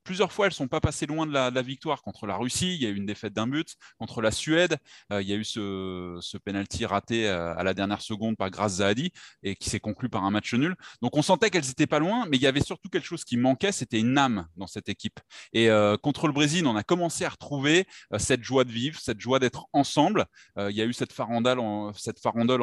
plusieurs 0.05 0.33
fois, 0.33 0.47
elles 0.47 0.53
ne 0.53 0.57
sont 0.57 0.69
pas 0.69 0.81
passées 0.81 1.07
loin 1.07 1.27
de 1.27 1.33
la, 1.33 1.63
victoire 1.63 2.03
contre 2.03 2.27
la 2.27 2.37
Russie. 2.37 2.75
Il 2.75 2.83
y 2.83 2.87
a 2.87 2.89
eu 2.89 2.97
une 2.97 3.07
défaite 3.07 3.33
d'un 3.33 3.47
but. 3.47 3.77
Contre 3.99 4.21
la 4.21 4.31
Suède, 4.31 4.79
euh, 5.13 5.23
il 5.23 5.29
y 5.29 5.33
a 5.33 5.37
eu 5.37 5.45
ce, 5.45 6.19
ce 6.21 6.39
penalty 6.39 6.85
raté 6.87 7.29
euh, 7.29 7.55
à 7.55 7.63
la 7.63 7.75
dernière 7.75 8.03
seconde 8.03 8.37
par 8.37 8.51
Graz 8.51 8.69
Zahadi 8.69 9.13
et 9.43 9.55
qui 9.55 9.71
s'est 9.71 9.81
conclu 9.81 10.09
par 10.09 10.25
un 10.25 10.31
match 10.31 10.53
nul. 10.55 10.75
Donc 11.01 11.17
on 11.17 11.23
sentait 11.23 11.51
qu'elles 11.51 11.67
n'étaient 11.67 11.87
pas 11.87 11.99
loin, 11.99 12.27
mais 12.29 12.37
il 12.37 12.43
y 12.43 12.47
avait 12.47 12.63
surtout 12.63 12.89
quelque 12.89 13.07
chose 13.07 13.25
qui 13.25 13.37
manquait, 13.37 13.73
c'était 13.73 14.01
une 14.01 14.19
âme 14.19 14.49
dans 14.57 14.67
cette 14.67 14.89
équipe. 14.89 15.21
Et 15.53 15.71
euh, 15.71 15.97
contre 15.97 16.27
le 16.27 16.33
Brésil, 16.33 16.67
on 16.67 16.77
a 16.77 16.83
commencé 16.83 17.25
à 17.25 17.29
retrouver 17.29 17.87
cette 18.19 18.43
joie 18.43 18.65
de 18.65 18.73
vivre, 18.73 18.99
cette 19.01 19.21
joie 19.21 19.39
d'être 19.39 19.67
ensemble. 19.73 20.27
il 20.59 20.75
y 20.77 20.83
a 20.83 20.85
eu 20.85 20.93
cette 20.93 21.13
farandole, 21.13 21.61
en, 21.61 21.93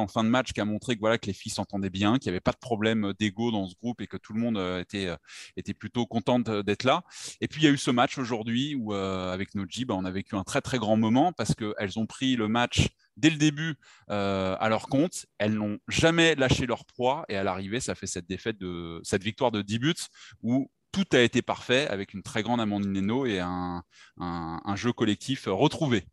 fin 0.07 0.23
de 0.23 0.29
match 0.29 0.51
qui 0.53 0.61
a 0.61 0.65
montré 0.65 0.95
que, 0.95 0.99
voilà, 0.99 1.17
que 1.17 1.27
les 1.27 1.33
filles 1.33 1.51
s'entendaient 1.51 1.89
bien, 1.89 2.17
qu'il 2.17 2.29
n'y 2.29 2.35
avait 2.35 2.41
pas 2.41 2.51
de 2.51 2.57
problème 2.57 3.13
d'ego 3.19 3.51
dans 3.51 3.67
ce 3.67 3.75
groupe 3.75 4.01
et 4.01 4.07
que 4.07 4.17
tout 4.17 4.33
le 4.33 4.39
monde 4.39 4.57
était, 4.79 5.09
était 5.55 5.73
plutôt 5.73 6.05
contente 6.05 6.49
d'être 6.49 6.83
là. 6.83 7.03
Et 7.41 7.47
puis 7.47 7.61
il 7.61 7.65
y 7.65 7.67
a 7.67 7.71
eu 7.71 7.77
ce 7.77 7.91
match 7.91 8.17
aujourd'hui 8.17 8.75
où 8.75 8.93
euh, 8.93 9.31
avec 9.31 9.55
Noji, 9.55 9.85
bah, 9.85 9.95
on 9.95 10.05
a 10.05 10.11
vécu 10.11 10.35
un 10.35 10.43
très 10.43 10.61
très 10.61 10.77
grand 10.77 10.97
moment 10.97 11.33
parce 11.33 11.53
qu'elles 11.55 11.99
ont 11.99 12.05
pris 12.05 12.35
le 12.35 12.47
match 12.47 12.89
dès 13.17 13.29
le 13.29 13.37
début 13.37 13.75
euh, 14.09 14.55
à 14.59 14.69
leur 14.69 14.87
compte. 14.87 15.25
Elles 15.37 15.53
n'ont 15.53 15.79
jamais 15.87 16.35
lâché 16.35 16.65
leur 16.65 16.85
proie 16.85 17.25
et 17.29 17.35
à 17.35 17.43
l'arrivée, 17.43 17.79
ça 17.79 17.95
fait 17.95 18.07
cette 18.07 18.27
défaite 18.27 18.57
de 18.57 18.99
cette 19.03 19.23
victoire 19.23 19.51
de 19.51 19.61
10 19.61 19.79
buts 19.79 19.93
où 20.41 20.71
tout 20.91 21.05
a 21.11 21.19
été 21.19 21.41
parfait 21.41 21.87
avec 21.87 22.13
une 22.13 22.23
très 22.23 22.41
grande 22.41 22.59
Amandine 22.59 22.93
Neno 22.93 23.25
et 23.25 23.39
un, 23.39 23.83
un, 24.17 24.75
jeu 24.75 24.91
collectif 24.91 25.45
retrouvé. 25.47 26.07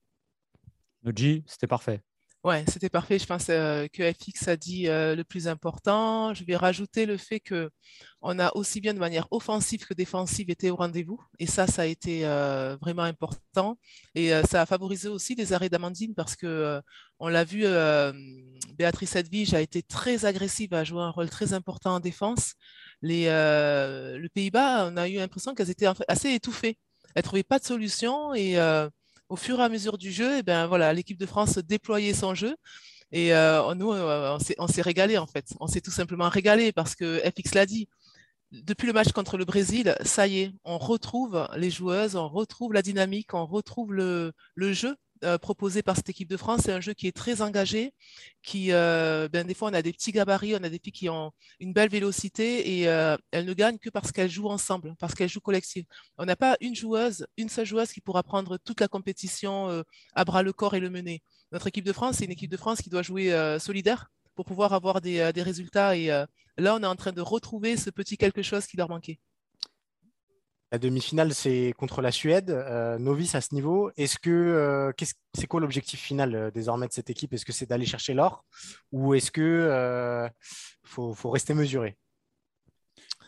Noji, 1.02 1.44
c'était 1.46 1.66
parfait. 1.66 2.02
Ouais, 2.46 2.64
c'était 2.68 2.88
parfait. 2.88 3.18
Je 3.18 3.26
pense 3.26 3.48
euh, 3.50 3.88
que 3.92 4.12
FX 4.12 4.46
a 4.46 4.56
dit 4.56 4.87
euh, 4.87 5.16
le 5.16 5.24
plus 5.24 5.48
important. 5.48 6.32
Je 6.32 6.44
vais 6.44 6.54
rajouter 6.54 7.04
le 7.04 7.16
fait 7.16 7.40
que 7.40 7.70
on 8.22 8.38
a 8.38 8.54
aussi 8.54 8.80
bien 8.80 8.94
de 8.94 9.00
manière 9.00 9.26
offensive 9.32 9.85
que 9.85 9.94
défensive 9.94 10.48
été 10.48 10.70
au 10.70 10.76
rendez-vous. 10.76 11.20
Et 11.40 11.46
ça, 11.48 11.66
ça 11.66 11.82
a 11.82 11.87
été 11.87 12.24
euh, 12.24 12.76
vraiment 12.80 13.02
important. 13.02 13.78
Et 14.14 14.30
ça 14.48 14.62
a 14.62 14.66
favorisé 14.66 15.09
aussi 15.09 15.35
les 15.35 15.52
arrêts 15.54 15.68
d'Amandine 15.68 16.14
parce 16.14 16.37
que 16.37 16.80
on 17.18 17.26
l'a 17.26 17.42
vu, 17.42 17.64
Béatrice 18.78 19.16
Edwige 19.16 19.52
a 19.52 19.61
été 19.61 19.82
très 19.82 20.24
agressive, 20.24 20.72
a 20.72 20.85
joué 20.85 21.00
un 21.00 21.11
rôle 21.11 21.30
très 21.30 21.52
important 21.52 21.96
en 21.96 22.00
défense. 22.00 22.54
Les, 23.02 23.24
le 23.26 24.28
Pays-Bas, 24.28 24.87
on 24.87 24.96
a 24.96 25.09
eu 25.09 25.16
l'impression 25.16 25.52
qu'elles 25.52 25.70
étaient 25.70 25.88
assez 26.06 26.32
étouffées. 26.32 26.78
Elles 27.16 27.22
ne 27.22 27.24
trouvaient 27.24 27.42
pas 27.42 27.59
de 27.59 27.64
solution 27.64 28.35
et 28.35 28.56
au 29.29 29.37
fur 29.37 29.61
et 29.61 29.62
à 29.62 29.69
mesure 29.69 29.99
du 29.99 30.12
jeu, 30.12 30.39
et 30.39 30.43
ben, 30.43 30.67
voilà, 30.67 30.93
l'équipe 30.93 31.19
de 31.19 31.27
France 31.27 31.59
déployait 31.59 32.15
son 32.15 32.35
jeu. 32.35 32.57
Et 33.12 33.35
euh, 33.35 33.75
nous, 33.75 33.93
euh, 33.93 34.39
on 34.59 34.67
s'est 34.69 34.83
régalé 34.83 35.19
en 35.19 35.27
fait. 35.27 35.55
On 35.61 35.67
s'est 35.67 35.81
tout 35.81 35.91
simplement 35.91 36.29
régalé 36.29 36.73
parce 36.73 36.95
que 36.95 37.21
FX 37.21 37.55
l'a 37.55 37.67
dit. 37.67 37.89
Depuis 38.53 38.87
le 38.87 38.93
match 38.93 39.12
contre 39.12 39.37
le 39.37 39.45
Brésil, 39.45 39.97
ça 40.05 40.29
y 40.29 40.41
est, 40.41 40.53
on 40.65 40.79
retrouve 40.79 41.49
les 41.57 41.71
joueuses, 41.71 42.15
on 42.15 42.29
retrouve 42.29 42.73
la 42.73 42.83
dynamique, 42.83 43.35
on 43.35 43.45
retrouve 43.45 43.93
le 43.93 44.33
jeu. 44.57 44.97
Euh, 45.24 45.38
proposé 45.38 45.83
par 45.83 45.96
cette 45.96 46.11
équipe 46.11 46.29
de 46.29 46.37
France. 46.37 46.62
C'est 46.64 46.72
un 46.72 46.81
jeu 46.81 46.92
qui 46.92 47.07
est 47.07 47.16
très 47.16 47.40
engagé, 47.40 47.94
qui, 48.42 48.72
euh, 48.72 49.29
ben, 49.33 49.46
des 49.46 49.55
fois, 49.55 49.70
on 49.70 49.72
a 49.72 49.81
des 49.81 49.92
petits 49.92 50.12
gabarits, 50.12 50.55
on 50.55 50.62
a 50.62 50.68
des 50.68 50.79
filles 50.79 50.92
qui 50.92 51.09
ont 51.09 51.33
une 51.59 51.72
belle 51.72 51.88
vélocité 51.88 52.81
et 52.81 52.88
euh, 52.88 53.16
elles 53.31 53.46
ne 53.46 53.55
gagnent 53.55 53.79
que 53.79 53.88
parce 53.88 54.12
qu'elles 54.12 54.31
jouent 54.31 54.50
ensemble, 54.50 54.94
parce 54.98 55.14
qu'elles 55.14 55.31
jouent 55.31 55.40
collective. 55.40 55.87
On 56.18 56.26
n'a 56.26 56.37
pas 56.37 56.59
une 56.61 56.74
joueuse, 56.74 57.26
une 57.38 57.48
seule 57.48 57.64
joueuse 57.64 57.92
qui 57.92 58.02
pourra 58.02 58.22
prendre 58.22 58.59
toute 58.59 58.81
la 58.81 58.88
compétition 58.88 59.83
à 60.14 60.24
bras 60.24 60.42
le 60.42 60.52
corps 60.52 60.74
et 60.74 60.81
le 60.81 60.90
mener. 60.90 61.22
Notre 61.52 61.66
équipe 61.68 61.85
de 61.85 61.92
France, 61.92 62.16
c'est 62.18 62.26
une 62.26 62.33
équipe 62.33 62.50
de 62.50 62.57
France 62.59 62.83
qui 62.83 62.90
doit 62.90 63.02
jouer 63.02 63.57
solidaire 63.59 64.11
pour 64.35 64.44
pouvoir 64.44 64.74
avoir 64.74 65.00
des, 65.00 65.33
des 65.33 65.42
résultats. 65.42 65.96
Et 65.96 66.09
là, 66.09 66.74
on 66.74 66.83
est 66.83 66.87
en 66.87 66.96
train 66.96 67.12
de 67.12 67.22
retrouver 67.22 67.76
ce 67.76 67.90
petit 67.90 68.18
quelque 68.18 68.42
chose 68.42 68.66
qui 68.66 68.76
leur 68.76 68.88
manquait. 68.88 69.18
La 70.72 70.79
demi-finale, 70.79 71.33
c'est 71.33 71.72
contre 71.79 72.02
la 72.02 72.11
Suède, 72.11 72.50
euh, 72.50 72.98
novice 72.98 73.37
à 73.37 73.40
ce 73.40 73.55
niveau. 73.55 73.92
Est-ce 73.96 74.18
que 74.18 74.31
euh, 74.31 74.92
c'est 75.33 75.46
quoi 75.46 75.61
l'objectif 75.61 76.00
final 76.00 76.35
euh, 76.35 76.50
désormais 76.50 76.88
de 76.88 76.92
cette 76.92 77.09
équipe? 77.09 77.33
Est-ce 77.33 77.44
que 77.44 77.52
c'est 77.52 77.66
d'aller 77.66 77.87
chercher 77.87 78.14
l'or 78.14 78.44
ou 78.90 79.14
est-ce 79.14 79.31
que 79.31 80.29
faut, 80.83 81.31
rester 81.31 81.55
mesuré? 81.55 81.96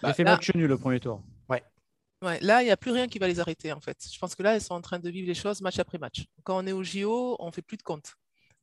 Bah, 0.02 0.12
fait 0.14 0.24
match 0.24 0.52
nul 0.54 0.66
le 0.66 0.78
premier 0.78 0.98
tour. 0.98 1.22
Ouais. 1.48 1.62
ouais 2.22 2.40
là, 2.40 2.62
il 2.62 2.66
n'y 2.66 2.72
a 2.72 2.76
plus 2.76 2.90
rien 2.90 3.06
qui 3.06 3.20
va 3.20 3.28
les 3.28 3.38
arrêter 3.38 3.72
en 3.72 3.80
fait. 3.80 3.96
Je 4.12 4.18
pense 4.18 4.34
que 4.34 4.42
là, 4.42 4.56
elles 4.56 4.60
sont 4.60 4.74
en 4.74 4.80
train 4.80 4.98
de 4.98 5.08
vivre 5.08 5.28
les 5.28 5.34
choses 5.34 5.60
match 5.60 5.78
après 5.78 5.98
match. 5.98 6.24
Quand 6.42 6.58
on 6.58 6.66
est 6.66 6.72
au 6.72 6.82
JO, 6.82 7.36
on 7.38 7.52
fait 7.52 7.62
plus 7.62 7.76
de 7.76 7.82
compte. 7.82 8.14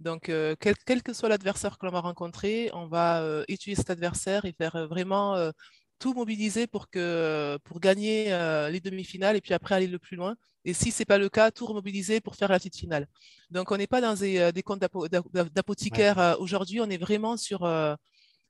Donc, 0.01 0.23
quel, 0.23 0.75
quel, 0.85 1.01
que 1.01 1.13
soit 1.13 1.29
l'adversaire 1.29 1.77
que 1.77 1.85
l'on 1.85 1.93
va 1.93 2.01
rencontrer, 2.01 2.69
on 2.73 2.87
va 2.87 3.43
étudier 3.47 3.75
cet 3.75 3.89
adversaire 3.89 4.43
et 4.43 4.51
faire 4.51 4.85
vraiment 4.89 5.51
tout 5.99 6.13
mobiliser 6.13 6.67
pour, 6.67 6.89
que, 6.89 7.57
pour 7.63 7.79
gagner 7.79 8.31
euh, 8.33 8.69
les 8.69 8.79
demi-finales 8.79 9.35
et 9.35 9.41
puis 9.41 9.53
après 9.53 9.75
aller 9.75 9.87
le 9.87 9.99
plus 9.99 10.15
loin. 10.15 10.35
Et 10.63 10.73
si 10.73 10.91
ce 10.91 11.01
n'est 11.01 11.05
pas 11.05 11.17
le 11.17 11.29
cas, 11.29 11.51
tout 11.51 11.65
remobiliser 11.65 12.21
pour 12.21 12.35
faire 12.35 12.49
la 12.49 12.57
petite 12.57 12.75
finale. 12.75 13.07
Donc, 13.49 13.71
on 13.71 13.77
n'est 13.77 13.87
pas 13.87 14.01
dans 14.01 14.13
des, 14.15 14.37
euh, 14.39 14.51
des 14.51 14.63
comptes 14.63 14.79
d'apothicaire 14.79 16.19
euh, 16.19 16.35
aujourd'hui, 16.39 16.81
on 16.81 16.89
est 16.89 16.97
vraiment 16.97 17.37
sur, 17.37 17.69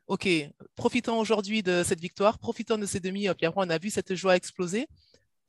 OK, 0.07 0.27
profitons 0.75 1.19
aujourd'hui 1.19 1.63
de 1.63 1.83
cette 1.83 1.99
victoire, 1.99 2.39
profitons 2.39 2.77
de 2.77 2.85
ces 2.85 2.99
demi, 2.99 3.27
puis 3.35 3.45
après, 3.45 3.65
on 3.65 3.69
a 3.69 3.77
vu 3.77 3.89
cette 3.89 4.15
joie 4.15 4.35
exploser. 4.35 4.87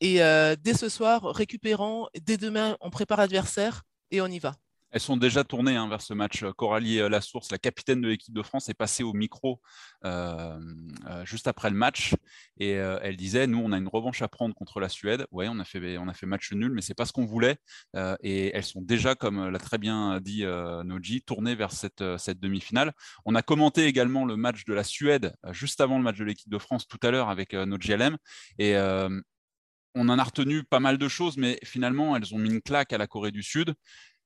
Et 0.00 0.16
dès 0.62 0.74
ce 0.74 0.88
soir, 0.88 1.22
récupérons, 1.34 2.08
dès 2.22 2.36
demain, 2.36 2.76
on 2.80 2.90
prépare 2.90 3.18
l'adversaire 3.18 3.82
et 4.10 4.20
on 4.20 4.26
y 4.26 4.38
va. 4.38 4.54
Elles 4.96 5.02
sont 5.02 5.18
déjà 5.18 5.44
tournées 5.44 5.76
hein, 5.76 5.90
vers 5.90 6.00
ce 6.00 6.14
match. 6.14 6.42
Coralie 6.56 7.00
euh, 7.00 7.10
Lassource, 7.10 7.52
la 7.52 7.58
capitaine 7.58 8.00
de 8.00 8.08
l'équipe 8.08 8.32
de 8.32 8.40
France, 8.40 8.70
est 8.70 8.74
passée 8.74 9.02
au 9.02 9.12
micro 9.12 9.60
euh, 10.06 10.58
euh, 11.06 11.22
juste 11.26 11.48
après 11.48 11.68
le 11.68 11.76
match 11.76 12.14
et 12.58 12.70
elle 12.70 13.18
disait 13.18 13.46
Nous, 13.46 13.58
on 13.58 13.72
a 13.72 13.76
une 13.76 13.88
revanche 13.88 14.22
à 14.22 14.28
prendre 14.28 14.54
contre 14.54 14.80
la 14.80 14.88
Suède. 14.88 15.26
Oui, 15.32 15.48
on 15.50 15.60
a 15.60 15.66
fait, 15.66 15.98
on 15.98 16.08
a 16.08 16.14
match 16.22 16.50
nul, 16.54 16.72
mais 16.72 16.80
c'est 16.80 16.94
pas 16.94 17.04
ce 17.04 17.12
qu'on 17.12 17.26
voulait. 17.26 17.58
et 18.22 18.56
elles 18.56 18.64
sont 18.64 18.80
déjà, 18.80 19.14
comme 19.14 19.50
l'a 19.50 19.58
très 19.58 19.76
bien 19.76 20.18
dit 20.22 20.44
Noji, 20.46 21.20
tournées 21.20 21.54
vers 21.54 21.72
cette, 21.72 22.02
cette 22.16 22.40
demi-finale. 22.40 22.94
On 23.26 23.34
a 23.34 23.42
commenté 23.42 23.84
également 23.84 24.24
le 24.24 24.36
match 24.36 24.64
de 24.64 24.72
la 24.72 24.82
Suède 24.82 25.34
juste 25.50 25.82
avant 25.82 25.98
le 25.98 26.04
match 26.04 26.16
de 26.16 26.24
l'équipe 26.24 26.48
de 26.48 26.58
France 26.58 26.88
tout 26.88 27.00
à 27.02 27.10
l'heure 27.10 27.28
avec 27.28 27.52
Noji 27.52 27.94
LM. 27.94 28.16
Et 28.58 28.74
on 29.96 30.08
en 30.10 30.18
a 30.18 30.24
retenu 30.24 30.62
pas 30.62 30.80
mal 30.80 30.98
de 30.98 31.08
choses, 31.08 31.36
mais 31.36 31.58
finalement, 31.64 32.16
elles 32.16 32.34
ont 32.34 32.38
mis 32.38 32.50
une 32.50 32.62
claque 32.62 32.92
à 32.92 32.98
la 32.98 33.06
Corée 33.06 33.32
du 33.32 33.42
Sud. 33.42 33.74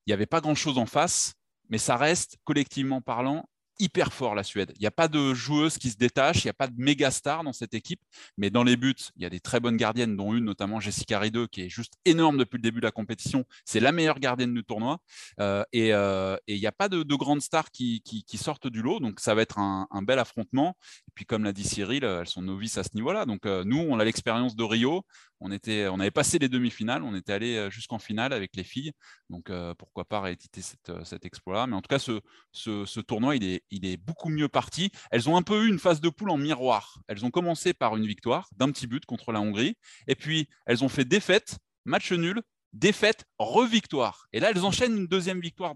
Il 0.07 0.11
n'y 0.11 0.15
avait 0.15 0.27
pas 0.27 0.41
grand-chose 0.41 0.79
en 0.79 0.87
face, 0.87 1.35
mais 1.69 1.79
ça 1.79 1.97
reste, 1.97 2.39
collectivement 2.45 3.01
parlant, 3.01 3.49
hyper 3.81 4.13
fort 4.13 4.35
la 4.35 4.43
Suède. 4.43 4.73
Il 4.77 4.81
n'y 4.81 4.87
a 4.87 4.93
pas 4.93 5.09
de 5.09 5.35
joueuse 5.35 5.79
qui 5.79 5.91
se 5.91 5.97
détache, 5.97 6.45
il 6.45 6.47
n'y 6.47 6.51
a 6.51 6.55
pas 6.55 6.69
de 6.69 6.75
méga 6.77 7.11
star 7.11 7.43
dans 7.43 7.53
cette 7.53 7.75
équipe, 7.75 8.01
mais 8.37 8.51
dans 8.51 8.63
les 8.63 8.77
buts, 8.77 8.95
il 9.17 9.23
y 9.23 9.27
a 9.27 9.31
des 9.31 9.41
très 9.41 9.61
bonnes 9.61 9.77
gardiennes, 9.77 10.17
dont 10.17 10.35
une 10.35 10.45
notamment 10.45 10.81
Jessica 10.81 11.19
Rideux, 11.19 11.47
qui 11.47 11.63
est 11.63 11.69
juste 11.69 11.95
énorme 12.05 12.37
depuis 12.39 12.57
le 12.57 12.63
début 12.63 12.81
de 12.81 12.87
la 12.87 12.93
compétition. 12.93 13.45
C'est 13.65 13.81
la 13.81 13.93
meilleure 13.93 14.21
gardienne 14.21 14.55
du 14.55 14.65
tournoi. 14.65 14.99
Euh, 15.41 15.65
euh, 15.75 16.37
et, 16.47 16.55
il 16.55 16.61
n'y 16.61 16.67
a 16.67 16.73
pas 16.73 16.89
de, 16.89 17.03
grandes 17.15 17.41
stars 17.41 17.71
qui, 17.71 18.03
sortent 18.35 18.69
du 18.69 18.83
lot, 18.83 19.01
donc 19.01 19.21
ça 19.21 19.35
va 19.35 19.43
être 19.43 19.59
un, 19.59 20.03
bel 20.03 20.19
affrontement. 20.19 20.77
Et 21.09 21.13
puis 21.15 21.25
comme 21.25 21.45
l'a 21.45 21.53
dit 21.53 21.65
Cyril, 21.65 22.05
elles 22.05 22.27
sont 22.27 22.43
novices 22.43 22.79
à 22.79 22.85
ce 22.85 22.91
niveau-là. 22.95 23.27
Donc 23.27 23.47
euh, 23.47 23.65
nous, 23.65 23.79
on 23.79 23.99
a 23.99 24.05
l'expérience 24.05 24.57
de 24.57 24.65
Rio, 24.65 25.03
on, 25.41 25.51
était, 25.53 25.89
on 25.89 26.01
avait 26.01 26.11
passé 26.11 26.39
les 26.39 26.49
demi-finales, 26.49 27.03
on 27.03 27.15
était 27.15 27.33
allé 27.33 27.69
jusqu'en 27.71 27.99
finale 27.99 28.33
avec 28.33 28.57
les 28.57 28.65
filles. 28.65 28.93
Donc 29.29 29.51
pourquoi 29.79 30.05
pas 30.05 30.21
rééditer 30.21 30.63
cet 30.63 31.25
exploit-là. 31.25 31.67
Mais 31.67 31.77
en 31.77 31.83
tout 31.83 31.89
cas, 31.89 31.99
ce, 31.99 32.21
ce 32.53 33.01
tournoi, 33.01 33.37
il 33.37 33.45
est, 33.45 33.63
il 33.71 33.87
est 33.87 33.97
beaucoup 33.97 34.29
mieux 34.29 34.49
parti. 34.49 34.91
Elles 35.11 35.29
ont 35.29 35.37
un 35.37 35.43
peu 35.43 35.65
eu 35.65 35.69
une 35.69 35.79
phase 35.79 36.01
de 36.01 36.09
poule 36.09 36.31
en 36.31 36.37
miroir. 36.37 37.01
Elles 37.09 37.25
ont 37.25 37.31
commencé 37.31 37.73
par 37.73 37.97
une 37.97 38.07
victoire 38.07 38.49
d'un 38.57 38.71
petit 38.71 38.87
but 38.87 39.05
contre 39.07 39.33
la 39.33 39.41
Hongrie, 39.41 39.77
et 40.07 40.15
puis 40.15 40.49
elles 40.67 40.85
ont 40.85 40.89
fait 40.89 41.05
défaite, 41.05 41.59
match 41.85 42.13
nul, 42.13 42.43
défaite, 42.73 43.25
revictoire. 43.39 44.27
Et 44.33 44.41
là, 44.41 44.51
elles 44.51 44.65
enchaînent 44.65 44.97
une 44.97 45.07
deuxième 45.07 45.41
victoire. 45.41 45.75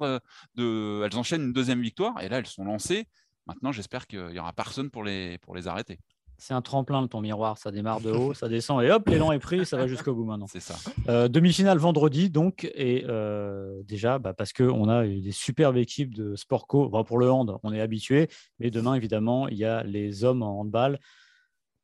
Elles 0.56 1.16
enchaînent 1.16 1.42
une 1.42 1.52
deuxième 1.52 1.82
victoire, 1.82 2.20
et 2.20 2.28
là, 2.28 2.38
elles 2.38 2.46
sont 2.46 2.64
lancées. 2.64 3.08
Maintenant, 3.46 3.72
j'espère 3.72 4.06
qu'il 4.06 4.26
n'y 4.26 4.38
aura 4.38 4.52
personne 4.52 4.90
pour 4.90 5.04
les, 5.04 5.38
pour 5.38 5.54
les 5.54 5.66
arrêter. 5.66 5.98
C'est 6.38 6.54
un 6.54 6.62
tremplin, 6.62 7.02
le 7.02 7.08
ton 7.08 7.20
miroir. 7.20 7.58
Ça 7.58 7.70
démarre 7.70 8.00
de 8.00 8.10
haut, 8.10 8.34
ça 8.34 8.48
descend 8.48 8.82
et 8.82 8.90
hop, 8.90 9.08
l'élan 9.08 9.32
est 9.32 9.38
pris, 9.38 9.64
ça 9.64 9.76
va 9.76 9.86
jusqu'au 9.86 10.14
bout 10.14 10.24
maintenant. 10.24 10.46
C'est 10.46 10.60
ça. 10.60 10.76
Euh, 11.08 11.28
demi-finale 11.28 11.78
vendredi, 11.78 12.30
donc. 12.30 12.70
Et 12.74 13.04
euh, 13.08 13.82
déjà, 13.84 14.18
bah, 14.18 14.34
parce 14.34 14.52
qu'on 14.52 14.88
a 14.88 15.06
des 15.06 15.32
superbes 15.32 15.76
équipes 15.76 16.14
de 16.14 16.34
sport 16.36 16.66
co. 16.66 16.88
pour 17.04 17.18
le 17.18 17.30
hand, 17.30 17.58
on 17.62 17.72
est 17.72 17.80
habitué. 17.80 18.28
Mais 18.58 18.70
demain, 18.70 18.94
évidemment, 18.94 19.48
il 19.48 19.56
y 19.56 19.64
a 19.64 19.82
les 19.84 20.24
hommes 20.24 20.42
en 20.42 20.60
handball. 20.60 20.98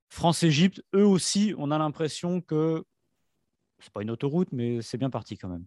France-Égypte, 0.09 0.83
eux 0.95 1.07
aussi, 1.07 1.55
on 1.57 1.71
a 1.71 1.79
l'impression 1.79 2.41
que 2.41 2.85
c'est 3.79 3.93
pas 3.93 4.03
une 4.03 4.11
autoroute, 4.11 4.49
mais 4.53 4.83
c'est 4.83 4.99
bien 4.99 5.11
parti 5.11 5.39
quand 5.39 5.49
même. 5.49 5.65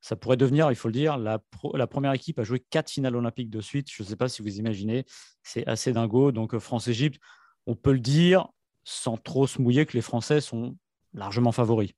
Ça 0.00 0.16
pourrait 0.16 0.36
devenir, 0.36 0.70
il 0.70 0.74
faut 0.74 0.88
le 0.88 0.94
dire, 0.94 1.16
la, 1.16 1.38
la 1.74 1.86
première 1.86 2.12
équipe 2.12 2.38
à 2.40 2.42
jouer 2.42 2.58
quatre 2.58 2.90
finales 2.90 3.14
olympiques 3.14 3.50
de 3.50 3.60
suite. 3.60 3.88
Je 3.88 4.02
ne 4.02 4.08
sais 4.08 4.16
pas 4.16 4.28
si 4.28 4.42
vous 4.42 4.58
imaginez, 4.58 5.04
c'est 5.44 5.64
assez 5.68 5.92
dingo. 5.92 6.32
Donc 6.32 6.58
France-Égypte, 6.58 7.20
on 7.66 7.74
peut 7.74 7.92
le 7.92 8.00
dire 8.00 8.48
sans 8.84 9.16
trop 9.16 9.46
se 9.46 9.60
mouiller 9.60 9.86
que 9.86 9.92
les 9.92 10.02
Français 10.02 10.40
sont 10.40 10.76
largement 11.14 11.52
favoris. 11.52 11.92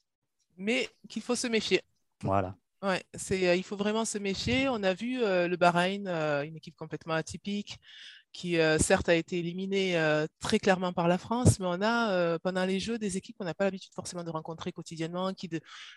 Mais 0.56 0.88
qu'il 1.08 1.22
faut 1.22 1.34
se 1.34 1.46
méfier. 1.46 1.82
Voilà. 2.22 2.56
Ouais, 2.84 3.02
c'est, 3.14 3.48
euh, 3.48 3.56
il 3.56 3.62
faut 3.62 3.76
vraiment 3.76 4.04
se 4.04 4.18
méfier. 4.18 4.68
On 4.68 4.82
a 4.82 4.92
vu 4.92 5.22
euh, 5.22 5.48
le 5.48 5.56
Bahreïn, 5.56 6.06
euh, 6.06 6.42
une 6.42 6.56
équipe 6.56 6.76
complètement 6.76 7.14
atypique, 7.14 7.78
qui 8.32 8.56
certes 8.80 9.08
a 9.08 9.14
été 9.14 9.38
éliminée 9.38 9.96
très 10.40 10.58
clairement 10.58 10.92
par 10.92 11.06
la 11.06 11.18
France, 11.18 11.60
mais 11.60 11.66
on 11.68 11.80
a 11.80 12.36
pendant 12.40 12.64
les 12.64 12.80
Jeux 12.80 12.98
des 12.98 13.16
équipes 13.16 13.36
qu'on 13.38 13.44
n'a 13.44 13.54
pas 13.54 13.62
l'habitude 13.62 13.92
forcément 13.94 14.24
de 14.24 14.30
rencontrer 14.30 14.72
quotidiennement, 14.72 15.32
qui 15.34 15.48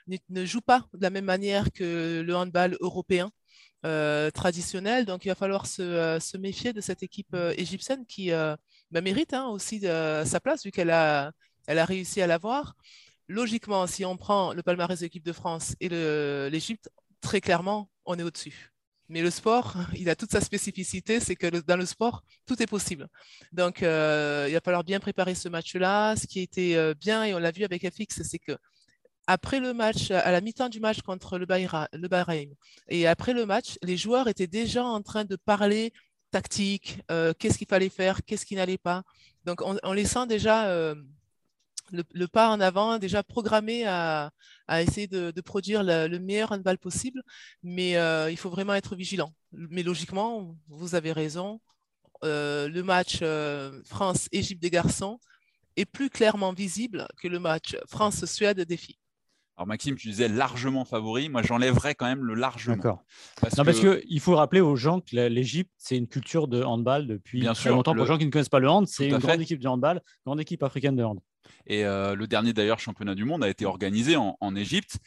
ne, 0.07 0.45
jouent 0.45 0.61
pas 0.61 0.85
de 0.93 1.01
la 1.01 1.09
même 1.09 1.25
manière 1.25 1.71
que 1.71 2.21
le 2.23 2.35
handball 2.35 2.77
européen. 2.79 3.31
traditionnel. 4.35 5.05
Donc, 5.05 5.25
il 5.25 5.29
va 5.29 5.35
falloir 5.35 5.65
se, 5.65 6.37
méfier 6.37 6.73
de 6.73 6.81
cette 6.81 7.01
équipe 7.01 7.35
égyptienne 7.57 8.05
qui, 8.05 8.31
bah, 8.91 9.01
mérite 9.01 9.33
hein, 9.33 9.47
aussi 9.47 9.81
sa 9.81 10.39
place 10.39 10.63
vu 10.63 10.71
qu'elle 10.71 10.91
a, 10.91 11.31
elle 11.67 11.79
a 11.79 11.85
réussi 11.85 12.21
à 12.21 12.27
l'avoir. 12.27 12.75
Logiquement, 13.27 13.87
si 13.87 14.05
on 14.05 14.15
prend 14.17 14.53
le 14.53 14.63
palmarès 14.63 14.99
de 14.99 15.05
l'équipe 15.05 15.25
de 15.25 15.33
France 15.33 15.75
et 15.81 15.89
l'Égypte, 16.49 16.89
très 17.21 17.41
clairement, 17.41 17.89
on 18.05 18.17
est 18.17 18.23
au-dessus. 18.23 18.71
Mais 19.09 19.21
le 19.21 19.29
sport, 19.29 19.75
il 19.97 20.09
a 20.09 20.15
toute 20.15 20.31
sa 20.31 20.41
spécificité, 20.41 21.19
c'est 21.19 21.35
que 21.35 21.47
dans 21.47 21.77
le 21.77 21.85
sport, 21.85 22.23
tout 22.45 22.61
est 22.61 22.67
possible. 22.67 23.07
Donc, 23.51 23.83
euh, 23.83 24.45
il 24.49 24.53
va 24.53 24.61
falloir 24.61 24.83
bien 24.83 24.99
préparer 24.99 25.35
ce 25.35 25.49
match-là. 25.49 26.15
Ce 26.15 26.27
qui 26.27 26.41
était 26.41 26.75
euh, 26.75 26.93
bien, 26.93 27.23
et 27.23 27.33
on 27.33 27.39
l'a 27.39 27.51
vu 27.51 27.63
avec 27.63 27.87
FX, 27.89 28.23
c'est 28.23 28.39
que 28.39 28.57
après 29.27 29.59
le 29.59 29.73
match, 29.73 30.11
à 30.11 30.31
la 30.31 30.39
mi-temps 30.39 30.69
du 30.69 30.79
match 30.79 31.01
contre 31.01 31.37
le 31.37 31.45
Bahreïn, 31.45 32.49
et 32.87 33.07
après 33.07 33.33
le 33.33 33.45
match, 33.45 33.77
les 33.83 33.97
joueurs 33.97 34.29
étaient 34.29 34.47
déjà 34.47 34.85
en 34.85 35.01
train 35.01 35.25
de 35.25 35.35
parler 35.35 35.91
tactique, 36.37 36.99
euh, 37.09 37.33
qu'est-ce 37.37 37.57
qu'il 37.57 37.67
fallait 37.67 37.89
faire, 37.89 38.23
qu'est-ce 38.23 38.45
qui 38.45 38.55
n'allait 38.55 38.77
pas. 38.77 39.03
Donc, 39.45 39.61
on, 39.61 39.93
les 39.93 40.05
sent 40.05 40.27
déjà 40.27 40.67
euh, 40.67 40.93
le, 41.91 42.27
pas 42.27 42.49
en 42.49 42.59
avant, 42.59 42.99
déjà 42.99 43.23
programmé 43.23 43.85
à, 43.87 44.31
essayer 44.81 45.07
de, 45.07 45.41
produire 45.41 45.81
le, 45.83 46.19
meilleur 46.19 46.51
handball 46.51 46.77
possible, 46.77 47.23
mais 47.63 47.97
euh, 47.97 48.29
il 48.29 48.37
faut 48.37 48.51
vraiment 48.51 48.75
être 48.75 48.95
vigilant. 48.95 49.33
Mais 49.51 49.81
logiquement, 49.81 50.55
vous 50.67 50.93
avez 50.93 51.11
raison, 51.11 51.59
le 52.21 52.81
match 52.81 53.23
France-Égypte 53.85 54.61
des 54.61 54.69
garçons 54.69 55.19
est 55.75 55.85
plus 55.85 56.09
clairement 56.09 56.53
visible 56.53 57.07
que 57.19 57.27
le 57.27 57.39
match 57.39 57.77
France-Suède 57.87 58.61
des 58.61 58.77
filles. 58.77 58.99
Alors 59.57 59.65
Maxime, 59.65 59.95
tu 59.95 60.07
disais 60.07 60.27
largement 60.27 60.85
favori. 60.85 61.29
Moi, 61.29 61.41
j'enlèverais 61.41 61.95
quand 61.95 62.05
même 62.05 62.23
le 62.23 62.35
largement. 62.35 62.75
D'accord. 62.75 63.03
Parce, 63.41 63.55
parce 63.55 63.79
qu'il 63.79 64.19
faut 64.19 64.35
rappeler 64.35 64.61
aux 64.61 64.75
gens 64.75 64.99
que 64.99 65.15
l'Égypte, 65.15 65.71
c'est 65.77 65.97
une 65.97 66.07
culture 66.07 66.47
de 66.47 66.61
handball 66.61 67.07
depuis 67.07 67.39
Bien 67.39 67.53
très 67.53 67.71
longtemps. 67.71 67.95
Pour 67.95 68.03
les 68.03 68.07
gens 68.07 68.19
qui 68.19 68.27
ne 68.27 68.29
connaissent 68.29 68.49
pas 68.49 68.59
le 68.59 68.69
hand, 68.69 68.87
c'est 68.87 69.07
une 69.09 69.17
grande 69.17 69.41
équipe 69.41 69.59
de 69.59 69.67
handball, 69.67 70.01
grande 70.27 70.39
équipe 70.39 70.61
africaine 70.61 70.95
de 70.95 71.03
hand. 71.03 71.19
Et 71.65 71.85
euh, 71.85 72.13
le 72.13 72.27
dernier 72.27 72.53
d'ailleurs 72.53 72.79
championnat 72.79 73.15
du 73.15 73.25
monde 73.25 73.43
a 73.43 73.49
été 73.49 73.65
organisé 73.65 74.15
en, 74.15 74.55
Égypte. 74.55 74.99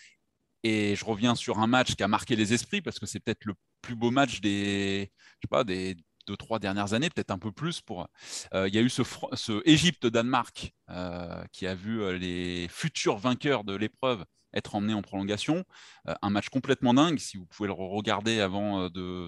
Et 0.65 0.97
je 0.97 1.05
reviens 1.05 1.37
sur 1.37 1.61
un 1.61 1.69
match 1.69 1.95
qui 1.95 2.03
a 2.03 2.09
marqué 2.09 2.35
les 2.35 2.53
esprits 2.53 2.83
parce 2.83 2.99
que 2.99 3.07
c'est 3.07 3.21
peut-être 3.21 3.45
le 3.45 3.55
plus 3.83 3.95
beau 3.95 4.11
match 4.11 4.41
des, 4.41 5.11
je 5.37 5.47
sais 5.47 5.49
pas, 5.49 5.63
des 5.63 5.97
deux, 6.27 6.37
trois 6.37 6.59
dernières 6.59 6.93
années, 6.93 7.09
peut-être 7.09 7.31
un 7.31 7.39
peu 7.39 7.53
plus. 7.53 7.81
Pour, 7.81 8.09
euh, 8.53 8.69
il 8.69 8.75
y 8.75 8.79
a 8.79 8.83
eu 8.83 8.91
ce, 8.91 9.03
ce 9.35 9.63
Égypte-Danemark 9.65 10.75
euh, 10.91 11.43
qui 11.53 11.69
a 11.69 11.75
vu 11.77 12.19
les 12.19 12.67
futurs 12.69 13.17
vainqueurs 13.17 13.63
de 13.63 13.75
l'épreuve 13.75 14.25
être 14.55 14.75
emmené 14.75 14.95
en 14.95 15.03
prolongation. 15.03 15.65
Euh, 16.09 16.15
un 16.23 16.31
match 16.31 16.49
complètement 16.49 16.95
dingue, 16.95 17.19
si 17.19 17.37
vous 17.37 17.47
pouvez 17.47 17.67
le 17.67 17.73
regarder 17.73 18.41
avant 18.41 18.85
euh, 18.85 18.89
de, 18.91 19.27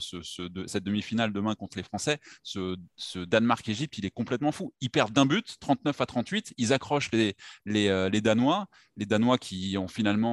cette 0.67 0.85
demi-finale 0.85 1.33
demain 1.33 1.55
contre 1.55 1.77
les 1.77 1.83
Français, 1.83 2.19
ce, 2.43 2.77
Danemark-Égypte, 3.17 3.99
il 3.99 4.07
est 4.07 4.11
complètement 4.11 4.53
fou. 4.53 4.73
Ils 4.81 4.91
perdent 4.91 5.13
d'un 5.13 5.27
but, 5.27 5.57
39 5.61 6.01
à 6.01 6.07
38, 6.07 6.55
ils 6.57 6.73
accrochent 6.73 7.11
les, 7.13 7.37
euh, 7.69 8.09
les, 8.09 8.21
Danois, 8.21 8.67
les 8.97 9.07
Danois 9.07 9.39
qui 9.39 9.77
ont 9.79 9.89
finalement 9.89 10.33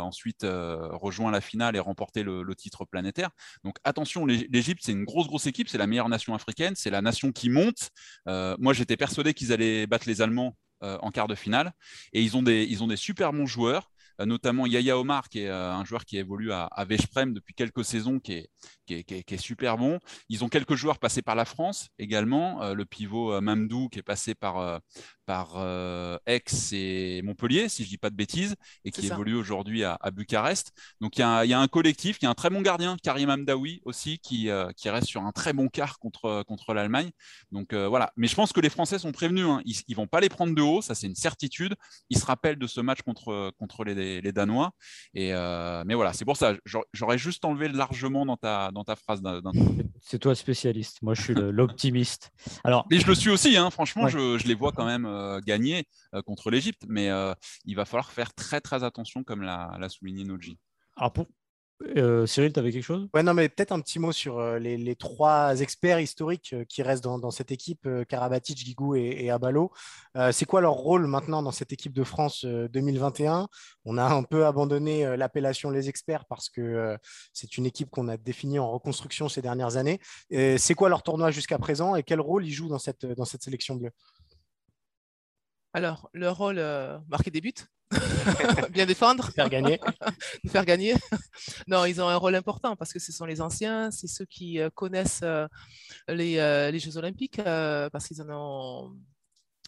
ensuite 0.00 0.42
rejoint 0.44 1.30
la 1.30 1.40
finale 1.40 1.76
et 1.76 1.80
remporté 1.80 2.22
le, 2.22 2.54
titre 2.54 2.84
planétaire. 2.84 3.30
Donc 3.64 3.76
attention, 3.84 4.26
l'Égypte, 4.26 4.80
c'est 4.82 4.92
une 4.92 5.04
grosse, 5.04 5.28
grosse 5.28 5.46
équipe, 5.46 5.68
c'est 5.68 5.78
la 5.78 5.86
meilleure 5.86 6.08
nation 6.08 6.34
africaine, 6.34 6.74
c'est 6.74 6.90
la 6.90 7.00
nation 7.00 7.32
qui 7.32 7.48
monte. 7.48 7.90
moi, 8.26 8.72
j'étais 8.72 8.96
persuadé 8.96 9.34
qu'ils 9.34 9.52
allaient 9.52 9.86
battre 9.86 10.08
les 10.08 10.20
Allemands 10.20 10.56
en 10.82 11.10
quart 11.10 11.28
de 11.28 11.34
finale. 11.34 11.72
Et 12.12 12.22
ils 12.22 12.36
ont 12.36 12.42
des, 12.42 12.64
ils 12.64 12.82
ont 12.82 12.86
des 12.86 12.96
super 12.96 13.32
bons 13.32 13.46
joueurs. 13.46 13.90
Euh, 14.20 14.26
notamment 14.26 14.66
Yaya 14.66 14.98
Omar, 14.98 15.28
qui 15.28 15.40
est 15.40 15.48
euh, 15.48 15.72
un 15.72 15.84
joueur 15.84 16.04
qui 16.04 16.18
évolue 16.18 16.52
à, 16.52 16.64
à 16.66 16.84
depuis 16.84 17.54
quelques 17.54 17.84
saisons, 17.84 18.18
qui 18.18 18.32
est, 18.32 18.50
qui 18.86 18.94
est, 18.94 19.36
super 19.36 19.78
bon. 19.78 19.98
Ils 20.28 20.44
ont 20.44 20.48
quelques 20.48 20.74
joueurs 20.74 20.98
passés 20.98 21.22
par 21.22 21.34
la 21.34 21.44
France 21.44 21.88
également. 21.98 22.62
Euh, 22.62 22.74
le 22.74 22.84
pivot 22.84 23.40
Mamdou, 23.40 23.88
qui 23.88 24.00
est 24.00 24.02
passé 24.02 24.34
par, 24.34 24.80
par 25.30 26.18
Aix 26.26 26.44
et 26.72 27.22
Montpellier, 27.22 27.68
si 27.68 27.84
je 27.84 27.88
ne 27.88 27.90
dis 27.90 27.98
pas 27.98 28.10
de 28.10 28.16
bêtises, 28.16 28.56
et 28.84 28.90
qui 28.90 29.06
évolue 29.06 29.36
aujourd'hui 29.36 29.84
à, 29.84 29.98
Bucarest. 30.10 30.72
Donc 31.00 31.16
il 31.18 31.20
y, 31.20 31.22
a, 31.22 31.60
un 31.60 31.68
collectif, 31.68 32.18
il 32.20 32.24
y 32.24 32.26
a 32.26 32.30
un 32.30 32.34
très 32.34 32.50
bon 32.50 32.62
gardien, 32.62 32.96
Karim 33.00 33.30
Amdaoui 33.30 33.80
aussi, 33.84 34.18
qui, 34.18 34.48
qui 34.76 34.90
reste 34.90 35.06
sur 35.06 35.22
un 35.22 35.30
très 35.30 35.52
bon 35.52 35.68
quart 35.68 35.98
contre, 35.98 36.42
contre 36.48 36.74
l'Allemagne. 36.74 37.10
Donc 37.52 37.74
voilà. 37.74 38.12
Mais 38.16 38.26
je 38.26 38.34
pense 38.34 38.52
que 38.52 38.60
les 38.60 38.70
Français 38.70 38.98
sont 38.98 39.12
prévenus. 39.12 39.46
Hein. 39.46 39.62
Ils 39.64 39.82
ne 39.88 39.94
vont 39.94 40.08
pas 40.08 40.20
les 40.20 40.28
prendre 40.28 40.54
de 40.54 40.62
haut, 40.62 40.82
ça 40.82 40.94
c'est 40.94 41.06
une 41.06 41.14
certitude. 41.14 41.74
Ils 42.08 42.18
se 42.18 42.26
rappellent 42.26 42.58
de 42.58 42.66
ce 42.66 42.80
match 42.80 43.02
contre, 43.02 43.52
contre 43.58 43.84
les 43.84 43.94
les, 43.94 44.32
Danois. 44.32 44.72
Et, 45.14 45.32
euh, 45.32 45.82
mais 45.86 45.94
voilà, 45.94 46.12
c'est 46.12 46.24
pour 46.24 46.36
ça. 46.36 46.54
J'aurais 46.92 47.18
juste 47.18 47.44
enlevé 47.44 47.68
largement 47.68 48.26
dans 48.26 48.36
ta, 48.36 48.70
dans 48.72 48.84
ta 48.84 48.96
phrase. 48.96 49.22
C'est 50.00 50.18
toi 50.18 50.34
spécialiste. 50.34 51.02
Moi, 51.02 51.14
je 51.14 51.22
suis 51.22 51.34
l'optimiste. 51.34 52.30
Alors, 52.64 52.86
mais 52.90 52.98
je 52.98 53.06
le 53.06 53.14
suis 53.14 53.30
aussi. 53.30 53.56
Hein. 53.56 53.70
Franchement, 53.70 54.08
je, 54.08 54.38
je, 54.38 54.46
les 54.46 54.54
vois 54.54 54.72
quand 54.72 54.86
même 54.86 55.06
euh, 55.06 55.19
gagner 55.44 55.86
euh, 56.14 56.22
contre 56.22 56.50
l'Égypte. 56.50 56.82
Mais 56.88 57.10
il 57.64 57.76
va 57.76 57.84
falloir 57.84 58.10
faire 58.10 58.34
très 58.34 58.60
très 58.60 58.84
attention, 58.84 59.24
comme 59.24 59.42
l'a 59.42 59.88
souligné 59.88 60.24
Noji. 60.24 60.58
Alors 60.96 61.12
pour, 61.12 61.26
euh, 61.96 62.26
Cyril, 62.26 62.52
tu 62.52 62.60
avais 62.60 62.72
quelque 62.72 62.84
chose? 62.84 63.08
Ouais, 63.14 63.22
non, 63.22 63.32
mais 63.32 63.48
peut-être 63.48 63.72
un 63.72 63.80
petit 63.80 63.98
mot 63.98 64.12
sur 64.12 64.38
euh, 64.38 64.58
les, 64.58 64.96
trois 64.96 65.60
experts 65.60 66.00
historiques 66.00 66.52
euh, 66.52 66.64
qui 66.64 66.82
restent 66.82 67.04
dans, 67.04 67.30
cette 67.30 67.52
équipe, 67.52 67.88
Karabatic, 68.08 68.64
Guigou 68.64 68.94
et, 68.96 69.30
Abalo. 69.30 69.70
c'est 70.32 70.44
quoi 70.44 70.60
leur 70.60 70.74
rôle 70.74 71.06
maintenant 71.06 71.42
dans 71.42 71.52
cette 71.52 71.72
équipe 71.72 71.92
de 71.92 72.04
France 72.04 72.44
2021 72.44 73.48
On 73.84 73.96
a 73.98 74.04
un 74.04 74.22
peu 74.22 74.46
abandonné 74.46 75.16
l'appellation 75.16 75.70
les 75.70 75.88
experts 75.88 76.24
parce 76.26 76.48
que 76.48 76.98
c'est 77.32 77.56
une 77.56 77.66
équipe 77.66 77.90
qu'on 77.90 78.08
a 78.08 78.16
définie 78.16 78.58
en 78.58 78.70
reconstruction 78.70 79.28
ces 79.28 79.42
dernières 79.42 79.76
années. 79.76 80.00
c'est 80.30 80.74
quoi 80.74 80.88
leur 80.88 81.02
tournoi 81.02 81.30
jusqu'à 81.30 81.58
présent 81.58 81.94
et 81.94 82.02
quel 82.02 82.20
rôle 82.20 82.44
ils 82.44 82.52
jouent 82.52 82.68
dans 82.68 82.78
cette, 82.78 83.06
dans 83.06 83.24
cette 83.24 83.42
sélection 83.42 83.76
bleue? 83.76 83.92
Alors, 85.72 86.10
leur 86.12 86.36
rôle, 86.36 86.60
marquer 87.08 87.30
des 87.30 87.40
buts, 87.40 87.54
bien 88.70 88.86
défendre, 88.86 89.30
faire 89.32 89.48
gagner, 89.48 89.80
faire 90.48 90.64
gagner. 90.64 90.94
non, 91.66 91.84
ils 91.84 92.00
ont 92.00 92.08
un 92.08 92.16
rôle 92.16 92.34
important 92.34 92.76
parce 92.76 92.92
que 92.92 92.98
ce 92.98 93.12
sont 93.12 93.24
les 93.24 93.40
anciens, 93.40 93.90
c'est 93.90 94.06
ceux 94.06 94.24
qui 94.26 94.60
euh, 94.60 94.70
connaissent 94.70 95.22
euh, 95.22 95.48
les, 96.08 96.38
euh, 96.38 96.70
les, 96.70 96.78
Jeux 96.78 96.96
Olympiques 96.96 97.40
parce 97.42 98.06
qu'ils 98.06 98.22
en 98.22 98.30
ont 98.30 98.96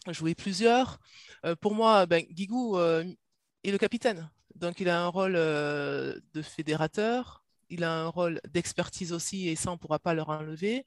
joué 0.09 0.35
plusieurs. 0.35 0.99
pour 1.61 1.75
moi, 1.75 2.05
ben, 2.05 2.23
Guigou 2.29 2.77
est 2.77 3.71
le 3.71 3.77
capitaine, 3.77 4.29
donc 4.55 4.79
il 4.79 4.89
a 4.89 5.01
un 5.01 5.07
rôle 5.07 5.33
de 5.33 6.41
fédérateur. 6.41 7.41
Il 7.69 7.83
a 7.83 7.91
un 7.91 8.07
rôle 8.07 8.39
d'expertise 8.51 9.13
aussi, 9.13 9.49
et 9.49 9.55
ça, 9.55 9.71
on 9.71 9.73
ne 9.73 9.79
pourra 9.79 9.97
pas 9.97 10.13
leur 10.13 10.29
enlever. 10.29 10.85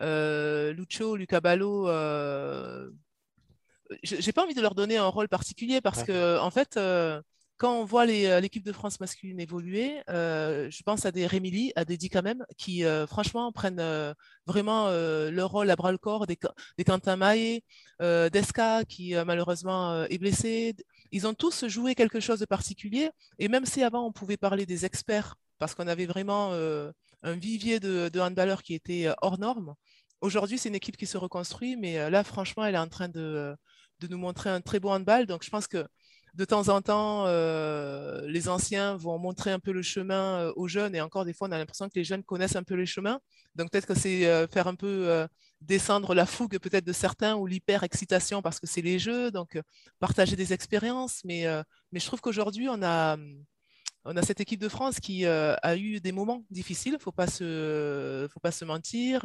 Lucho, 0.00 1.16
Luca 1.16 1.40
Ballo, 1.40 1.86
j'ai 4.02 4.32
pas 4.32 4.44
envie 4.44 4.54
de 4.54 4.60
leur 4.60 4.74
donner 4.74 4.96
un 4.96 5.06
rôle 5.06 5.28
particulier 5.28 5.80
parce 5.80 6.02
que, 6.02 6.38
en 6.38 6.50
fait, 6.50 6.76
euh, 6.76 7.20
quand 7.56 7.74
on 7.80 7.84
voit 7.84 8.06
euh, 8.06 8.40
l'équipe 8.40 8.64
de 8.64 8.72
France 8.72 9.00
masculine 9.00 9.40
évoluer, 9.40 10.00
euh, 10.08 10.70
je 10.70 10.82
pense 10.82 11.06
à 11.06 11.10
des 11.12 11.26
Rémili, 11.26 11.72
à 11.74 11.84
des 11.84 11.96
Di 11.96 12.08
quand 12.08 12.22
même, 12.22 12.44
qui 12.56 12.84
franchement 13.08 13.50
prennent 13.52 14.14
vraiment 14.46 14.90
leur 14.90 15.50
rôle 15.50 15.70
à 15.70 15.76
bras 15.76 15.92
le 15.92 15.98
corps, 15.98 16.26
des, 16.26 16.38
des 16.76 16.84
Quentin 16.84 17.16
Maé, 17.16 17.64
Desca 18.00 18.84
qui 18.84 19.14
malheureusement 19.14 20.04
est 20.04 20.18
blessé. 20.18 20.74
Ils 21.10 21.26
ont 21.26 21.34
tous 21.34 21.66
joué 21.66 21.94
quelque 21.94 22.20
chose 22.20 22.38
de 22.40 22.46
particulier. 22.46 23.10
Et 23.38 23.48
même 23.48 23.64
si 23.64 23.82
avant 23.82 24.06
on 24.06 24.12
pouvait 24.12 24.36
parler 24.36 24.66
des 24.66 24.84
experts, 24.84 25.36
parce 25.58 25.74
qu'on 25.74 25.88
avait 25.88 26.06
vraiment 26.06 26.52
un 26.52 27.32
vivier 27.32 27.80
de, 27.80 28.08
de 28.08 28.20
handballeurs 28.20 28.62
qui 28.62 28.74
était 28.74 29.08
hors 29.22 29.38
norme, 29.38 29.74
aujourd'hui 30.20 30.58
c'est 30.58 30.68
une 30.68 30.76
équipe 30.76 30.96
qui 30.96 31.06
se 31.06 31.18
reconstruit, 31.18 31.76
mais 31.76 32.08
là 32.10 32.22
franchement 32.22 32.64
elle 32.64 32.76
est 32.76 32.78
en 32.78 32.88
train 32.88 33.08
de 33.08 33.56
de 34.00 34.08
nous 34.08 34.18
montrer 34.18 34.50
un 34.50 34.60
très 34.60 34.80
beau 34.80 34.90
handball. 34.90 35.26
Donc, 35.26 35.44
je 35.44 35.50
pense 35.50 35.66
que 35.66 35.86
de 36.38 36.44
temps 36.44 36.68
en 36.68 36.80
temps, 36.80 37.24
euh, 37.26 38.24
les 38.28 38.48
anciens 38.48 38.96
vont 38.96 39.18
montrer 39.18 39.50
un 39.50 39.58
peu 39.58 39.72
le 39.72 39.82
chemin 39.82 40.38
euh, 40.38 40.52
aux 40.54 40.68
jeunes. 40.68 40.94
Et 40.94 41.00
encore 41.00 41.24
des 41.24 41.32
fois, 41.32 41.48
on 41.48 41.52
a 41.52 41.58
l'impression 41.58 41.88
que 41.88 41.96
les 41.96 42.04
jeunes 42.04 42.22
connaissent 42.22 42.54
un 42.54 42.62
peu 42.62 42.74
les 42.74 42.86
chemins. 42.86 43.18
Donc, 43.56 43.72
peut-être 43.72 43.86
que 43.86 43.94
c'est 43.94 44.26
euh, 44.26 44.46
faire 44.46 44.68
un 44.68 44.76
peu 44.76 45.26
descendre 45.60 46.14
la 46.14 46.26
fougue 46.26 46.58
peut-être 46.58 46.84
de 46.84 46.92
certains 46.92 47.34
ou 47.34 47.46
l'hyper-excitation 47.46 48.40
parce 48.40 48.60
que 48.60 48.68
c'est 48.68 48.82
les 48.82 49.00
jeux. 49.00 49.32
Donc, 49.32 49.60
partager 49.98 50.36
des 50.36 50.52
expériences. 50.52 51.22
Mais, 51.24 51.46
mais 51.90 51.98
je 51.98 52.06
trouve 52.06 52.20
qu'aujourd'hui, 52.20 52.68
on 52.68 52.82
a 52.82 53.16
on 54.04 54.16
a 54.16 54.22
cette 54.22 54.40
équipe 54.40 54.60
de 54.60 54.68
France 54.68 55.00
qui 55.00 55.26
a 55.26 55.76
eu 55.76 56.00
des 56.00 56.12
moments 56.12 56.44
difficiles, 56.50 56.92
il 56.92 56.96
ne 56.96 57.00
faut, 57.00 57.12
pas 57.12 57.26
se, 57.26 58.64
mentir. 58.64 59.22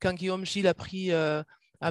quand 0.00 0.14
Guillaume 0.14 0.46
Gilles 0.46 0.68
a 0.68 0.74
pris 0.74 1.10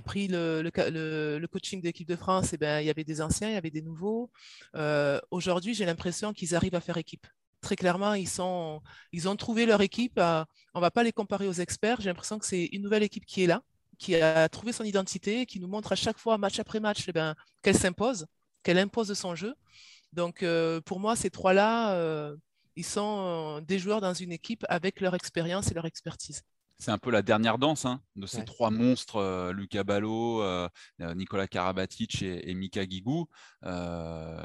pris 0.02 0.28
le, 0.28 0.62
le, 0.62 1.48
coaching 1.48 1.82
de 1.82 1.86
l'équipe 1.86 2.08
de 2.08 2.16
France, 2.16 2.54
eh 2.54 2.58
ben, 2.58 2.80
il 2.82 2.88
y 2.88 2.90
avait 2.90 3.04
des 3.04 3.22
anciens, 3.22 3.50
il 3.50 3.54
y 3.54 3.58
avait 3.58 3.72
des 3.72 3.82
nouveaux. 3.82 4.32
Euh, 4.76 5.20
aujourd'hui, 5.32 5.74
j'ai 5.74 5.86
l'impression 5.86 6.34
qu'ils 6.34 6.56
arrivent 6.56 6.76
à 6.76 6.82
faire 6.82 6.98
équipe. 6.98 7.28
Très 7.62 7.76
clairement, 7.76 8.14
ils 8.14 8.42
ont 8.42 8.82
trouvé 9.38 9.66
leur 9.66 9.82
équipe. 9.82 10.18
on 10.18 10.46
ne 10.76 10.82
va 10.82 10.92
pas 10.92 11.04
les 11.04 11.12
comparer 11.12 11.48
aux 11.48 11.54
experts. 11.54 12.02
J'ai 12.02 12.10
l'impression 12.10 12.38
que 12.40 12.46
c'est 12.46 12.66
une 12.66 12.82
nouvelle 12.82 13.04
équipe 13.04 13.26
qui 13.26 13.44
est 13.44 13.48
là, 13.48 13.62
qui 13.98 14.16
a 14.16 14.50
trouvé 14.50 14.72
son 14.72 14.84
identité, 14.84 15.46
qui 15.46 15.60
nous 15.60 15.68
montre 15.68 15.92
à 15.92 15.96
chaque 15.96 16.18
fois, 16.18 16.38
match 16.38 16.60
après 16.60 16.80
match, 16.80 17.06
eh 17.08 17.12
ben, 17.12 17.36
qu'elle 17.62 17.78
s'impose, 17.78 18.28
qu'elle 18.64 18.78
impose 18.78 19.14
son 19.14 19.36
jeu. 19.36 19.56
Donc, 20.14 20.44
euh, 20.44 20.80
pour 20.82 21.00
moi, 21.00 21.16
ces 21.16 21.30
trois-là, 21.30 21.94
euh, 21.96 22.36
ils 22.76 22.86
sont 22.86 23.62
des 23.62 23.80
joueurs 23.80 24.02
dans 24.02 24.14
une 24.14 24.32
équipe 24.32 24.66
avec 24.70 25.02
leur 25.02 25.16
expérience 25.16 25.72
et 25.72 25.74
leur 25.74 25.86
expertise 25.86 26.44
c'est 26.78 26.92
un 26.92 26.98
peu 26.98 27.10
la 27.10 27.22
dernière 27.22 27.58
danse 27.58 27.86
hein, 27.86 28.02
de 28.16 28.28
ces 28.28 28.44
trois 28.44 28.70
monstres, 28.70 29.18
euh, 29.18 29.54
Luca 29.54 29.84
Ballo, 29.84 30.42
euh, 30.42 30.68
euh, 31.02 31.16
Nicolas 31.16 31.48
Karabatic 31.48 32.22
et, 32.22 32.54
Mika 32.54 32.86
Guigou. 32.86 33.28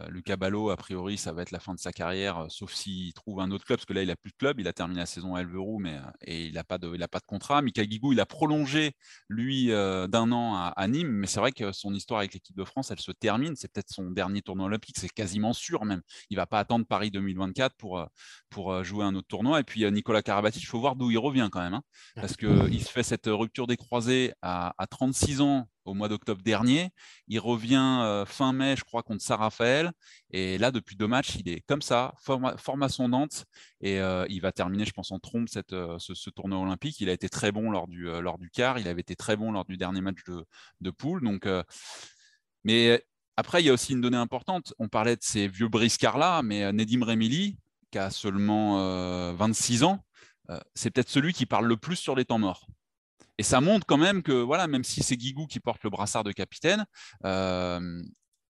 Luca 0.09 0.37
Ballo, 0.37 0.71
a 0.71 0.77
priori, 0.77 1.19
ça 1.19 1.33
va 1.33 1.43
être 1.43 1.51
la 1.51 1.61
fin 1.61 1.75
de 1.75 1.79
sa 1.79 1.93
carrière, 1.93 2.47
sauf 2.49 2.73
s'il 2.73 3.13
trouve 3.15 3.41
un 3.41 3.51
autre 3.51 3.65
club, 3.65 3.79
parce 3.79 3.87
que 3.87 3.93
là, 3.93 4.03
il 4.03 4.09
n'a 4.09 4.17
plus 4.17 4.31
de 4.31 4.37
club. 4.37 4.61
Il 4.61 4.69
a 4.69 4.73
terminé 4.73 5.01
la 5.01 5.07
saison 5.07 5.35
à 5.35 5.41
Elverou, 5.41 5.79
mais 5.79 5.99
et 6.23 6.47
il 6.47 6.55
n'a 6.55 6.65
pas, 6.65 6.79
de, 6.79 6.97
pas 7.07 7.19
de 7.19 7.27
contrat. 7.27 7.63
Mika 7.63 7.85
Guigou, 7.85 8.13
il 8.13 8.21
a 8.21 8.27
prolongé, 8.27 8.93
lui, 9.29 9.69
d'un 9.69 10.33
an 10.33 10.73
à, 10.75 10.89
Nîmes, 10.89 11.11
mais 11.11 11.27
c'est 11.27 11.41
vrai 11.41 11.53
que 11.53 11.73
son 11.73 11.93
histoire 11.93 12.21
avec 12.21 12.33
l'équipe 12.33 12.57
de 12.57 12.65
France, 12.65 12.91
elle 12.91 13.01
se 13.01 13.13
termine. 13.13 13.57
C'est 13.57 13.71
peut-être 13.73 13.91
son 13.91 14.11
dernier 14.11 14.41
tournoi 14.41 14.67
olympique, 14.67 14.97
c'est 14.99 15.09
quasiment 15.09 15.53
sûr 15.53 15.85
même. 15.85 16.03
Il 16.31 16.37
ne 16.37 16.41
va 16.41 16.47
pas 16.47 16.61
attendre 16.61 16.87
Paris 16.87 17.11
2024 17.11 17.77
pour, 17.77 18.07
pour 18.49 18.83
jouer 18.85 19.05
un 19.05 19.15
autre 19.15 19.29
tournoi. 19.29 19.61
Et 19.61 19.65
puis, 19.65 19.91
Nicolas 19.91 20.23
Karabatic, 20.23 20.63
il 20.63 20.67
faut 20.67 20.81
voir 20.81 20.97
d'où 20.97 21.11
il 21.11 21.19
revient 21.19 21.49
quand 21.53 21.61
même. 21.61 21.75
Hein. 21.75 21.83
Parce 22.21 22.37
qu'il 22.37 22.83
se 22.83 22.91
fait 22.91 23.03
cette 23.03 23.27
rupture 23.27 23.67
des 23.67 23.77
croisés 23.77 24.33
à, 24.43 24.75
36 24.91 25.41
ans 25.41 25.69
au 25.85 25.95
mois 25.95 26.09
d'octobre 26.09 26.43
dernier. 26.43 26.91
Il 27.27 27.41
revient 27.41 28.01
euh, 28.03 28.25
fin 28.25 28.53
mai, 28.53 28.77
je 28.77 28.85
crois, 28.85 29.03
contre 29.03 29.23
Saint-Raphaël. 29.23 29.93
Et 30.31 30.59
là, 30.59 30.71
depuis 30.71 30.97
deux 30.97 31.07
matchs, 31.07 31.37
il 31.37 31.49
est 31.49 31.61
comme 31.67 31.83
ça, 31.83 32.15
forme, 32.19 32.83
ascendante. 32.83 33.45
Et 33.81 33.99
euh, 34.01 34.27
il 34.29 34.41
va 34.41 34.53
terminer, 34.53 34.85
je 34.85 34.93
pense, 34.93 35.11
en 35.11 35.19
trompe 35.19 35.49
euh, 35.73 35.99
ce, 35.99 36.31
tournoi 36.31 36.59
olympique. 36.59 37.01
Il 37.01 37.09
a 37.09 37.13
été 37.13 37.29
très 37.29 37.53
bon 37.53 37.71
lors 37.71 37.89
du, 37.89 38.05
lors 38.05 38.39
du 38.39 38.51
quart. 38.51 38.79
Il 38.79 38.89
avait 38.89 39.01
été 39.01 39.17
très 39.17 39.37
bon 39.37 39.53
lors 39.53 39.65
du 39.65 39.77
dernier 39.77 40.01
match 40.01 40.19
de, 40.29 40.45
de 40.81 40.91
poule. 40.91 41.23
Donc, 41.23 41.49
mais 42.65 43.03
après, 43.37 43.63
il 43.63 43.67
y 43.67 43.71
a 43.71 43.73
aussi 43.73 43.93
une 43.93 44.01
donnée 44.01 44.17
importante. 44.17 44.75
On 44.79 44.89
parlait 44.89 45.17
de 45.17 45.23
ces 45.23 45.49
vieux 45.49 45.69
briscards-là, 45.69 46.43
mais 46.43 46.73
Nedim 46.73 47.03
Remili, 47.03 47.57
qui 47.91 47.99
a 47.99 48.11
seulement 48.11 49.33
26 49.33 49.85
ans, 49.85 49.93
euh, 49.93 50.10
c'est 50.75 50.91
peut-être 50.91 51.09
celui 51.09 51.33
qui 51.33 51.47
parle 51.47 51.67
le 51.67 51.77
plus 51.77 51.97
sur 51.97 52.15
les 52.15 52.25
temps 52.25 52.39
morts. 52.39 52.67
Et 53.39 53.43
ça 53.43 53.61
montre 53.61 53.87
quand 53.87 53.97
même 53.97 54.23
que, 54.23 54.33
voilà, 54.33 54.67
même 54.67 54.85
si 54.85 55.03
c'est 55.03 55.17
Guigou 55.17 55.47
qui 55.47 55.61
porte 55.61 55.83
le 55.85 55.91
brassard 55.91 56.25
de 56.25 56.33
capitaine, 56.33 56.85
euh, 57.25 58.03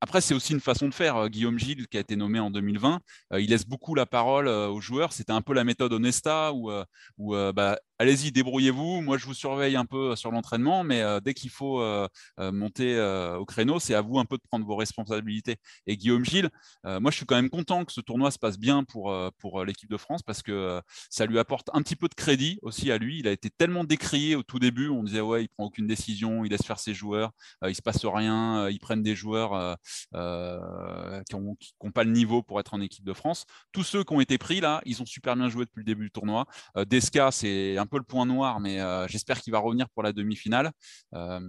après, 0.00 0.20
c'est 0.20 0.32
aussi 0.32 0.52
une 0.52 0.60
façon 0.60 0.88
de 0.88 0.94
faire. 0.94 1.16
Euh, 1.16 1.28
Guillaume 1.28 1.58
Gilles, 1.58 1.88
qui 1.88 1.96
a 1.96 2.00
été 2.00 2.16
nommé 2.16 2.38
en 2.38 2.50
2020, 2.50 3.00
il 3.38 3.50
laisse 3.50 3.66
beaucoup 3.66 3.94
la 3.94 4.06
parole 4.06 4.48
aux 4.48 4.80
joueurs. 4.80 5.12
C'était 5.12 5.32
un 5.32 5.42
peu 5.42 5.52
la 5.52 5.64
méthode 5.64 5.92
Honesta, 5.92 6.52
où, 6.54 6.70
où 7.18 7.34
bah, 7.52 7.78
allez-y, 7.98 8.32
débrouillez-vous. 8.32 9.00
Moi, 9.02 9.18
je 9.18 9.26
vous 9.26 9.34
surveille 9.34 9.76
un 9.76 9.84
peu 9.84 10.14
sur 10.16 10.30
l'entraînement, 10.30 10.84
mais 10.84 11.02
euh, 11.02 11.20
dès 11.20 11.34
qu'il 11.34 11.50
faut 11.50 11.80
euh, 11.80 12.06
euh, 12.38 12.52
monter 12.52 12.98
au 13.38 13.44
créneau, 13.44 13.80
c'est 13.80 13.94
à 13.94 14.00
vous 14.00 14.18
un 14.18 14.24
peu 14.24 14.36
de 14.36 14.42
prendre 14.48 14.64
vos 14.64 14.76
responsabilités. 14.76 15.56
Et 15.86 15.96
Guillaume 15.96 16.24
Gilles, 16.24 16.50
moi, 16.84 17.10
je 17.10 17.16
suis 17.16 17.26
quand 17.26 17.36
même 17.36 17.50
content 17.50 17.84
que 17.84 17.92
ce 17.92 18.00
tournoi 18.00 18.30
se 18.30 18.38
passe 18.38 18.58
bien 18.58 18.84
pour, 18.84 19.14
pour 19.38 19.64
l'équipe 19.64 19.90
de 19.90 19.96
France 19.96 20.22
parce 20.22 20.42
que 20.42 20.80
ça 21.10 21.26
lui 21.26 21.38
apporte 21.38 21.68
un 21.72 21.82
petit 21.82 21.96
peu 21.96 22.08
de 22.08 22.14
crédit 22.14 22.58
aussi 22.62 22.90
à 22.90 22.98
lui. 22.98 23.18
Il 23.18 23.28
a 23.28 23.32
été 23.32 23.50
tellement 23.50 23.84
décrié 23.84 24.36
au 24.36 24.42
tout 24.42 24.58
début. 24.58 24.88
On 24.88 25.02
disait, 25.02 25.20
ouais, 25.20 25.44
il 25.44 25.48
prend 25.48 25.64
aucune 25.64 25.86
décision, 25.86 26.44
il 26.44 26.50
laisse 26.50 26.64
faire 26.64 26.78
ses 26.78 26.94
joueurs, 26.94 27.32
il 27.66 27.74
se 27.74 27.82
passe 27.82 28.04
rien, 28.04 28.68
ils 28.68 28.78
prennent 28.78 29.02
des 29.02 29.16
joueurs 29.16 29.76
qui 30.12 31.36
n'ont 31.36 31.92
pas 31.92 32.04
le 32.04 32.12
niveau 32.12 32.42
pour 32.42 32.60
être 32.60 32.74
en 32.74 32.80
équipe 32.80 33.04
de 33.04 33.12
France. 33.12 33.44
Tous 33.72 33.82
ceux 33.82 34.04
qui 34.04 34.12
ont 34.12 34.20
été 34.20 34.38
pris 34.38 34.60
là, 34.60 34.80
ils 34.84 35.02
ont 35.02 35.06
super 35.06 35.36
bien 35.36 35.48
joué 35.48 35.64
depuis 35.64 35.80
le 35.80 35.84
début 35.84 36.04
du 36.04 36.10
tournoi. 36.10 36.46
Desca, 36.86 37.30
c'est 37.30 37.76
un 37.76 37.86
peu 37.88 37.98
le 37.98 38.04
point 38.04 38.26
noir, 38.26 38.60
mais 38.60 38.80
euh, 38.80 39.06
j'espère 39.08 39.40
qu'il 39.40 39.52
va 39.52 39.58
revenir 39.58 39.88
pour 39.90 40.02
la 40.02 40.12
demi-finale. 40.12 40.72
Euh, 41.14 41.40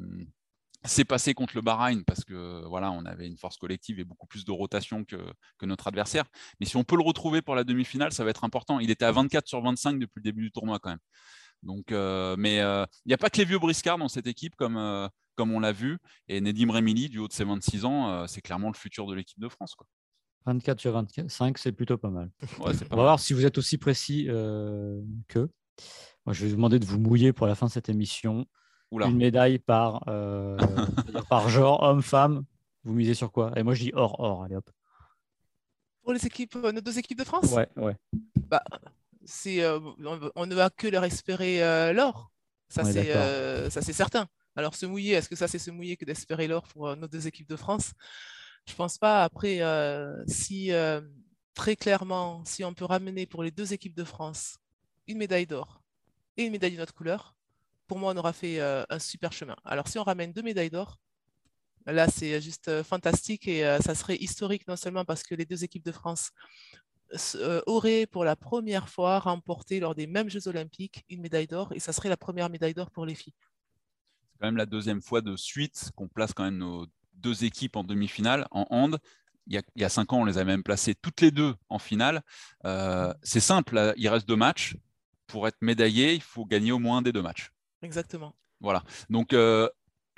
c'est 0.85 1.03
passé 1.05 1.33
contre 1.33 1.55
le 1.55 1.61
Bahreïn 1.61 2.03
parce 2.05 2.23
que 2.23 2.65
voilà, 2.67 2.91
on 2.91 3.03
avait 3.05 3.27
une 3.27 3.37
force 3.37 3.57
collective 3.57 3.99
et 3.99 4.05
beaucoup 4.05 4.27
plus 4.27 4.45
de 4.45 4.51
rotation 4.51 5.03
que, 5.03 5.17
notre 5.61 5.87
adversaire. 5.87 6.23
Mais 6.59 6.65
si 6.65 6.77
on 6.77 6.85
peut 6.85 6.95
le 6.95 7.03
retrouver 7.03 7.41
pour 7.41 7.55
la 7.55 7.65
demi-finale, 7.65 8.13
ça 8.13 8.23
va 8.23 8.29
être 8.29 8.45
important. 8.45 8.79
Il 8.79 8.89
était 8.89 9.05
à 9.05 9.11
24 9.11 9.45
sur 9.45 9.61
25 9.61 9.99
depuis 9.99 10.19
le 10.19 10.23
début 10.23 10.41
du 10.41 10.51
tournoi 10.51 10.79
quand 10.79 10.91
même. 10.91 10.99
Donc, 11.63 11.91
euh, 11.91 12.35
mais 12.37 12.57
il 12.59 13.07
n'y 13.07 13.13
a 13.13 13.17
pas 13.17 13.29
que 13.29 13.37
les 13.37 13.45
vieux 13.45 13.59
briscards 13.59 13.97
dans 13.97 14.07
cette 14.07 14.27
équipe 14.27 14.55
comme, 14.55 15.09
comme 15.35 15.51
on 15.51 15.59
l'a 15.59 15.73
vu. 15.73 15.99
Et 16.29 16.39
Nedim 16.39 16.71
Remili, 16.71 17.09
du 17.09 17.19
haut 17.19 17.27
de 17.27 17.33
ses 17.33 17.43
26 17.43 17.83
ans, 17.83 18.27
c'est 18.27 18.41
clairement 18.41 18.69
le 18.69 18.77
futur 18.77 19.05
de 19.05 19.13
l'équipe 19.13 19.39
de 19.39 19.49
France. 19.49 19.75
Quoi. 19.75 19.85
24 20.45 20.79
sur 20.79 20.93
25, 20.93 21.57
c'est 21.57 21.71
plutôt 21.71 21.97
pas 21.97 22.09
mal. 22.09 22.31
on 22.59 22.71
va 22.71 22.95
voir 22.95 23.19
si 23.19 23.33
vous 23.33 23.45
êtes 23.45 23.57
aussi 23.57 23.77
précis 23.77 24.27
que 25.27 25.49
je 26.27 26.43
vais 26.43 26.49
vous 26.49 26.55
demander 26.55 26.79
de 26.79 26.85
vous 26.85 26.99
mouiller 26.99 27.33
pour 27.33 27.47
la 27.47 27.55
fin 27.55 27.67
de 27.67 27.71
cette 27.71 27.89
émission. 27.89 28.45
Une 28.91 29.17
médaille 29.17 29.59
par, 29.59 30.03
euh, 30.07 30.57
par 31.29 31.49
genre, 31.49 31.83
homme, 31.83 32.01
femme. 32.01 32.43
Vous 32.83 32.93
misez 32.93 33.13
sur 33.13 33.31
quoi? 33.31 33.51
Et 33.55 33.63
moi, 33.63 33.73
je 33.73 33.83
dis 33.83 33.91
or, 33.93 34.19
or. 34.19 34.43
Allez 34.43 34.55
hop. 34.55 34.69
Pour 36.01 36.13
les 36.13 36.25
équipes, 36.25 36.55
euh, 36.55 36.71
nos 36.71 36.81
deux 36.81 36.97
équipes 36.97 37.19
de 37.19 37.23
France? 37.23 37.51
Ouais, 37.51 37.67
ouais. 37.75 37.95
Bah, 38.47 38.63
c'est, 39.25 39.61
euh, 39.63 39.79
on, 40.35 40.45
ne 40.45 40.55
va 40.55 40.69
que 40.69 40.87
leur 40.87 41.03
espérer 41.03 41.59
l'or. 41.93 42.31
Ça, 42.69 42.83
c'est, 42.83 43.13
ça, 43.69 43.81
c'est 43.81 43.93
certain. 43.93 44.27
Alors, 44.55 44.75
se 44.75 44.85
mouiller, 44.85 45.13
est-ce 45.13 45.29
que 45.29 45.35
ça, 45.35 45.47
c'est 45.47 45.59
se 45.59 45.71
mouiller 45.71 45.97
que 45.97 46.05
d'espérer 46.05 46.47
l'or 46.47 46.63
pour 46.67 46.95
nos 46.95 47.07
deux 47.07 47.27
équipes 47.27 47.49
de 47.49 47.55
France? 47.55 47.93
Je 48.65 48.73
pense 48.73 48.97
pas. 48.97 49.23
Après, 49.23 49.61
si 50.27 50.71
très 51.53 51.75
clairement, 51.75 52.43
si 52.45 52.63
on 52.63 52.73
peut 52.73 52.85
ramener 52.85 53.25
pour 53.25 53.43
les 53.43 53.51
deux 53.51 53.73
équipes 53.73 53.95
de 53.95 54.03
France 54.03 54.57
une 55.09 55.17
médaille 55.17 55.47
d'or 55.47 55.81
et 56.37 56.43
une 56.43 56.51
médaille 56.51 56.71
d'une 56.71 56.81
autre 56.81 56.93
couleur, 56.93 57.35
pour 57.87 57.97
moi, 57.97 58.13
on 58.13 58.17
aura 58.17 58.31
fait 58.31 58.61
euh, 58.61 58.85
un 58.89 58.99
super 58.99 59.33
chemin. 59.33 59.55
Alors, 59.65 59.87
si 59.87 59.97
on 59.97 60.03
ramène 60.03 60.31
deux 60.31 60.43
médailles 60.43 60.69
d'or, 60.69 60.99
là, 61.87 62.07
c'est 62.07 62.39
juste 62.39 62.67
euh, 62.67 62.83
fantastique 62.83 63.47
et 63.47 63.65
euh, 63.65 63.79
ça 63.79 63.95
serait 63.95 64.15
historique 64.17 64.67
non 64.67 64.75
seulement 64.75 65.03
parce 65.03 65.23
que 65.23 65.33
les 65.33 65.45
deux 65.45 65.63
équipes 65.63 65.83
de 65.83 65.91
France 65.91 66.31
auraient 67.65 68.05
pour 68.05 68.23
la 68.23 68.35
première 68.35 68.87
fois 68.87 69.17
remporté 69.17 69.79
lors 69.79 69.95
des 69.95 70.05
mêmes 70.05 70.29
Jeux 70.29 70.47
olympiques 70.47 71.03
une 71.09 71.21
médaille 71.21 71.47
d'or 71.47 71.73
et 71.73 71.79
ça 71.79 71.91
serait 71.91 72.07
la 72.07 72.17
première 72.17 72.51
médaille 72.51 72.75
d'or 72.75 72.91
pour 72.91 73.07
les 73.07 73.15
filles. 73.15 73.33
C'est 74.31 74.37
quand 74.39 74.45
même 74.45 74.57
la 74.57 74.67
deuxième 74.67 75.01
fois 75.01 75.21
de 75.21 75.35
suite 75.35 75.89
qu'on 75.95 76.07
place 76.07 76.33
quand 76.33 76.43
même 76.43 76.59
nos 76.59 76.85
deux 77.15 77.45
équipes 77.45 77.77
en 77.77 77.83
demi-finale 77.83 78.47
en 78.51 78.67
hand. 78.69 78.99
Il 79.47 79.59
y, 79.75 79.83
a, 79.83 79.89
cinq 79.89 80.13
ans, 80.13 80.21
on 80.21 80.25
les 80.25 80.37
a 80.37 80.45
même 80.45 80.61
placées 80.61 80.93
toutes 80.93 81.21
les 81.21 81.31
deux 81.31 81.55
en 81.69 81.79
finale. 81.79 82.21
c'est 83.23 83.39
simple, 83.39 83.95
il 83.97 84.07
reste 84.07 84.27
deux 84.27 84.35
matchs 84.35 84.75
pour 85.29 85.47
être 85.47 85.57
médaillé, 85.61 86.15
il 86.15 86.21
faut 86.21 86.45
gagner 86.45 86.73
au 86.73 86.79
moins 86.79 87.01
des 87.01 87.13
deux 87.13 87.21
matchs. 87.21 87.51
Exactement. 87.81 88.35
Voilà. 88.59 88.83
Donc, 89.09 89.31
euh, 89.31 89.69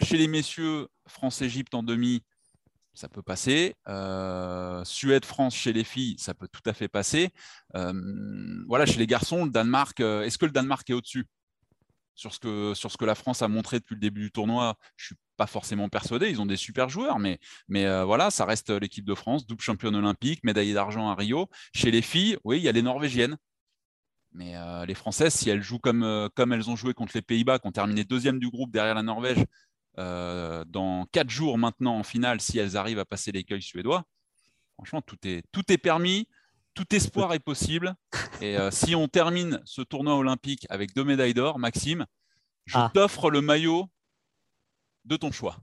chez 0.01 0.18
les 0.18 0.28
messieurs, 0.28 0.88
France-Égypte 1.07 1.76
en 1.76 1.84
demi, 1.84 2.24
ça 2.93 3.07
peut 3.07 3.22
passer. 3.22 3.76
Euh, 3.88 4.84
Suède-France 4.84 5.53
chez 5.53 5.74
les 5.74 5.84
filles, 5.84 6.16
ça 6.18 6.34
peut 6.34 6.47
tout 6.47 6.68
à 6.68 6.74
fait 6.74 6.88
passer. 6.88 7.30
Euh, 7.76 7.93
voilà, 8.68 8.86
chez 8.86 8.97
les 8.97 9.05
garçons, 9.05 9.45
le 9.45 9.51
Danemark, 9.51 9.99
est-ce 9.99 10.38
que 10.38 10.45
le 10.45 10.51
Danemark 10.51 10.89
est 10.89 10.93
au-dessus? 10.93 11.26
Sur 12.16 12.34
ce, 12.34 12.39
que, 12.39 12.74
sur 12.76 12.91
ce 12.91 12.97
que 12.97 13.05
la 13.05 13.16
France 13.16 13.41
a 13.41 13.47
montré 13.47 13.80
depuis 13.80 13.95
le 13.95 14.01
début 14.01 14.22
du 14.22 14.32
tournoi 14.32 14.76
Je 14.95 15.07
suis 15.07 15.16
pas 15.38 15.47
forcément 15.47 15.89
persuadé. 15.89 16.30
Ils 16.30 16.41
ont 16.41 16.45
des 16.45 16.57
super 16.57 16.88
joueurs, 16.88 17.18
mais, 17.20 17.39
mais 17.68 18.03
voilà, 18.03 18.30
ça 18.30 18.45
reste 18.45 18.70
l'équipe 18.70 19.05
de 19.05 19.16
France, 19.16 19.47
double 19.47 19.62
championne 19.62 19.95
olympique, 19.95 20.43
médaillée 20.43 20.74
d'argent 20.74 21.09
à 21.09 21.16
Rio. 21.16 21.49
Chez 21.74 21.89
les 21.89 22.01
filles, 22.01 22.38
oui, 22.43 22.57
il 22.57 22.64
y 22.64 22.70
a 22.70 22.74
les 22.74 22.84
Norvégiennes 22.84 23.38
mais 24.34 24.55
euh, 24.55 24.86
les 24.86 24.93
Françaises, 24.93 25.34
si 25.34 25.49
elles 25.49 25.61
jouent 25.61 25.79
comme, 25.79 26.03
euh, 26.03 26.29
comme 26.34 26.53
elles 26.53 26.69
ont 26.69 26.75
joué 26.75 26.93
contre 26.93 27.11
les 27.15 27.21
Pays-Bas, 27.21 27.59
qui 27.59 27.67
ont 27.67 27.71
terminé 27.71 28.03
deuxième 28.03 28.39
du 28.39 28.49
groupe 28.49 28.71
derrière 28.71 28.95
la 28.95 29.03
Norvège, 29.03 29.45
euh, 29.97 30.63
dans 30.67 31.05
quatre 31.11 31.29
jours 31.29 31.57
maintenant 31.57 31.97
en 31.97 32.03
finale, 32.03 32.39
si 32.39 32.57
elles 32.57 32.77
arrivent 32.77 32.99
à 32.99 33.05
passer 33.05 33.32
l'écueil 33.32 33.61
suédois, 33.61 34.05
franchement, 34.75 35.01
tout 35.01 35.17
est, 35.25 35.43
tout 35.51 35.69
est 35.71 35.77
permis, 35.77 36.27
tout 36.73 36.95
espoir 36.95 37.34
est 37.34 37.39
possible. 37.39 37.93
Et 38.41 38.57
si 38.71 38.95
on 38.95 39.07
termine 39.09 39.61
ce 39.65 39.82
tournoi 39.82 40.15
olympique 40.15 40.65
avec 40.69 40.95
deux 40.95 41.03
médailles 41.03 41.34
d'or, 41.34 41.59
Maxime, 41.59 42.05
je 42.65 42.77
ah. 42.77 42.89
t'offre 42.93 43.29
le 43.29 43.41
maillot 43.41 43.89
de 45.03 45.17
ton 45.17 45.32
choix. 45.32 45.57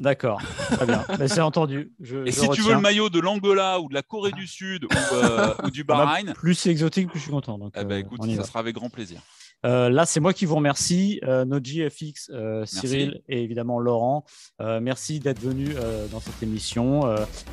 D'accord, 0.00 0.42
très 0.72 0.86
bien. 0.86 1.04
c'est 1.28 1.40
entendu. 1.40 1.92
et 2.26 2.32
si 2.32 2.48
tu 2.50 2.62
veux 2.62 2.74
le 2.74 2.80
maillot 2.80 3.10
de 3.10 3.20
l'Angola 3.20 3.80
ou 3.80 3.88
de 3.88 3.94
la 3.94 4.02
Corée 4.02 4.32
du 4.32 4.46
Sud 4.46 4.84
ou, 4.84 4.88
euh, 5.14 5.54
du 5.72 5.84
Bahreïn. 5.84 6.32
Plus 6.32 6.54
c'est 6.54 6.70
exotique, 6.70 7.08
plus 7.08 7.18
je 7.18 7.24
suis 7.24 7.32
content. 7.32 7.58
Donc, 7.58 7.74
eh 7.76 7.84
ben, 7.84 7.94
euh, 7.94 7.98
écoute, 7.98 8.20
ça 8.36 8.42
sera 8.42 8.58
avec 8.58 8.74
grand 8.74 8.90
plaisir. 8.90 9.20
Euh, 9.64 9.88
là, 9.88 10.04
c'est 10.04 10.18
moi 10.18 10.32
qui 10.32 10.46
vous 10.46 10.56
remercie, 10.56 11.20
JFX, 11.62 12.30
Cyril 12.64 13.22
et 13.28 13.42
évidemment 13.42 13.78
Laurent. 13.78 14.24
merci 14.58 15.20
d'être 15.20 15.40
venu 15.40 15.68
dans 16.10 16.20
cette 16.20 16.42
émission. 16.42 17.02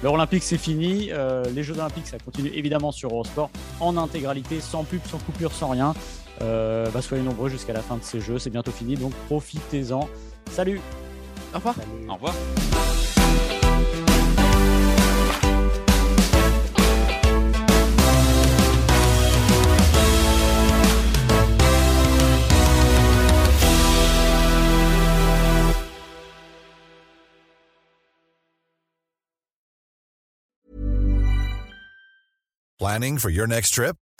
L'Euro 0.01 0.15
olympique, 0.15 0.43
c'est 0.43 0.57
fini. 0.57 1.11
les 1.53 1.63
Jeux 1.63 1.75
olympiques, 1.75 2.07
ça 2.07 2.17
continue 2.17 2.49
évidemment 2.49 2.91
sur 2.91 3.11
Eurosport 3.11 3.51
en 3.79 3.97
intégralité, 3.97 4.59
sans 4.61 4.83
pub, 4.83 5.01
sans 5.05 5.19
coupure, 5.19 5.51
sans 5.53 5.69
rien. 5.69 5.93
Bah, 6.39 7.01
soyez 7.01 7.23
nombreux 7.23 7.49
jusqu'à 7.49 7.73
la 7.73 7.81
fin 7.81 7.97
de 7.97 8.03
ces 8.03 8.19
Jeux. 8.19 8.39
C'est 8.39 8.49
bientôt 8.49 8.71
fini, 8.71 8.95
donc 8.95 9.13
profitez-en. 9.27 10.09
Salut 10.49 10.81
au 11.53 11.57
revoir. 11.57 11.75
Au 12.09 12.13
revoir. 12.13 12.35
Planning 32.79 33.19
for 33.19 33.29
your 33.29 33.45
next 33.45 33.75
trip? 33.75 33.95